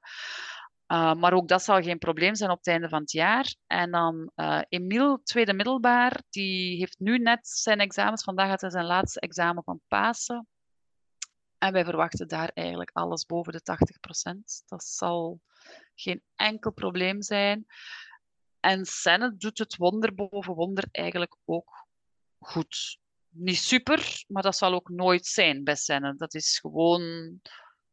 Uh, 0.92 1.14
maar 1.14 1.34
ook 1.34 1.48
dat 1.48 1.64
zal 1.64 1.82
geen 1.82 1.98
probleem 1.98 2.36
zijn 2.36 2.50
op 2.50 2.58
het 2.58 2.68
einde 2.68 2.90
van 2.90 3.02
het 3.02 3.12
jaar. 3.12 3.56
En 3.68 3.92
dan 3.92 4.32
uh, 4.36 4.62
Emiel, 4.70 5.22
tweede 5.24 5.54
middelbaar, 5.54 6.22
die 6.30 6.78
heeft 6.78 7.00
nu 7.00 7.18
net 7.18 7.48
zijn 7.48 7.80
examens. 7.80 8.24
Vandaag 8.24 8.50
had 8.50 8.62
hij 8.62 8.70
zijn 8.70 8.86
laatste 8.86 9.20
examen 9.20 9.64
van 9.64 9.80
Pasen. 9.88 10.48
En 11.60 11.74
wij 11.74 11.84
verwachten 11.84 12.28
daar 12.28 12.52
eigenlijk 12.54 12.90
alles 12.94 13.26
boven 13.26 13.54
de 13.54 13.62
80%. 13.62 14.66
Dat 14.66 14.84
zal 14.84 15.40
geen 15.96 16.24
enkel 16.36 16.72
probleem 16.72 17.22
zijn. 17.22 17.66
En 18.60 18.86
Senne 18.86 19.38
doet 19.38 19.58
het 19.58 19.76
wonder 19.76 20.16
boven 20.16 20.54
wonder 20.54 20.88
eigenlijk 20.92 21.36
ook 21.46 21.88
goed. 22.40 23.00
Niet 23.30 23.58
super, 23.58 24.24
maar 24.28 24.44
dat 24.44 24.58
zal 24.58 24.74
ook 24.74 24.90
nooit 24.90 25.26
zijn 25.26 25.64
bij 25.64 25.76
Senne. 25.76 26.16
Dat 26.16 26.34
is 26.34 26.60
gewoon, 26.60 27.02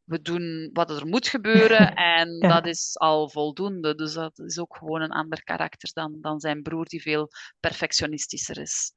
we 0.03 0.21
doen 0.21 0.69
wat 0.73 0.89
er 0.89 1.07
moet 1.07 1.27
gebeuren 1.27 1.95
en 2.17 2.29
ja. 2.29 2.47
dat 2.47 2.65
is 2.65 2.97
al 2.97 3.29
voldoende. 3.29 3.95
Dus 3.95 4.13
dat 4.13 4.39
is 4.39 4.59
ook 4.59 4.75
gewoon 4.75 5.01
een 5.01 5.11
ander 5.11 5.43
karakter 5.43 5.89
dan, 5.93 6.17
dan 6.21 6.39
zijn 6.39 6.61
broer, 6.61 6.85
die 6.85 7.01
veel 7.01 7.29
perfectionistischer 7.59 8.57
is. 8.57 8.91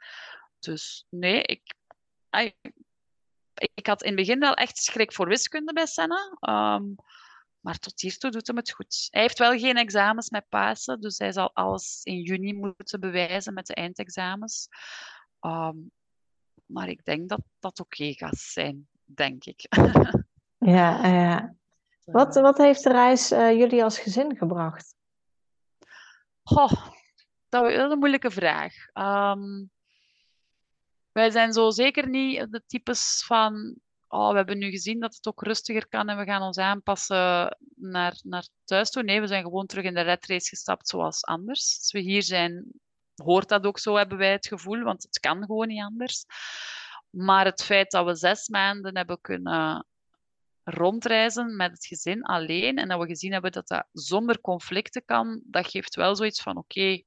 Dus 0.59 1.07
nee, 1.09 1.43
ik, 1.43 1.75
ik 2.31 2.73
had 3.83 4.03
in 4.03 4.09
het 4.09 4.17
begin 4.17 4.39
wel 4.39 4.55
echt 4.55 4.79
schrik 4.79 5.13
voor 5.13 5.29
wiskunde 5.29 5.73
bij 5.73 5.87
Senna. 5.87 6.37
Um, 6.41 6.95
maar 7.61 7.79
tot 7.79 8.01
hiertoe 8.01 8.31
doet 8.31 8.47
hem 8.47 8.57
het 8.57 8.71
goed. 8.71 9.09
Hij 9.11 9.21
heeft 9.21 9.39
wel 9.39 9.59
geen 9.59 9.77
examens 9.77 10.31
met 10.31 10.49
Pasen, 10.49 11.01
dus 11.01 11.19
hij 11.19 11.33
zal 11.33 11.55
alles 11.55 12.01
in 12.03 12.21
juni 12.21 12.55
moeten 12.55 13.01
bewijzen 13.01 13.55
met 13.55 13.67
de 13.67 13.75
eindexamens. 13.75 14.69
Um, 15.41 15.91
maar 16.67 16.89
ik 16.89 17.05
denk 17.05 17.29
dat 17.29 17.41
dat 17.59 17.81
oké 17.81 18.03
okay 18.03 18.13
gaat 18.13 18.39
zijn, 18.39 18.89
denk 19.05 19.45
ik. 19.45 19.67
ja, 20.77 21.07
ja. 21.07 21.55
Wat, 22.05 22.35
wat 22.35 22.59
heeft 22.59 22.83
de 22.83 22.91
reis 22.91 23.33
uh, 23.33 23.53
jullie 23.53 23.85
als 23.85 23.99
gezin 23.99 24.37
gebracht? 24.37 24.95
Oh, 26.43 26.89
dat 27.49 27.71
is 27.71 27.77
een 27.77 27.99
moeilijke 27.99 28.31
vraag. 28.31 28.75
Um, 28.95 29.71
wij 31.13 31.31
zijn 31.31 31.53
zo 31.53 31.71
zeker 31.71 32.09
niet 32.09 32.53
de 32.53 32.63
types 32.67 33.25
van. 33.27 33.77
Oh, 34.09 34.31
we 34.31 34.37
hebben 34.37 34.59
nu 34.59 34.71
gezien 34.71 35.01
dat 35.01 35.15
het 35.15 35.27
ook 35.27 35.43
rustiger 35.43 35.89
kan 35.89 36.09
en 36.09 36.19
we 36.19 36.25
gaan 36.25 36.43
ons 36.43 36.59
aanpassen 36.59 37.57
naar, 37.75 38.21
naar 38.23 38.47
thuis 38.65 38.91
toe. 38.91 39.03
Nee, 39.03 39.21
we 39.21 39.27
zijn 39.27 39.43
gewoon 39.43 39.67
terug 39.67 39.85
in 39.85 39.95
de 39.95 40.01
red 40.01 40.27
race 40.27 40.49
gestapt 40.49 40.89
zoals 40.89 41.25
anders. 41.25 41.77
Als 41.79 41.93
we 41.93 41.99
hier 41.99 42.23
zijn, 42.23 42.73
hoort 43.15 43.49
dat 43.49 43.67
ook 43.67 43.79
zo, 43.79 43.97
hebben 43.97 44.19
wij 44.19 44.33
het 44.33 44.47
gevoel, 44.47 44.83
want 44.83 45.03
het 45.03 45.21
kan 45.21 45.45
gewoon 45.45 45.69
niet 45.69 45.83
anders. 45.83 46.25
Maar 47.11 47.45
het 47.45 47.63
feit 47.63 47.91
dat 47.91 48.07
we 48.07 48.15
zes 48.15 48.49
maanden 48.49 48.97
hebben 48.97 49.21
kunnen 49.21 49.87
rondreizen 50.65 51.57
met 51.57 51.71
het 51.71 51.87
gezin 51.87 52.23
alleen 52.23 52.79
en 52.79 52.89
dat 52.89 53.01
we 53.01 53.07
gezien 53.07 53.33
hebben 53.33 53.53
dat 53.53 53.69
dat 53.69 53.87
zonder 53.93 54.41
conflicten 54.41 55.05
kan, 55.05 55.41
dat 55.45 55.71
geeft 55.71 55.95
wel 55.95 56.17
zoiets 56.17 56.43
van 56.43 56.57
oké, 56.57 57.03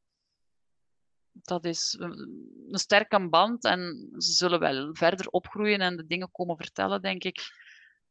dat 1.34 1.66
is 1.66 1.96
een 2.00 2.80
sterke 2.80 3.30
band 3.30 3.64
en 3.64 4.10
ze 4.18 4.32
zullen 4.32 4.60
wel 4.60 4.96
verder 4.96 5.28
opgroeien 5.28 5.80
en 5.80 5.98
de 5.98 6.06
dingen 6.06 6.32
komen 6.32 6.58
vertellen, 6.58 7.02
denk 7.02 7.24
ik, 7.24 7.42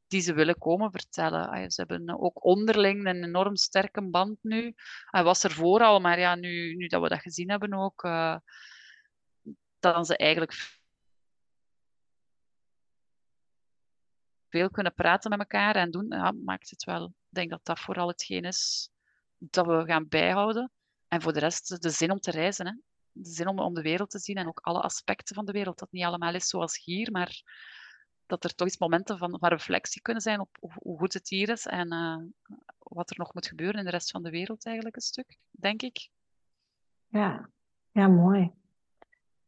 die 0.06 0.20
ze 0.20 0.34
willen 0.34 0.58
komen 0.58 0.90
vertellen. 0.90 1.70
Ze 1.70 1.80
hebben 1.80 2.20
ook 2.20 2.44
onderling 2.44 3.06
een 3.06 3.24
enorm 3.24 3.56
sterke 3.56 4.02
band 4.02 4.38
nu. 4.42 4.74
Hij 5.04 5.22
was 5.24 5.42
er 5.44 5.50
voor 5.50 5.80
al, 5.80 6.00
maar 6.00 6.18
ja, 6.18 6.34
nu, 6.34 6.74
nu 6.74 6.86
dat 6.86 7.02
we 7.02 7.08
dat 7.08 7.20
gezien 7.20 7.50
hebben 7.50 7.74
ook, 7.74 8.04
uh, 8.04 8.36
dat 9.78 10.06
ze 10.06 10.16
eigenlijk 10.16 10.80
veel 14.48 14.70
kunnen 14.70 14.94
praten 14.94 15.30
met 15.30 15.38
elkaar 15.38 15.76
en 15.76 15.90
doen, 15.90 16.08
maakt 16.44 16.70
het 16.70 16.84
wel. 16.84 17.04
Ik 17.04 17.12
denk 17.28 17.50
dat 17.50 17.64
dat 17.64 17.80
vooral 17.80 18.08
hetgeen 18.08 18.44
is 18.44 18.90
dat 19.38 19.66
we 19.66 19.84
gaan 19.86 20.08
bijhouden. 20.08 20.70
En 21.08 21.22
voor 21.22 21.32
de 21.32 21.38
rest 21.38 21.82
de 21.82 21.90
zin 21.90 22.10
om 22.10 22.20
te 22.20 22.30
reizen. 22.30 22.66
Hè 22.66 22.72
zin 23.22 23.46
om, 23.48 23.74
de 23.74 23.82
wereld 23.82 24.10
te 24.10 24.18
zien 24.18 24.36
en 24.36 24.46
ook 24.46 24.60
alle 24.60 24.80
aspecten 24.80 25.34
van 25.34 25.44
de 25.44 25.52
wereld. 25.52 25.78
Dat 25.78 25.92
niet 25.92 26.04
allemaal 26.04 26.34
is 26.34 26.48
zoals 26.48 26.84
hier, 26.84 27.10
maar 27.10 27.42
dat 28.26 28.44
er 28.44 28.54
toch 28.54 28.66
eens 28.66 28.78
momenten 28.78 29.18
van, 29.18 29.36
reflectie 29.40 30.02
kunnen 30.02 30.22
zijn 30.22 30.40
op 30.40 30.48
hoe 30.60 30.98
goed 30.98 31.12
het 31.12 31.28
hier 31.28 31.48
is 31.48 31.66
en 31.66 31.92
uh, 31.92 32.16
wat 32.78 33.10
er 33.10 33.18
nog 33.18 33.34
moet 33.34 33.46
gebeuren 33.46 33.78
in 33.78 33.84
de 33.84 33.90
rest 33.90 34.10
van 34.10 34.22
de 34.22 34.30
wereld 34.30 34.66
eigenlijk 34.66 34.96
een 34.96 35.02
stuk, 35.02 35.36
denk 35.50 35.82
ik. 35.82 36.08
Ja, 37.06 37.48
ja 37.90 38.08
mooi. 38.08 38.52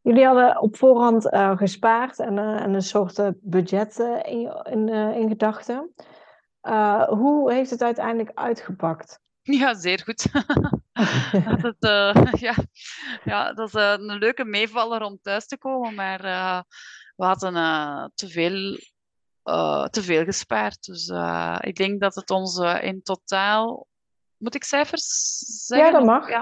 Jullie 0.01 0.25
hadden 0.25 0.61
op 0.61 0.77
voorhand 0.77 1.33
uh, 1.33 1.57
gespaard 1.57 2.19
en, 2.19 2.37
uh, 2.37 2.61
en, 2.61 2.75
een 2.75 2.83
soort 2.83 3.33
budget 3.41 3.99
in, 4.23 4.89
in 4.89 5.29
gedachten. 5.29 5.95
hoe 7.09 7.53
heeft 7.53 7.71
het 7.71 7.83
uiteindelijk 7.83 8.31
uitgepakt? 8.39 9.23
Ja, 9.47 9.75
zeer 9.75 10.03
goed. 10.05 10.33
dat, 11.61 11.77
is, 11.79 11.91
uh, 11.91 12.33
ja. 12.33 12.55
ja, 13.25 13.53
dat 13.53 13.69
is 13.69 13.75
uh, 13.75 13.91
een 13.91 14.19
leuke 14.19 14.45
meevaller 14.45 15.03
om 15.03 15.19
thuis 15.23 15.47
te 15.47 15.59
komen, 15.59 15.95
maar 15.95 16.25
uh, 16.25 16.61
we 17.17 17.25
hadden 17.25 17.53
te, 18.15 18.29
veel, 18.29 18.79
te 19.91 20.03
veel 20.03 20.25
gespaard. 20.25 20.85
Dus 20.85 21.09
ik 21.61 21.77
denk 21.77 22.01
dat 22.01 22.15
het 22.15 22.31
ons 22.31 22.59
in 22.59 23.03
totaal. 23.03 23.87
Moet 24.37 24.55
ik 24.55 24.65
cijfers 24.65 25.07
zeggen? 25.67 25.87
Ja, 25.87 25.93
dat 25.93 26.05
mag. 26.05 26.29
Ja, 26.29 26.41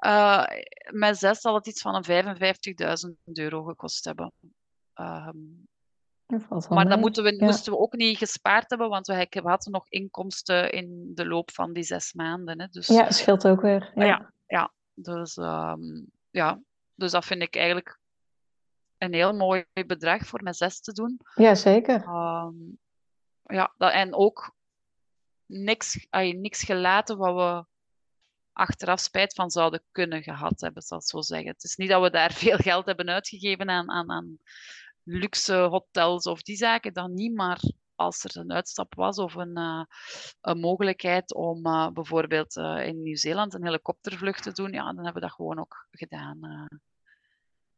ja. 0.00 0.48
met 0.90 1.18
zes 1.18 1.40
zal 1.40 1.54
het 1.54 1.66
iets 1.66 1.80
van 1.80 1.94
een 1.94 2.36
55.000 3.24 3.32
euro 3.32 3.62
gekost 3.62 4.04
hebben. 4.04 4.32
Ehm, 6.32 6.74
maar 6.74 6.88
dat 6.88 6.98
moeten 6.98 7.24
we, 7.24 7.36
moesten 7.38 7.72
we 7.72 7.78
ook 7.78 7.92
niet 7.92 8.18
gespaard 8.18 8.70
hebben, 8.70 8.88
want 8.88 9.06
we, 9.06 9.28
hadden 9.42 9.72
nog 9.72 9.86
inkomsten 9.88 10.72
in 10.72 11.10
de 11.14 11.26
loop 11.26 11.50
van 11.50 11.72
die 11.72 11.82
zes 11.82 12.12
maanden. 12.12 12.60
Hè. 12.60 12.66
Dus, 12.66 12.86
ja, 12.86 13.10
scheelt 13.10 13.46
ook 13.46 13.60
weer. 13.60 13.92
Ja, 13.94 14.04
ja, 14.04 14.32
ja. 14.46 14.72
Dus, 14.94 15.36
um, 15.36 16.10
ja. 16.30 16.60
dus 16.94 17.10
dat 17.10 17.24
vind 17.24 17.42
ik 17.42 17.56
eigenlijk 17.56 17.98
een 18.98 19.12
heel 19.12 19.34
mooi 19.34 19.64
bedrag 19.86 20.26
voor 20.26 20.42
met 20.42 20.56
zes 20.56 20.80
te 20.80 20.92
doen. 20.92 21.20
Ja, 21.34 21.54
zeker. 21.54 22.06
Um, 22.06 22.78
ja, 23.44 23.74
dat, 23.76 23.92
en 23.92 24.14
ook 24.14 24.54
niks, 25.46 26.06
ay, 26.10 26.32
niks 26.32 26.62
gelaten 26.62 27.16
wat 27.16 27.34
we 27.34 27.64
achteraf 28.52 29.00
spijt 29.00 29.34
van 29.34 29.50
zouden 29.50 29.82
kunnen 29.90 30.22
gehad 30.22 30.60
hebben, 30.60 30.82
zal 30.82 30.98
ik 30.98 31.04
zo 31.04 31.20
zeggen. 31.20 31.48
Het 31.48 31.64
is 31.64 31.76
niet 31.76 31.88
dat 31.88 32.02
we 32.02 32.10
daar 32.10 32.32
veel 32.42 32.56
geld 32.56 32.86
hebben 32.86 33.08
uitgegeven 33.08 33.70
aan, 33.70 33.90
aan, 33.90 34.10
aan 34.10 34.38
luxe 35.04 35.54
hotels 35.54 36.26
of 36.26 36.42
die 36.42 36.56
zaken 36.56 36.92
dan 36.92 37.14
niet, 37.14 37.34
maar 37.34 37.60
als 37.94 38.24
er 38.24 38.36
een 38.36 38.52
uitstap 38.52 38.94
was 38.94 39.18
of 39.18 39.34
een, 39.34 39.58
uh, 39.58 39.84
een 40.40 40.60
mogelijkheid 40.60 41.34
om 41.34 41.66
uh, 41.66 41.88
bijvoorbeeld 41.88 42.56
uh, 42.56 42.86
in 42.86 43.02
Nieuw-Zeeland 43.02 43.54
een 43.54 43.64
helikoptervlucht 43.64 44.42
te 44.42 44.52
doen, 44.52 44.72
ja, 44.72 44.84
dan 44.84 45.04
hebben 45.04 45.14
we 45.14 45.20
dat 45.20 45.32
gewoon 45.32 45.58
ook 45.58 45.86
gedaan. 45.90 46.68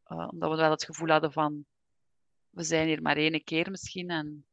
omdat 0.05 0.51
we 0.51 0.57
wel 0.57 0.71
het 0.71 0.85
gevoel 0.85 1.09
hadden 1.09 1.33
van, 1.33 1.65
we 2.51 2.63
zijn 2.63 2.87
hier 2.87 3.03
maar 3.03 3.17
één 3.17 3.45
keer 3.45 3.71
misschien 3.71 4.11
en 4.11 4.47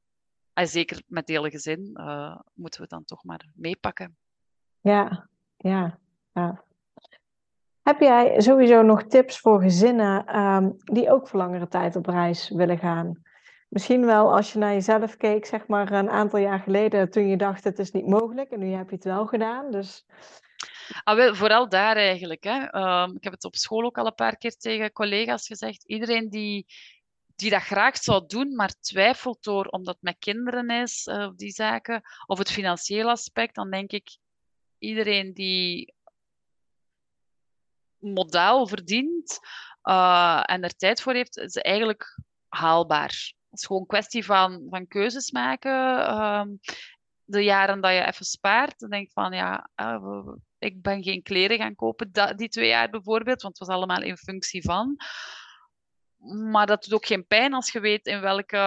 zeker 0.54 1.02
met 1.08 1.28
het 1.28 1.38
hele 1.38 1.50
gezin 1.50 2.00
moeten 2.54 2.82
we 2.82 2.88
dan 2.88 3.06
toch 3.06 3.24
maar 3.24 3.52
meepakken. 3.56 4.18
Ja, 4.82 5.30
ja, 5.58 6.00
ja. 6.34 6.64
Heb 7.84 8.00
jij 8.00 8.42
sowieso 8.42 8.82
nog 8.82 9.04
tips 9.04 9.40
voor 9.40 9.62
gezinnen 9.62 10.26
ehm, 10.26 10.70
die 10.78 11.12
ook 11.12 11.28
voor 11.28 11.40
langere 11.40 11.68
tijd 11.68 11.96
op 11.96 12.06
reis 12.06 12.50
willen 12.50 12.78
gaan? 12.78 13.22
Misschien 13.70 14.06
wel 14.06 14.36
als 14.36 14.54
je 14.54 14.60
naar 14.60 14.74
jezelf 14.74 15.18
keek, 15.18 15.46
zeg 15.46 15.68
maar 15.68 15.92
een 15.92 16.10
aantal 16.10 16.40
jaar 16.40 16.60
geleden, 16.60 17.10
toen 17.10 17.28
je 17.28 17.38
dacht 17.38 17.64
het 17.64 17.80
is 17.80 17.92
niet 17.92 18.08
mogelijk 18.08 18.52
en 18.52 18.60
nu 18.60 18.72
heb 18.72 18.90
je 18.90 18.96
het 18.96 19.04
wel 19.04 19.26
gedaan. 19.26 19.72
Dus... 19.72 20.06
Ah, 21.04 21.16
wel, 21.16 21.36
vooral 21.36 21.70
daar 21.70 21.96
eigenlijk. 21.96 22.44
Hè. 22.44 22.66
Ehm, 22.66 23.16
ik 23.16 23.24
heb 23.24 23.34
het 23.34 23.44
op 23.44 23.56
school 23.56 23.84
ook 23.84 23.98
al 23.98 24.06
een 24.06 24.16
paar 24.16 24.38
keer 24.38 24.56
tegen 24.56 24.92
collega's 24.92 25.48
gezegd. 25.48 25.84
Iedereen 25.84 26.30
die, 26.30 26.66
die 27.36 27.50
dat 27.50 27.62
graag 27.62 27.98
zou 27.98 28.24
doen, 28.28 28.56
maar 28.56 28.74
twijfelt 28.80 29.44
door 29.44 29.66
omdat 29.66 29.94
het 29.94 30.04
met 30.04 30.16
kinderen 30.20 30.70
is, 30.70 31.08
uh, 31.08 31.30
die 31.36 31.52
zaken, 31.52 32.02
of 32.26 32.38
het 32.38 32.52
financiële 32.52 33.10
aspect, 33.10 33.56
dan 33.56 33.70
denk 33.70 33.92
ik 33.92 34.18
iedereen 34.78 35.34
die 35.34 35.94
model 38.02 38.68
verdient 38.68 39.40
uh, 39.84 40.44
en 40.46 40.64
er 40.64 40.76
tijd 40.76 41.02
voor 41.02 41.14
heeft, 41.14 41.38
is 41.38 41.56
eigenlijk 41.56 42.20
haalbaar. 42.48 43.34
Het 43.50 43.60
is 43.60 43.66
gewoon 43.66 43.82
een 43.82 43.88
kwestie 43.88 44.26
van, 44.26 44.68
van 44.70 44.88
keuzes 44.88 45.32
maken. 45.32 45.72
Uh, 46.00 46.44
de 47.24 47.44
jaren 47.44 47.82
dat 47.82 47.92
je 47.92 48.06
even 48.06 48.26
spaart, 48.26 48.80
dan 48.80 48.90
denk 48.90 49.06
je 49.06 49.14
van 49.14 49.34
ja, 49.34 49.70
uh, 49.76 50.28
ik 50.58 50.82
ben 50.82 51.04
geen 51.04 51.24
kleren 51.24 51.58
gaan 51.58 51.76
kopen 51.76 52.12
die 52.36 52.50
twee 52.50 52.68
jaar 52.68 52.90
bijvoorbeeld, 52.90 53.42
want 53.42 53.60
het 53.60 53.68
was 53.68 53.76
allemaal 53.76 54.02
in 54.02 54.18
functie 54.18 54.64
van. 54.64 54.96
Maar 56.52 56.66
dat 56.66 56.84
doet 56.84 56.94
ook 56.94 57.06
geen 57.06 57.28
pijn 57.28 57.54
als 57.54 57.72
je 57.72 57.80
weet 57.80 58.06
in 58.06 58.22
welke, 58.22 58.58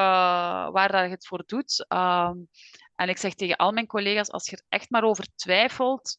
waar 0.72 0.93
dat 0.93 1.05
je 1.05 1.09
het 1.11 1.26
voor 1.26 1.43
doet. 1.47 1.85
Ehm, 1.89 2.37
en 2.95 3.09
ik 3.09 3.18
zeg 3.18 3.35
tegen 3.35 3.57
al 3.57 3.72
mijn 3.72 3.87
collega's, 3.87 4.30
als 4.30 4.51
je 4.51 4.57
er 4.57 4.64
echt 4.68 4.91
maar 4.91 5.05
over 5.05 5.26
twijfelt, 5.35 6.18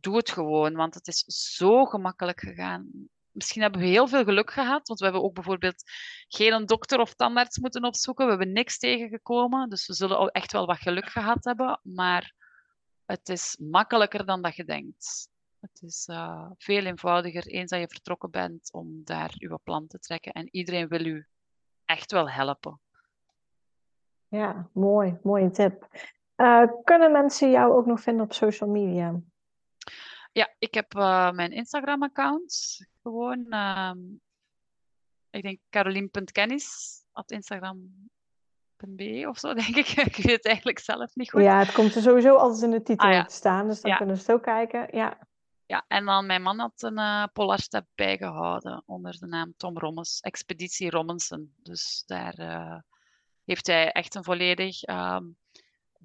doe 0.00 0.16
het 0.16 0.30
gewoon, 0.30 0.74
want 0.74 0.94
het 0.94 1.06
is 1.06 1.24
zo 1.56 1.84
gemakkelijk 1.84 2.40
gegaan. 2.40 2.90
Misschien 3.30 3.62
hebben 3.62 3.80
we 3.80 3.86
heel 3.86 4.08
veel 4.08 4.24
geluk 4.24 4.50
gehad, 4.50 4.88
want 4.88 4.98
we 4.98 5.04
hebben 5.04 5.22
ook 5.22 5.34
bijvoorbeeld 5.34 5.82
geen 6.28 6.66
dokter 6.66 7.00
of 7.00 7.14
tandarts 7.14 7.58
moeten 7.58 7.84
opzoeken. 7.84 8.24
We 8.24 8.30
hebben 8.30 8.52
niks 8.52 8.78
tegengekomen, 8.78 9.68
dus 9.68 9.86
we 9.86 9.94
zullen 9.94 10.30
echt 10.30 10.52
wel 10.52 10.66
wat 10.66 10.78
geluk 10.78 11.08
gehad 11.08 11.44
hebben. 11.44 11.80
Maar 11.82 12.34
het 13.06 13.28
is 13.28 13.56
makkelijker 13.60 14.26
dan 14.26 14.42
dat 14.42 14.56
je 14.56 14.64
denkt. 14.64 15.28
Het 15.60 15.82
is 15.82 16.08
uh, 16.10 16.50
veel 16.58 16.84
eenvoudiger 16.84 17.46
eens 17.46 17.70
dat 17.70 17.80
je 17.80 17.88
vertrokken 17.88 18.30
bent 18.30 18.72
om 18.72 19.00
daar 19.04 19.32
je 19.34 19.58
plan 19.62 19.86
te 19.86 19.98
trekken. 19.98 20.32
En 20.32 20.48
iedereen 20.50 20.88
wil 20.88 21.06
u 21.06 21.26
echt 21.84 22.12
wel 22.12 22.30
helpen. 22.30 22.80
Ja, 24.28 24.68
mooi. 24.72 25.18
Mooie 25.22 25.50
tip. 25.50 25.88
Uh, 26.36 26.62
kunnen 26.84 27.12
mensen 27.12 27.50
jou 27.50 27.72
ook 27.72 27.86
nog 27.86 28.00
vinden 28.00 28.24
op 28.24 28.32
social 28.32 28.70
media? 28.70 29.20
Ja, 30.34 30.54
ik 30.58 30.74
heb 30.74 30.94
uh, 30.94 31.30
mijn 31.30 31.52
Instagram-account. 31.52 32.78
Gewoon, 33.02 33.46
uh, 33.48 33.92
ik 35.30 35.42
denk 35.42 35.58
carolien.kennis 35.70 36.98
op 37.12 37.30
instagram.be 37.30 39.24
of 39.28 39.38
zo, 39.38 39.54
denk 39.64 39.76
ik. 39.76 39.88
ik 39.88 40.16
weet 40.16 40.36
het 40.36 40.46
eigenlijk 40.46 40.78
zelf 40.78 41.14
niet 41.14 41.30
goed. 41.30 41.42
Ja, 41.42 41.58
het 41.58 41.72
komt 41.72 41.94
er 41.94 42.02
sowieso 42.02 42.36
altijd 42.36 42.62
in 42.62 42.70
de 42.70 42.82
titel 42.82 43.08
ah, 43.08 43.24
te 43.24 43.34
staan, 43.34 43.68
dus 43.68 43.80
dan 43.80 43.90
ja. 43.90 43.96
kunnen 43.96 44.16
we 44.16 44.22
zo 44.22 44.38
kijken. 44.38 44.88
Ja. 44.90 45.18
Ja, 45.66 45.84
en 45.88 46.04
dan 46.04 46.26
mijn 46.26 46.42
man 46.42 46.58
had 46.58 46.82
een 46.82 46.98
uh, 46.98 47.24
Polarstep 47.32 47.86
bijgehouden 47.94 48.82
onder 48.86 49.18
de 49.18 49.26
naam 49.26 49.54
Tom 49.56 49.78
Rommens, 49.78 50.20
Expeditie 50.20 50.90
Rommensen. 50.90 51.54
Dus 51.62 52.02
daar 52.06 52.38
uh, 52.38 52.78
heeft 53.44 53.66
hij 53.66 53.92
echt 53.92 54.14
een 54.14 54.24
volledig 54.24 54.88
um, 54.88 55.36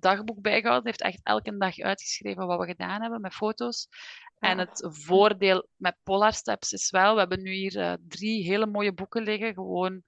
dagboek 0.02 0.42
bijgehouden. 0.42 0.86
heeft 0.86 1.02
echt 1.02 1.20
elke 1.24 1.58
dag 1.58 1.80
uitgeschreven 1.80 2.48
wat 2.48 2.60
we 2.60 2.66
gedaan 2.66 3.02
hebben 3.02 3.22
met 3.22 3.34
foto's. 3.34 3.88
En 4.40 4.58
het 4.58 4.88
voordeel 4.90 5.68
met 5.76 5.96
Polar 6.04 6.34
Steps 6.34 6.72
is 6.72 6.90
wel, 6.90 7.14
we 7.14 7.20
hebben 7.20 7.42
nu 7.42 7.52
hier 7.52 7.76
uh, 7.76 7.94
drie 8.08 8.44
hele 8.44 8.66
mooie 8.66 8.94
boeken 8.94 9.24
liggen. 9.24 9.54
Gewoon 9.54 10.04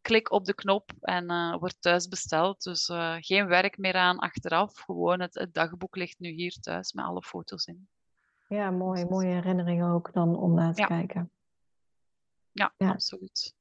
klik 0.00 0.30
op 0.30 0.44
de 0.44 0.54
knop 0.54 0.90
en 1.00 1.30
uh, 1.30 1.56
wordt 1.56 1.82
thuis 1.82 2.08
besteld. 2.08 2.62
Dus 2.62 2.88
uh, 2.88 3.14
geen 3.18 3.46
werk 3.46 3.78
meer 3.78 3.94
aan 3.94 4.18
achteraf. 4.18 4.78
Gewoon 4.78 5.20
het, 5.20 5.34
het, 5.34 5.54
dagboek 5.54 5.96
ligt 5.96 6.18
nu 6.18 6.28
hier 6.28 6.52
thuis 6.60 6.92
met 6.92 7.04
alle 7.04 7.22
foto's 7.22 7.66
in. 7.66 7.88
Ja, 8.48 8.70
mooi. 8.70 9.00
Dus 9.00 9.10
mooie 9.10 9.32
herinneringen 9.32 9.90
ook 9.90 10.12
dan 10.12 10.36
om 10.36 10.54
naar 10.54 10.74
te 10.74 10.80
ja. 10.80 10.86
kijken. 10.86 11.30
Ja, 12.52 12.72
ja, 12.76 12.90
absoluut. 12.90 13.54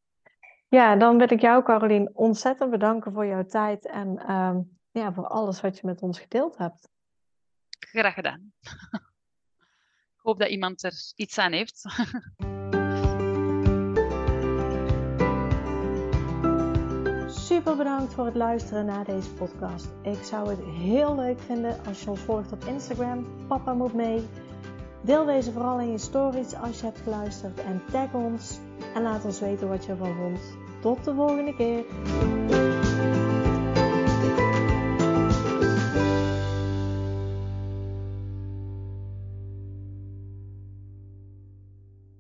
Ja, 0.67 0.95
dan 0.95 1.17
wil 1.17 1.31
ik 1.31 1.41
jou, 1.41 1.63
Carolien, 1.63 2.09
ontzettend 2.13 2.71
bedanken 2.71 3.13
voor 3.13 3.25
jouw 3.25 3.45
tijd 3.45 3.85
en 3.85 4.17
ehm, 4.17 4.59
ja, 5.01 5.13
voor 5.13 5.27
alles 5.27 5.61
wat 5.61 5.79
je 5.79 5.87
met 5.87 6.01
ons 6.01 6.19
gedeeld 6.19 6.57
hebt. 6.57 6.89
Graag 7.79 8.13
gedaan. 8.13 8.53
Ik 10.15 10.21
hoop 10.21 10.39
dat 10.39 10.49
iemand 10.49 10.83
er 10.83 10.93
iets 11.15 11.37
aan 11.37 11.51
heeft. 11.51 11.81
Super 17.27 17.75
bedankt 17.77 18.13
voor 18.13 18.25
het 18.25 18.35
luisteren 18.35 18.85
naar 18.85 19.05
deze 19.05 19.33
podcast. 19.33 19.87
Ik 20.01 20.23
zou 20.23 20.49
het 20.49 20.63
heel 20.63 21.15
leuk 21.15 21.39
vinden 21.39 21.85
als 21.85 22.03
je 22.03 22.09
ons 22.09 22.19
volgt 22.19 22.51
op 22.51 22.63
Instagram. 22.63 23.47
Papa 23.47 23.73
moet 23.73 23.93
mee. 23.93 24.27
Deel 25.03 25.25
deze 25.25 25.51
vooral 25.51 25.79
in 25.79 25.91
je 25.91 25.97
stories 25.97 26.53
als 26.53 26.79
je 26.79 26.85
hebt 26.85 26.99
geluisterd 26.99 27.59
en 27.59 27.81
tag 27.91 28.13
ons 28.13 28.59
en 28.95 29.01
laat 29.01 29.25
ons 29.25 29.39
weten 29.39 29.67
wat 29.67 29.85
je 29.85 29.91
ervan 29.91 30.15
vond. 30.15 30.39
Tot 30.81 31.03
de 31.03 31.13
volgende 31.13 31.55
keer. 31.55 32.54